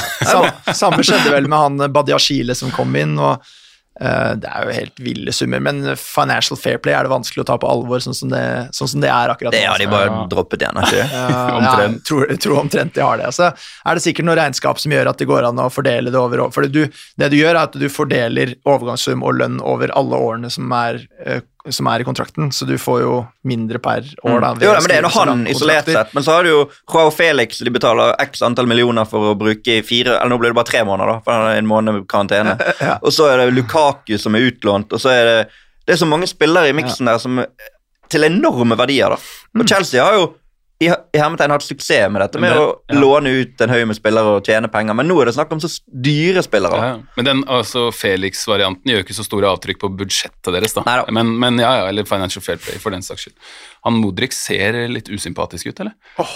[0.71, 3.17] Samme skjedde vel med han Badiashile som kom inn.
[3.19, 3.43] og
[3.99, 7.57] det er jo helt ville summer, men financial fair play er det vanskelig å ta
[7.59, 8.43] på alvor, sånn som det,
[8.75, 9.55] sånn som det er akkurat.
[9.55, 10.21] Det har de bare ja.
[10.31, 11.03] droppet igjen, ikke
[11.57, 11.99] omtrent.
[11.99, 13.31] Ja, tror, tror omtrent de har det.
[13.35, 16.21] Så er det sikkert noe regnskap som gjør at det går an å fordele det
[16.21, 16.85] over For du,
[17.19, 21.03] det du gjør, er at du fordeler overgangssum og lønn over alle årene som er
[21.27, 21.41] uh,
[21.75, 23.13] som er i kontrakten, så du får jo
[23.47, 24.39] mindre per år.
[24.41, 24.63] Da, mm.
[24.63, 26.59] jo, da, men Det er nå han isolert sett, men så har du jo
[26.91, 30.53] Joao Felix, de betaler x antall millioner for å bruke i fire Eller nå blir
[30.53, 32.55] det bare tre måneder, da, for han er en måned med karantene.
[32.89, 32.99] ja.
[33.01, 35.41] Og så er det Lukaku som er utlånt, og så er det
[35.85, 37.15] Det er så mange spillere i miksen ja.
[37.15, 37.43] der som
[38.09, 39.13] til enorme verdier.
[39.13, 39.17] da.
[39.53, 39.61] Mm.
[39.61, 40.27] Og Chelsea har jo
[40.79, 42.95] i, i hermetegn hatt suksess med dette, med det- å ja.
[42.95, 45.59] låne ut en haug med spillere og tjene penger, men nå er det snakk om
[45.59, 46.79] så dyre spillere.
[46.79, 47.17] Ja, ja.
[47.17, 50.85] Men den altså, Felix-varianten gjør ikke så store avtrykk på budsjettet deres, da.
[50.87, 51.11] Neida.
[51.15, 53.35] Men, men ja, ja, eller Financial Fair Play, for den saks skyld.
[53.87, 55.97] Han Modric ser litt usympatisk ut, eller?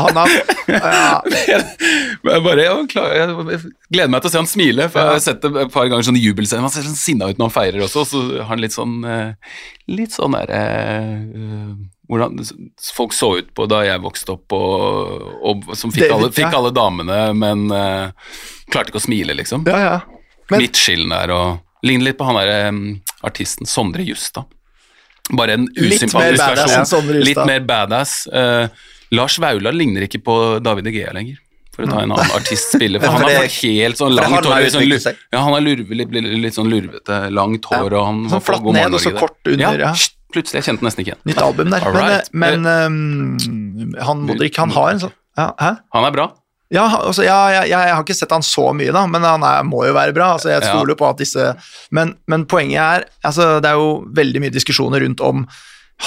[0.00, 0.30] Han har
[0.70, 3.60] ja, Jeg bare, jeg, klar, jeg
[3.92, 6.06] gleder meg til å se han smile, for jeg har sett det et par ganger
[6.06, 6.62] sånn jubelscene.
[6.64, 9.00] Han ser sånn sinna ut når han feirer også, og så har han litt sånn
[9.04, 9.56] eh,
[9.90, 11.72] Litt sånn derre eh,
[12.10, 12.38] hvordan
[12.94, 16.48] folk så ut på da jeg vokste opp, og, og som fikk David, alle, fikk
[16.48, 16.54] ja.
[16.58, 18.32] alle damene, men uh,
[18.70, 19.66] klarte ikke å smile, liksom.
[19.70, 19.98] ja, ja.
[20.50, 22.80] Men- Midtskillen der og Ligner litt på han der um,
[23.24, 24.48] artisten Sondre Justad.
[25.32, 27.12] Bare en usympatisk versjon.
[27.22, 28.26] Litt mer badass.
[28.28, 28.66] Uh,
[29.14, 31.38] Lars Vaular ligner ikke på David Egea lenger.
[31.70, 33.00] For å ta en annen artist-spiller.
[33.02, 34.68] For han har fått helt sånn langt hår.
[34.74, 38.44] sånn, ja, han har lurve, litt, litt, litt sånn lurvete, langt hår, og han Sånn
[38.44, 39.92] flatt ned og så kort under, ja.
[39.96, 41.22] shit, Plutselig, jeg kjente nesten ikke igjen.
[41.30, 41.88] Nytt album der.
[42.32, 45.70] Men, men um, han Modric, han har en sånn ja, Hæ?
[45.96, 46.28] Han er bra.
[46.70, 49.42] Ja, altså, ja, ja, jeg, jeg har ikke sett han så mye, da, men han
[49.46, 50.34] er, må jo være bra.
[50.36, 50.70] Altså, jeg Ja.
[50.76, 51.48] stoler på at disse
[51.90, 55.46] men, men poenget er altså, Det er jo veldig mye diskusjoner rundt om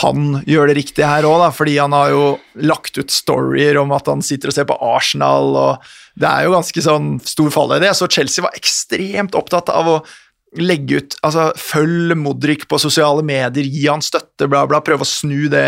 [0.02, 2.22] han gjør det riktige her òg, fordi han har jo
[2.66, 5.84] lagt ut storyer om at han sitter og ser på Arsenal, og
[6.18, 7.86] det er jo ganske sånn stor fallhøyde.
[7.92, 10.00] Jeg så Chelsea var ekstremt opptatt av å
[10.60, 14.82] legge ut altså Følg Modric på sosiale medier, gi han støtte, bla, bla.
[14.86, 15.66] Prøve å snu det,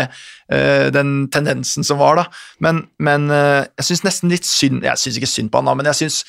[0.52, 2.26] eh, den tendensen som var, da.
[2.62, 5.76] Men, men eh, jeg syns nesten litt synd Jeg syns ikke synd på han, da,
[5.78, 6.22] men jeg syns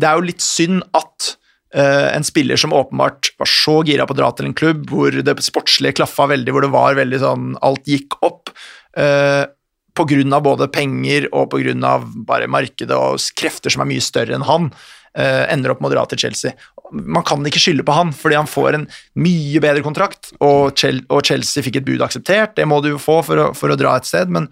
[0.00, 1.28] det er jo litt synd at
[1.76, 5.14] uh, en spiller som åpenbart var så gira på å dra til en klubb hvor
[5.14, 8.50] det sportslige klaffa veldig, hvor det var veldig sånn Alt gikk opp.
[8.98, 9.46] Uh,
[9.94, 13.90] på grunn av både penger og på grunn av bare markedet og krefter som er
[13.92, 14.72] mye større enn han,
[15.14, 16.54] ender opp med å dra til Chelsea.
[16.90, 18.86] Man kan ikke skylde på han, fordi han får en
[19.22, 22.56] mye bedre kontrakt, og, Chel og Chelsea fikk et bud akseptert.
[22.58, 24.48] Det må du jo få for å, for å dra et sted, men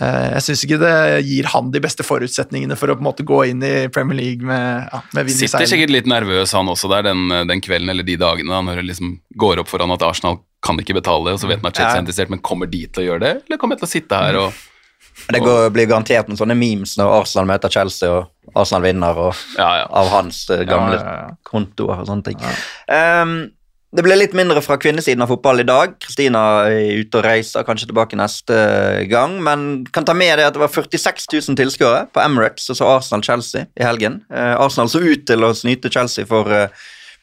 [0.00, 0.94] eh, jeg syns ikke det
[1.26, 4.46] gir han de beste forutsetningene for å på en måte gå inn i Premier League
[4.46, 5.72] med, ja, med vinn i Sitter seilen.
[5.74, 8.88] sikkert litt nervøs han også der den, den kvelden eller de dagene da, når det
[8.92, 11.78] liksom går opp for han at Arsenal kan ikke betale, og så vet han at
[11.78, 13.36] Chelsea er interessert, men kommer de til å gjøre det?
[13.46, 14.66] Eller kommer jeg til å sitte her og
[15.28, 19.34] Det går, blir garantert noen sånne memes når Arsenal møter Chelsea og Arsenal vinner, og
[19.58, 19.86] Ja, ja.
[19.90, 21.36] av hans eh, gamle Ja, ja, ja.
[21.44, 22.38] kontoer og sånne ting.
[22.88, 23.38] Um,
[23.96, 25.94] det ble litt mindre fra kvinnesiden av fotball i dag.
[26.04, 28.58] Kristina er ute og reiser, kanskje tilbake neste
[29.08, 29.38] gang.
[29.44, 32.90] Men kan ta med det at det var 46 000 tilskuere på Emirates og så
[32.98, 34.20] Arsenal-Chelsea i helgen.
[34.28, 36.68] Uh, Arsenal så ut til å snyte Chelsea for eh,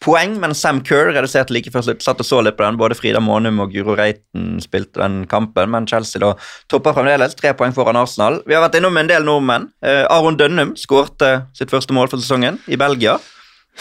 [0.06, 2.03] poeng, men Sam Kerr reduserte like før slutt.
[2.06, 2.80] Satt og så litt på den.
[2.80, 6.34] Både Frida Månum og Guro Reiten spilte den kampen, men Chelsea da
[6.72, 7.36] topper fremdeles.
[7.39, 8.41] Tre poeng foran Arsenal.
[8.45, 9.70] Vi har vært innom en del nordmenn.
[9.86, 13.18] Eh, Aron Dønnum skårte sitt første mål for sesongen i Belgia.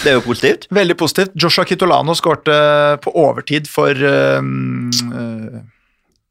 [0.02, 0.66] Det er jo positivt.
[0.74, 1.36] Veldig positivt.
[1.38, 2.54] Joshua Kitolano skårte
[3.04, 5.60] på overtid for um, uh,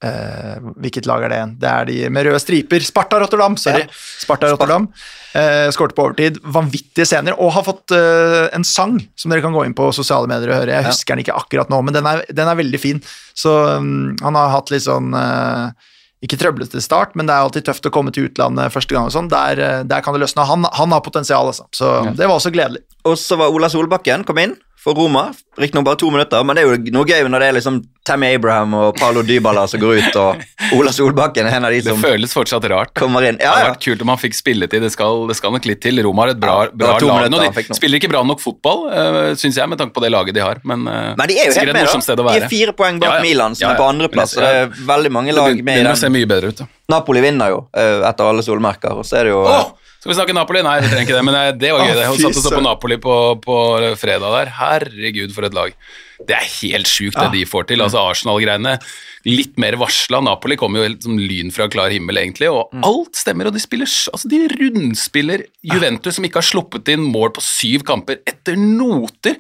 [0.03, 1.53] uh, Hvilket lag er det igjen?
[1.61, 2.83] Det er de med røde striper.
[2.85, 3.55] Sparta Rotterdam!
[3.57, 3.85] Sorry.
[3.85, 4.01] Ja.
[4.23, 4.89] Sparta Rotterdam.
[5.33, 6.37] Uh, skårte på overtid.
[6.43, 7.37] Vanvittige scener.
[7.41, 10.59] Og har fått uh, en sang som dere kan gå inn på sosiale medier og
[10.61, 10.75] høre.
[10.75, 10.91] Jeg Ja.
[10.91, 13.01] husker den ikke akkurat nå, men den er, den er veldig fin.
[13.33, 15.09] Så um, han har hatt litt sånn
[16.23, 19.09] ikke trøblete start, men det er alltid tøft å komme til utlandet første gang.
[19.09, 19.27] og sånn.
[19.31, 20.45] Der, der kan det løsne.
[20.47, 21.65] Han, han har potensial, altså.
[21.75, 22.79] Så det var også gledelig.
[23.03, 24.53] Og så var Ola Solbakken kom inn
[24.83, 25.29] for Roma.
[25.55, 28.33] Riktignok bare to minutter, men det er jo noe gøy når det er liksom Tammy
[28.35, 30.41] Abraham og Paulo Dybala som går ut, og
[30.75, 32.91] Ola Solbakken er en av de Det som føles fortsatt rart.
[32.97, 33.37] kommer inn.
[33.37, 34.81] Det Ja, hadde vært kult om han fikk spilletid.
[34.83, 36.01] Det skal, det skal nok litt til.
[36.03, 37.53] Roma har et bra, bra lag minutter nå.
[37.69, 40.43] De spiller ikke bra nok fotball, uh, syns jeg, med tanke på det laget de
[40.43, 40.59] har.
[40.67, 42.23] Men, uh, Men de er jo helt med, da.
[42.33, 43.21] De er fire poeng bak Ja, ja.
[43.29, 43.93] Milan, som Ja, er på ja.
[43.95, 44.35] andreplass.
[44.35, 46.57] Men Og det er veldig mange lag med i begynner å se mye bedre ut.
[46.65, 46.67] da.
[46.89, 49.71] Napoli vinner jo uh, etter alle solmerker, og så er det jo Åh,
[50.03, 50.61] skal vi snakke Napoli?
[50.65, 51.93] Nei, vi trenger ikke det, men det- det var gøy.
[51.95, 52.07] Det.
[52.11, 52.63] Hun satt og så på.
[52.65, 53.55] Napoli på, på
[53.95, 54.51] fredag der.
[54.59, 55.71] Herregud, for et lag.
[56.23, 57.81] Det er helt sjukt det de får til.
[57.83, 58.75] Altså Arsenal-greiene.
[59.25, 60.19] Litt mer varsla.
[60.23, 62.51] Napoli kommer jo helt som lyn fra klar himmel, egentlig.
[62.51, 67.03] Og alt stemmer, og de spiller Altså, de rundspiller Juventus, som ikke har sluppet inn
[67.11, 69.35] mål på syv kamper, etter noter.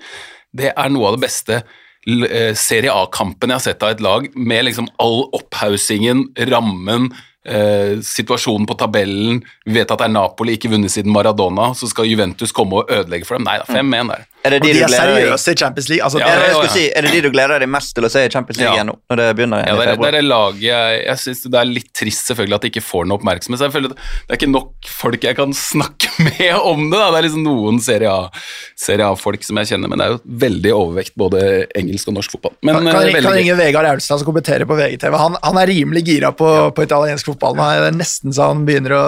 [0.55, 1.59] Det er noe av det beste
[2.07, 7.11] eh, Serie A-kampen jeg har sett av et lag, med liksom all opphaussingen, rammen,
[7.45, 9.41] eh, situasjonen på tabellen.
[9.65, 12.91] Vi vet at det er Napoli, ikke vunnet siden Maradona, så skal Juventus komme og
[12.93, 13.47] ødelegge for dem.
[13.49, 14.29] Nei da, 5-1 der.
[14.43, 16.03] Er det Og de, de du er seriøse i Champions League.
[16.03, 17.69] Altså, Ja, er det, det, jeg ja, skulle si, er det de du gleder deg
[17.71, 18.81] mest til å se i Champions League Ja.
[18.81, 18.95] igjen nå?
[19.07, 20.07] Når det begynner igjen Ja, det er, det februar?
[20.09, 23.07] er det laget jeg, jeg synes det er litt trist selvfølgelig at de ikke får
[23.07, 23.61] noe oppmerksomhet.
[23.61, 26.99] Så jeg føler Det er ikke nok folk jeg kan snakke med om det.
[26.99, 27.07] Da.
[27.15, 28.43] Det er liksom noen Serie A-
[28.75, 31.45] Serie A-folk som jeg kjenner, men det er jo veldig overvekt både
[31.79, 32.57] engelsk og norsk fotball.
[32.67, 33.39] Men kan, eh, kan, kan gøy.
[33.39, 35.15] ringe Vegard Aulstad som kommenterer på VGTV.
[35.23, 37.32] Han, han er rimelig gira på, på italiensk fotball.
[37.41, 37.53] Nå.
[37.57, 39.03] Det er nesten så han begynner å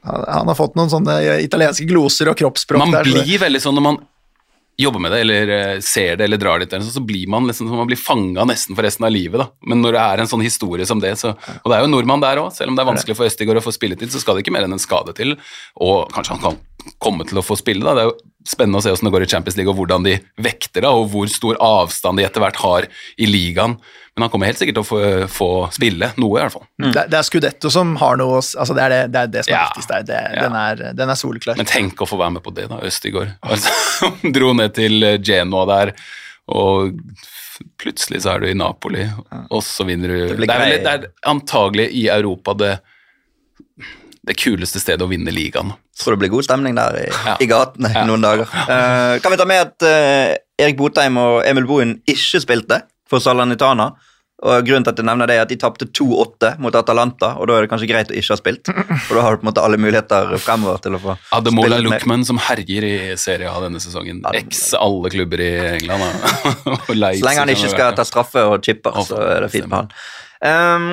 [0.00, 3.04] han, har fått noen sånne italienske gloser og kroppsspråk Man der.
[3.04, 4.00] Man blir veldig sånn når man
[4.80, 7.88] jobber med det, eller eh, ser det, eller drar dit, så blir man liksom, man
[7.88, 9.42] blir fanga nesten for resten av livet.
[9.42, 9.50] da.
[9.68, 11.94] Men når det er en sånn historie som det, så Og det er jo en
[11.94, 14.36] nordmann der òg, selv om det er vanskelig for Østigård å få spilletid, så skal
[14.36, 15.36] det ikke mer enn en skade til,
[15.76, 17.94] og kanskje han kan komme til å få spille, da.
[17.96, 18.16] Det er jo
[18.48, 21.10] spennende å se hvordan det går i Champions League, og hvordan de vekter det, og
[21.12, 22.88] hvor stor avstand de etter hvert har
[23.20, 23.76] i ligaen.
[24.20, 25.00] Men han kommer helt sikkert til å få,
[25.32, 26.66] få spille noe, i hvert fall.
[26.92, 29.54] Det, det er Scudetto som har noe altså Det er det, det, er det som
[29.54, 29.62] er Ja.
[29.70, 30.04] viktigst der.
[30.10, 30.42] Det, Ja.
[30.44, 31.56] den, er, den er soleklar.
[31.56, 33.32] Men tenk å få være med på det, da, Østigård.
[33.48, 35.94] Altså, dro ned til eh, Genoa der,
[36.52, 37.00] og
[37.80, 39.06] plutselig så er du i Napoli,
[39.50, 42.74] og så vinner du Det Det, er, vel, det er antagelig i Europa det,
[44.26, 45.72] det kuleste stedet å vinne ligaen.
[46.00, 47.34] Tror det blir god stemning der i, Ja.
[47.40, 48.04] i gatene Ja.
[48.08, 48.48] noen dager.
[48.68, 53.20] Uh, kan vi ta med at uh, Erik Botheim og Emil Bohin ikke spilte for
[53.20, 53.90] Salernitana?
[54.40, 57.50] Og Grunnen til at jeg nevner det er at de tapte 2-8 mot Atalanta, og
[57.50, 58.70] da er det kanskje greit å ikke ha spilt.
[59.06, 61.92] For da har du på en måte alle muligheter fremover til å få Ademola spille
[61.92, 62.00] mer.
[62.00, 64.22] Lukman som herjer i Serie A denne sesongen.
[64.40, 66.24] Eks alle klubber i England.
[66.88, 69.94] Så lenge han ikke skal ta straffe og chipper, så er det fint med han.
[70.40, 70.90] Um,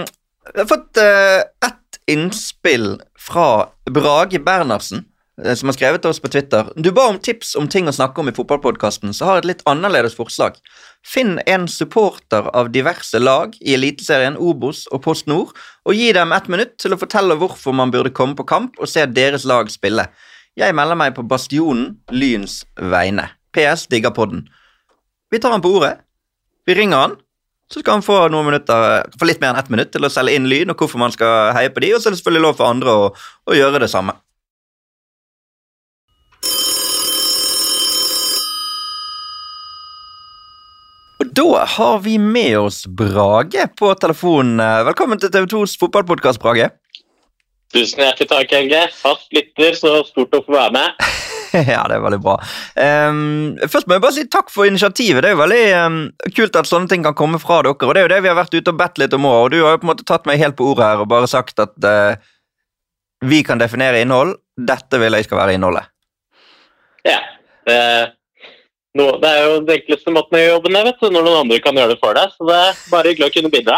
[0.51, 5.05] jeg har fått uh, ett innspill fra Brage Bernhardsen,
[5.43, 6.67] eh, som har skrevet til oss på Twitter.
[6.75, 9.49] Du ba om tips om ting å snakke om i fotballpodkasten, så har jeg et
[9.51, 10.59] litt annerledes forslag.
[11.05, 15.53] Finn en supporter av diverse lag i Eliteserien, Obos og Post Nord,
[15.87, 18.91] og gi dem ett minutt til å fortelle hvorfor man burde komme på kamp og
[18.91, 20.09] se deres lag spille.
[20.57, 23.29] Jeg melder meg på Bastionen Lyns vegne.
[23.55, 24.47] PS digger podden.
[25.31, 25.97] Vi tar han på ordet.
[26.67, 27.15] Vi ringer han,
[27.71, 30.35] så skal han få noen minutter, få litt mer enn ett minutt til å selge
[30.35, 32.57] inn Lyn og hvorfor man skal heie på de, og så er det selvfølgelig lov
[32.59, 33.09] for andre å,
[33.47, 34.15] å gjøre det samme.
[41.38, 44.57] Da har vi med oss Brage på telefonen.
[44.88, 46.71] Velkommen til TV2s fotballpodkast, Brage.
[47.73, 48.79] Tusen hjertelig takk, Helge.
[48.95, 51.03] Fast lytter, så stort å få være med.
[51.73, 52.39] ja, det er veldig bra.
[52.73, 55.21] Um, først må jeg bare si takk for initiativet.
[55.21, 55.99] Det er jo veldig um,
[56.39, 57.75] kult at sånne ting kan komme fra dere.
[57.75, 59.38] Og det er jo det vi har vært ute og bedt litt om òg.
[59.43, 61.29] Og du har jo på en måte tatt meg helt på ordet her og bare
[61.29, 62.17] sagt at uh,
[63.29, 64.39] vi kan definere innhold.
[64.57, 65.93] Dette vil jeg skal være innholdet.
[67.05, 67.21] Ja.
[67.67, 67.77] Det,
[68.97, 71.59] nå, det er jo den enkleste måten å gjøre jobben vet du, når noen andre
[71.63, 72.33] kan gjøre det for deg.
[72.33, 73.77] Så det er bare hyggelig å kunne bidra.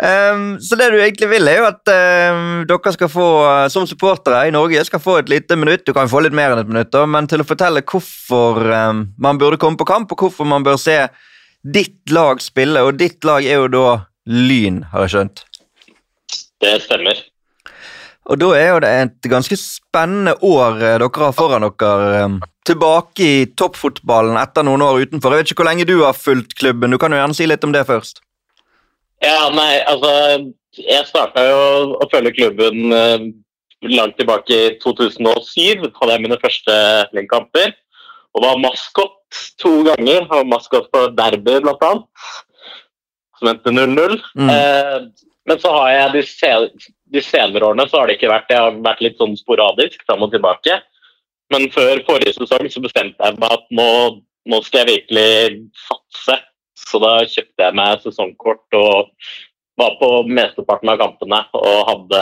[0.00, 3.28] um, så det du egentlig vil, er jo at um, dere skal få,
[3.72, 5.86] som supportere i Norge, skal få et lite minutt.
[5.86, 9.06] Du kan få litt mer enn et minutt, da, men til å fortelle hvorfor um,
[9.20, 10.98] man burde komme på kamp, og hvorfor man bør se
[11.66, 12.82] ditt lag spille.
[12.86, 13.86] Og ditt lag er jo da
[14.26, 15.46] Lyn, har jeg skjønt.
[16.64, 17.20] Det stemmer.
[18.26, 22.22] Og da er jo det et ganske spennende år eh, dere har foran dere.
[22.24, 25.30] eh, Tilbake i toppfotballen etter noen år utenfor.
[25.36, 26.90] Jeg vet ikke hvor lenge du har fulgt klubben.
[26.90, 28.18] Du kan jo gjerne si litt om det først.
[29.22, 30.10] Ja, nei, altså
[30.76, 31.60] Jeg starta jo
[32.02, 33.28] å følge klubben eh,
[33.94, 35.86] langt tilbake i 2007.
[36.00, 36.74] Hadde jeg mine første
[37.16, 37.72] leggkamper.
[38.36, 40.26] Og var maskot to ganger.
[40.28, 42.28] Var maskot på derby, blant annet.
[43.38, 44.18] Som endte 0-0.
[44.34, 44.50] Mm.
[44.50, 46.26] Eh, men så har jeg de,
[47.12, 50.24] de senere årene så har det ikke vært Det har vært litt sånn sporadisk fram
[50.26, 50.80] og tilbake.
[51.54, 53.90] Men før forrige sesong så bestemte jeg meg at nå,
[54.50, 56.40] nå skal jeg virkelig satse.
[56.86, 59.12] Så da kjøpte jeg meg sesongkort og
[59.76, 62.20] var på mesteparten av kampene og hadde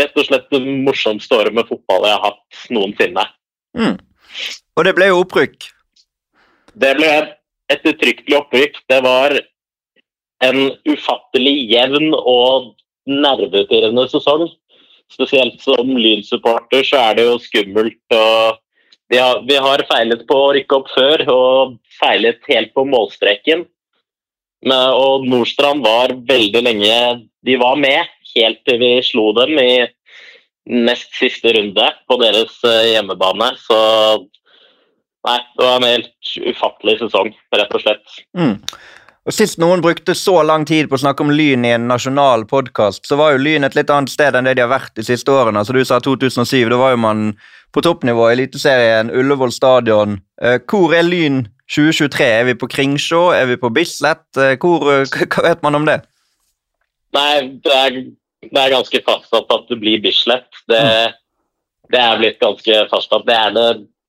[0.00, 3.24] rett og slett det morsomste året med fotball jeg har hatt noensinne.
[3.76, 3.96] Mm.
[4.76, 5.68] Og det ble jo opprykk.
[6.72, 7.10] Det ble
[7.72, 8.78] et uttrykkelig opprykk.
[8.88, 9.36] Det var
[10.42, 12.72] en ufattelig jevn og
[13.08, 14.48] nervepirrende sesong.
[15.12, 18.00] Spesielt som Lyn-supporter så er det jo skummelt.
[18.16, 18.58] og
[19.12, 23.66] vi har, vi har feilet på å rykke opp før og feilet helt på målstreken.
[24.64, 26.96] Men, og Nordstrand var veldig lenge
[27.42, 29.82] De var med helt til vi slo dem i
[30.70, 33.50] nest siste runde på deres eh, hjemmebane.
[33.58, 33.80] Så
[35.22, 38.14] Nei, det var en helt ufattelig sesong, rett og slett.
[38.34, 38.56] Mm.
[39.22, 42.42] Og Sist noen brukte så lang tid på å snakke om Lyn i en nasjonal
[42.50, 45.04] podkast, så var jo Lyn et litt annet sted enn det de har vært de
[45.06, 45.60] siste årene.
[45.60, 47.20] Altså Du sa 2007, da var jo man
[47.72, 50.16] på toppnivå i Eliteserien, Ullevål stadion.
[50.42, 52.26] Eh, hvor er Lyn 2023?
[52.40, 53.20] Er vi på Kringsjå?
[53.36, 54.26] Er vi på Bislett?
[54.34, 56.00] Eh, hvor, eh, hva vet man om det?
[57.14, 58.00] Nei, det er,
[58.42, 60.50] det er ganske fastsatt at det blir Bislett.
[60.66, 60.82] Det,
[61.94, 63.22] det er blitt ganske fastsatt.
[63.30, 63.68] Det er det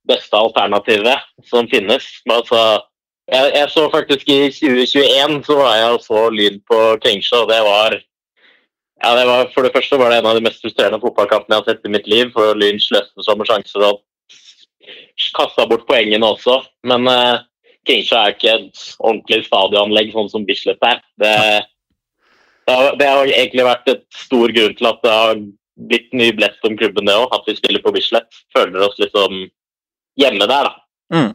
[0.09, 2.09] beste alternativet som finnes.
[2.25, 2.81] Altså,
[3.31, 7.51] jeg, jeg så faktisk i 2021 så var jeg og så Lyn på Kringsjå, og
[7.51, 7.99] det var
[9.03, 11.63] ja, det var, For det første var det en av de mest frustrerende fotballkampene jeg
[11.63, 12.29] har sett i mitt liv.
[12.31, 13.97] For Lyn sløste som sjansere å
[15.35, 16.61] kaste bort poengene også.
[16.87, 17.41] Men uh,
[17.87, 21.01] Kringsjå er ikke et ordentlig stadionanlegg sånn som Bislett er.
[21.19, 21.33] Det,
[22.69, 25.43] det, har, det har egentlig vært et stor grunn til at det har
[25.89, 27.27] blitt mye blest om klubben, det òg.
[27.35, 28.43] At vi spiller på Bislett.
[28.55, 29.49] Føler oss liksom
[30.21, 30.79] hjemme der, da.
[31.13, 31.33] Mm.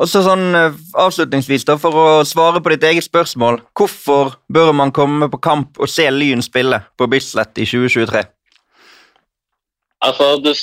[0.00, 3.60] Og så sånn eh, avslutningsvis, da, for å svare på ditt eget spørsmål.
[3.76, 8.22] Hvorfor bør man komme på kamp og se Lyn spille på Bislett i 2023?
[10.02, 10.56] Altså, det,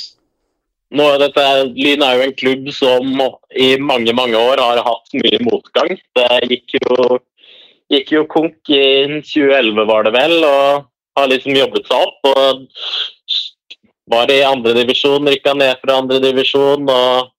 [0.98, 1.46] nå, dette,
[1.78, 3.24] Lyn er jo en klubb som
[3.54, 5.94] i mange mange år har hatt mye motgang.
[6.18, 7.20] Det gikk jo,
[7.94, 8.84] gikk jo konk i
[9.22, 10.88] 2011, var det vel, og
[11.18, 12.32] har liksom jobbet seg opp.
[12.34, 12.66] og
[14.10, 17.30] Var i andredivisjon, rykka ned fra andredivisjon og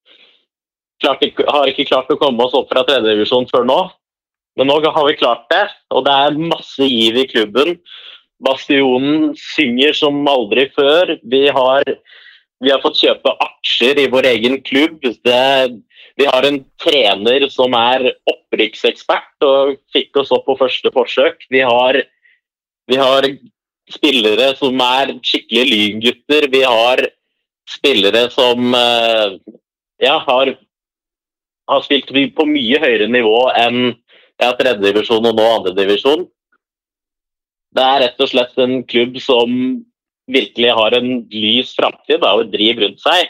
[1.01, 3.81] klarte, har ikke klart å komme oss opp fra tredjedivisjon før nå.
[4.59, 5.63] Men nå har vi klart det,
[5.95, 7.77] og det er masse giv i klubben.
[8.43, 11.15] Bastionen synger som aldri før.
[11.31, 11.87] Vi har,
[12.63, 14.99] vi har fått kjøpe aksjer i vår egen klubb.
[15.23, 15.45] Det,
[16.19, 21.47] vi har en trener som er opprykksekspert og fikk oss opp på første forsøk.
[21.53, 22.01] Vi har,
[22.91, 23.29] vi har
[23.91, 26.49] spillere som er skikkelig lyngutter.
[26.51, 27.05] Vi har
[27.69, 29.37] spillere som eh,
[30.03, 30.55] ja, har,
[31.69, 33.81] har spilt på mye høyere nivå enn
[34.41, 36.25] ja, tredjedivisjon og nå andredivisjon.
[37.71, 39.51] Det er rett og slett en klubb som
[40.31, 43.29] virkelig har en lys framtid og et driv rundt seg.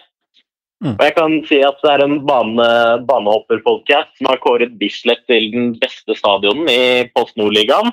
[0.81, 0.95] Mm.
[0.95, 2.69] Og jeg kan si at det er en bane,
[3.05, 7.91] banehopperpodkast som har kåret Bislett til den beste stadionen i Post Nord-ligaen.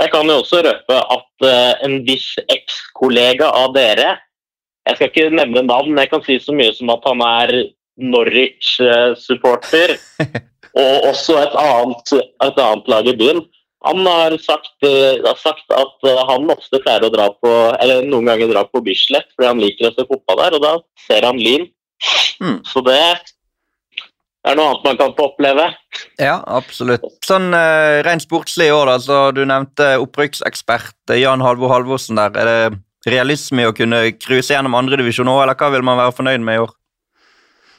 [0.00, 4.14] Jeg kan jo også røpe at uh, en viss ekskollega av dere
[4.88, 7.52] Jeg skal ikke nevne navn, men jeg kan si så mye som at han er
[8.02, 9.96] Norwich-supporter.
[10.82, 13.42] og også et annet, et annet lag i byen.
[13.84, 17.52] Han har sagt, eh, har sagt at eh, han ofte pleier å dra på,
[17.82, 20.74] eller noen ganger dra på Bislett fordi han liker å se fotball der, og da
[21.08, 21.66] ser han Lyn.
[22.42, 22.60] Mm.
[22.66, 25.66] Så det er noe annet man kan få oppleve.
[26.20, 27.04] Ja, absolutt.
[27.26, 32.22] Sånn uh, rent sportslig i år, da, så du nevnte opprykksekspert eh, Jan Halvor Halvorsen
[32.22, 32.38] der.
[32.38, 36.14] Er det realisme i å kunne cruise gjennom andredivisjon òg, eller hva vil man være
[36.20, 36.74] fornøyd med i år?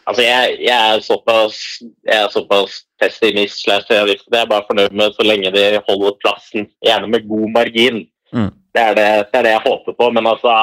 [0.03, 1.59] Altså, jeg, jeg, er såpass,
[2.03, 4.25] jeg er såpass pessimist slash realist.
[4.31, 8.03] Jeg er bare fornøyd med så lenge de holder plassen, gjerne med god margin.
[8.35, 8.51] Mm.
[8.75, 10.09] Det, er det, det er det jeg håper på.
[10.15, 10.57] Men altså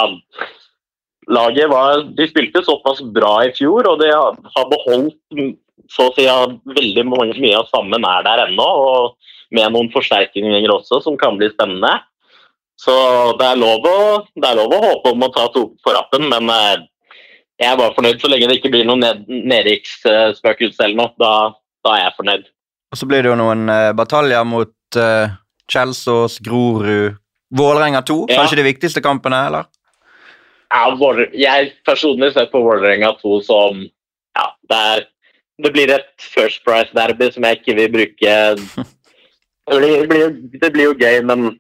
[1.30, 5.18] Laget var De spilte såpass bra i fjor, og de har, har beholdt
[5.90, 8.66] så å si veldig mange, mye av sammen er der ennå.
[8.66, 11.96] Og med noen forsterkninger også, som kan bli spennende.
[12.80, 12.94] Så
[13.40, 13.98] det er lov å,
[14.40, 16.86] det er lov å håpe om å ta to på rappen, men eh,
[17.61, 21.12] jeg bare fornøyd så lenge det ikke blir noe ned, nedrykksspøkelse eller noe.
[21.20, 21.32] Da,
[21.85, 22.47] da, er jeg fornøyd.
[22.91, 25.37] Og så blir det jo noen uh, bataljer mot uh,
[25.70, 27.19] Kjelsås, Grorud,
[27.55, 28.19] Vålerenga 2.
[28.31, 28.41] Ja.
[28.41, 29.69] Kanskje de viktigste kampene, eller?
[30.70, 30.87] Ja,
[31.35, 35.07] jeg personlig ser på Vålerenga 2 som ja, det, er,
[35.65, 38.37] det blir et First Price-derby som jeg ikke vil bruke
[39.70, 41.51] det blir, blir, det blir jo gøy, men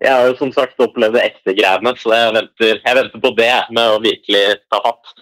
[0.00, 3.52] jeg har jo som sagt opplevd ekte greiene, så jeg venter, jeg venter på det
[3.76, 5.12] med å virkelig ta fatt.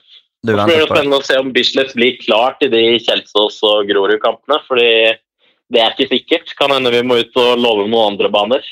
[0.46, 0.86] Blir det på det.
[0.86, 4.60] spennende å se om Bislett blir klart i de Kjelsås- og Grorud-kampene.
[4.68, 4.90] fordi
[5.68, 6.54] det er ikke sikkert.
[6.56, 8.62] Kan hende vi må ut og love noen andre baner.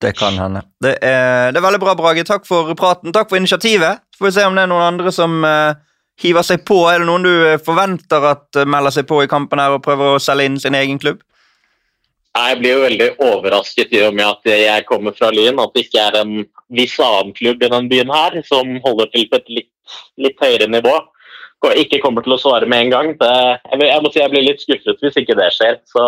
[0.00, 0.62] Det kan hende.
[0.80, 2.24] Det er, det er veldig bra, Brage.
[2.24, 3.12] Takk for praten.
[3.12, 4.00] Takk for initiativet.
[4.12, 5.76] Så får vi se om det er noen andre som uh,
[6.20, 6.78] hiver seg på.
[6.88, 9.84] Er det noen du eh, forventer at uh, melder seg på i kampen her og
[9.84, 11.20] prøver å selge inn sin egen klubb?
[12.30, 15.88] Jeg blir jo veldig overrasket i og med at jeg kommer fra Lyn, at det
[15.88, 16.36] ikke er en
[16.70, 19.72] viss annen klubb i den byen her som holder til på et litt,
[20.20, 20.96] litt høyere nivå.
[21.76, 23.12] Ikke kommer til å svare med en gang.
[23.20, 23.32] Det,
[23.68, 25.80] jeg, jeg må si jeg blir litt skuffet hvis ikke det skjer.
[25.90, 26.04] Så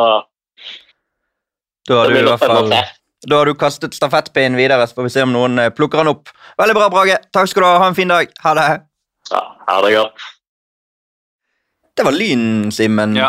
[1.89, 2.73] Da har det du i blir hvert fall
[3.23, 6.11] da har du kastet stafettpinnen videre, så får vi se om noen eh, plukker den
[6.11, 6.31] opp.
[6.59, 7.21] Veldig bra, Brage.
[7.35, 7.77] Takk skal du ha.
[7.85, 8.33] Ha en fin dag.
[8.43, 8.65] Ha det.
[9.31, 10.25] Ja, ha det godt.
[11.97, 13.15] Det var Lyn, Simen.
[13.19, 13.29] Ja.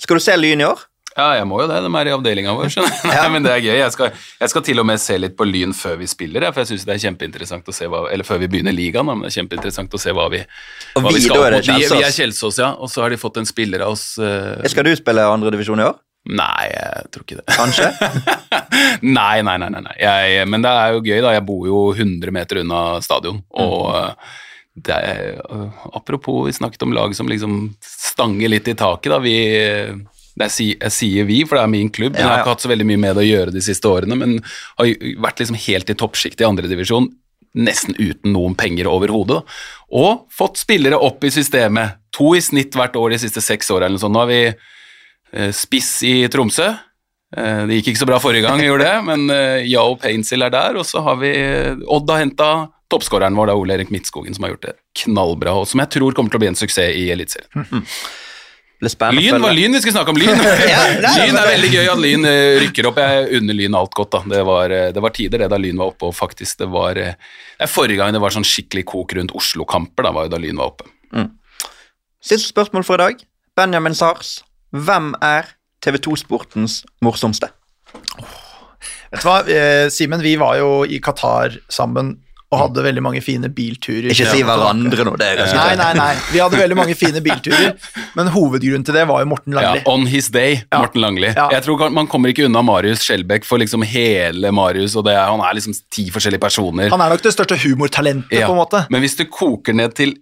[0.00, 0.86] Skal du se Lyn i år?
[1.16, 1.78] Ja, jeg må jo det.
[1.80, 2.68] De er i avdelinga vår.
[2.74, 3.08] skjønner du.
[3.10, 3.74] Nei, Men det er gøy.
[3.78, 6.62] Jeg skal, jeg skal til og med se litt på Lyn før vi spiller, for
[6.62, 9.32] jeg syns det er kjempeinteressant å se hva Eller før vi begynner ligaen, men det
[9.32, 10.42] er kjempeinteressant å se hva vi,
[10.96, 11.70] hva vi, skal opp mot.
[11.70, 12.18] Vi, vi er Kjelsås.
[12.20, 12.72] Kjelsås, ja.
[12.76, 14.64] Og så har de fått en spiller av oss Uh...
[14.70, 15.96] Skal du spille andredivisjon i år?
[16.26, 17.44] Nei, jeg tror ikke det.
[17.54, 17.86] Kanskje?
[19.18, 19.70] nei, nei, nei.
[19.76, 19.94] nei.
[20.00, 21.34] Jeg, men det er jo gøy, da.
[21.36, 23.38] Jeg bor jo 100 meter unna stadion.
[23.62, 24.26] Og mm.
[24.88, 25.38] det er,
[25.94, 29.12] apropos, vi snakket om lag som liksom stanger litt i taket.
[29.14, 29.38] da, vi...
[30.36, 32.12] Det er, jeg sier vi, for det er min klubb.
[32.12, 34.18] men Jeg har ikke hatt så veldig mye med det å gjøre de siste årene,
[34.20, 34.34] men
[34.76, 34.90] har
[35.24, 37.06] vært liksom helt i toppsjiktet i andredivisjon,
[37.56, 39.38] nesten uten noen penger overhodet.
[39.96, 41.96] Og fått spillere opp i systemet.
[42.18, 44.12] To i snitt hvert år de siste seks sånt.
[44.12, 46.68] Nå har vi eh, spiss i Tromsø.
[47.36, 50.52] Eh, Det gikk ikke så bra forrige gang, gjorde det, men eh, Yao Painsil er
[50.52, 50.76] der.
[50.76, 52.50] Og så har vi eh, Odd har henta
[52.92, 56.30] toppskåreren vår, Ole Erik Midtskogen, som har gjort det knallbra, og som jeg tror kommer
[56.30, 57.66] til å bli en suksess i Eliteserien.
[57.72, 57.82] Mm.
[58.80, 59.52] Lyn var.
[59.56, 60.36] Lyn, vi skulle snakke om Lyn.
[61.16, 63.00] lyn er veldig gøy at Lyn eh, rykker opp.
[63.00, 64.12] Jeg unner Lyn alt godt.
[64.12, 64.20] da.
[64.34, 67.00] Det var, eh, det var tider det da Lyn var oppe, og faktisk det var
[67.00, 67.16] eh,
[67.56, 70.60] det Forrige gang det var sånn skikkelig kok rundt Oslo-kamper, da var jo da Lyn
[70.60, 70.90] var oppe.
[72.20, 73.24] Siste spørsmål for i dag.
[73.56, 74.40] Benjamin Sars,
[74.76, 75.54] hvem er
[75.84, 77.48] TV2 Sportens morsomste?
[79.06, 82.18] Vet du hva, eh, Simen, vi var jo i Qatar sammen
[82.54, 84.06] og hadde veldig mange fine bilturer.
[84.14, 86.12] Ikke si hverandre nå, det er ganske Nei, nei, nei.
[86.30, 87.72] Vi hadde veldig mange fine bilturer,
[88.14, 90.78] men hovedgrunnen til det var jo Morten Ja, on his day, Ja.
[90.84, 91.32] Morten Langli.
[91.34, 91.48] Ja.
[91.50, 95.26] Jeg tror Man kommer ikke unna Marius Skjelbæk for liksom hele Marius, og det er,
[95.26, 96.88] han er liksom ti forskjellige personer.
[96.94, 98.46] Han er nok det største humortalentet, Ja.
[98.46, 98.86] på en måte.
[98.94, 100.14] Men hvis du koker ned til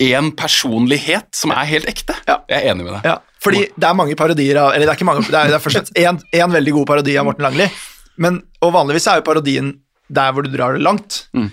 [0.00, 2.38] én personlighet som er helt ekte, Ja.
[2.48, 3.04] jeg er enig med deg.
[3.08, 5.56] Ja, fordi det er mange parodier av Eller det er ikke mange, det er, det
[5.56, 7.70] er først og fremst én veldig god parodi av Morten Langli.
[8.18, 9.78] Men, og vanligvis er jo parodien
[10.12, 11.26] der hvor du drar det langt.
[11.32, 11.50] Mm.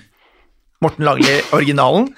[0.83, 2.11] Morten Langli, originalen.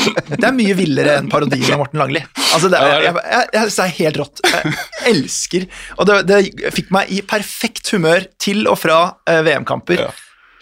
[0.00, 2.22] Det er mye villere enn parodien av Morten Langli.
[2.54, 4.42] Altså det er, det jeg, jeg, jeg, det er helt rått.
[4.50, 4.72] Jeg
[5.10, 5.66] elsker
[5.98, 6.40] Og det, det
[6.74, 10.06] fikk meg i perfekt humør til og fra eh, VM-kamper.
[10.06, 10.10] Ja.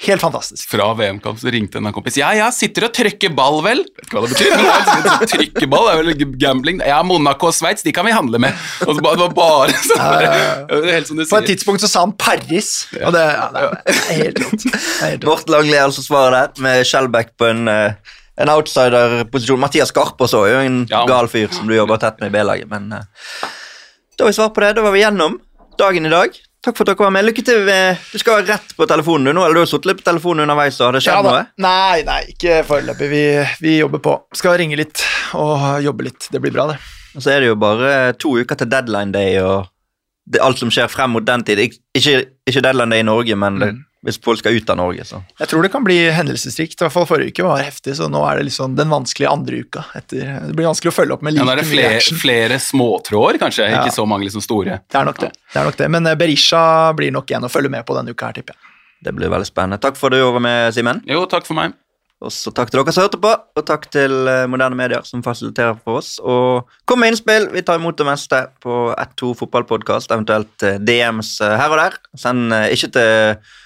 [0.07, 0.63] Helt fantastisk.
[0.71, 2.15] Fra VM-kamp så ringte en kompis.
[2.21, 3.81] Ja, ja, sitter og trykker ball, vel?
[3.97, 4.53] Vet ikke hva det betyr.
[4.55, 6.79] men det er liksom, ball er vel gambling.
[6.87, 8.55] Ja, Monaco og Sveits, de kan vi handle med.
[8.87, 10.23] Og så bare, det var bare sånn.
[10.23, 12.71] ja, ja, helt som du På et tidspunkt så sa han Paris,
[13.03, 15.27] og det, ja, det er helt rått.
[15.27, 19.59] Morten Langli er altså svaret der, med Shellback på en, eh, en outsider-posisjon.
[19.59, 21.03] Mathias Skarpaas også er jo en Ja.
[21.11, 23.03] gal fyr som du jobber tett med i B-laget, men uh,
[24.15, 24.77] da har vi svar på det.
[24.79, 25.41] Da var vi gjennom
[25.79, 26.39] dagen i dag.
[26.69, 27.25] Takk for at dere var med.
[27.25, 27.69] Lykke til.
[28.13, 30.45] Du skal være rett på telefonen du nå, eller du har sittet litt på telefonen
[30.45, 31.45] underveis, og har det skjedd ja, noe?
[31.65, 33.09] Nei, nei, ikke foreløpig.
[33.09, 33.23] Vi,
[33.65, 34.13] vi jobber på.
[34.37, 35.01] Skal ringe litt
[35.39, 36.29] og jobbe litt.
[36.29, 36.77] Det blir bra, det.
[37.17, 39.71] Og så er det jo bare to uker til deadline day og
[40.29, 41.63] det, alt som skjer frem mot den tid.
[41.65, 42.21] Ik ikke,
[42.53, 43.71] ikke deadline day i Norge, men det,
[44.07, 46.77] hvis folk skal ut av Norge, så Jeg tror det kan bli hendelsesrikt.
[46.79, 49.63] I hvert fall forrige uke var heftig, så nå er det liksom den vanskelige andre
[49.67, 49.83] uka.
[49.99, 52.61] Etter, det blir vanskelig å følge opp med Ja, like nå er det flere, flere
[52.63, 53.67] småtråder, kanskje.
[53.73, 53.83] Ja.
[53.83, 54.79] Ikke så mange liksom store.
[54.87, 55.33] Det er nok det.
[55.35, 55.91] det, er nok det.
[55.97, 56.63] Men eh, Berisha
[56.99, 58.73] blir nok en å følge med på denne uka her, tipper jeg.
[59.09, 59.83] det blir veldig spennende.
[59.83, 61.03] Takk for at du var med, Simen.
[61.11, 61.75] Jo, takk for meg.
[62.23, 65.27] Og så takk til dere som hørte på, og takk til eh, Moderne Medier som
[65.27, 66.17] fasiliterer for oss.
[66.23, 67.51] Og kom med innspill.
[67.51, 72.05] Vi tar imot det meste på 1-2 fotballpodkast, eventuelt eh, DMs her og der.
[72.19, 73.57] Send ikke til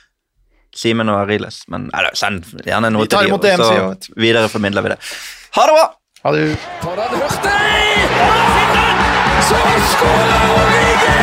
[0.77, 4.87] Simen og Ariles, men eller, send gjerne noe til imot de, DMs, og så videreformidler
[4.87, 4.99] vi det.
[5.59, 5.87] Ha det bra!
[6.25, 6.47] Ha det.
[6.81, 7.73] For han Hurtig!
[9.49, 9.61] Så
[9.93, 11.19] skårer Origi!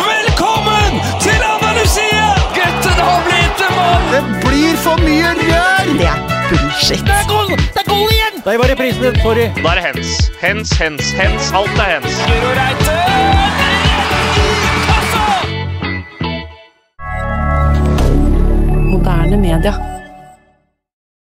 [0.00, 2.26] Velkommen til Andalusia!
[2.58, 4.10] Gutten har blitt en mann!
[4.10, 5.94] Det blir for mye rør!
[6.00, 6.20] Det er
[6.50, 7.06] bullshit.
[7.06, 7.54] Det er goal!
[7.54, 8.42] Det er goal igjen!
[8.44, 10.30] Da er det hens.
[10.42, 11.52] Hens, hens, hens.
[11.54, 12.22] Alt er hens.
[12.26, 13.69] Guro Reite!
[19.10, 19.99] Moderne media.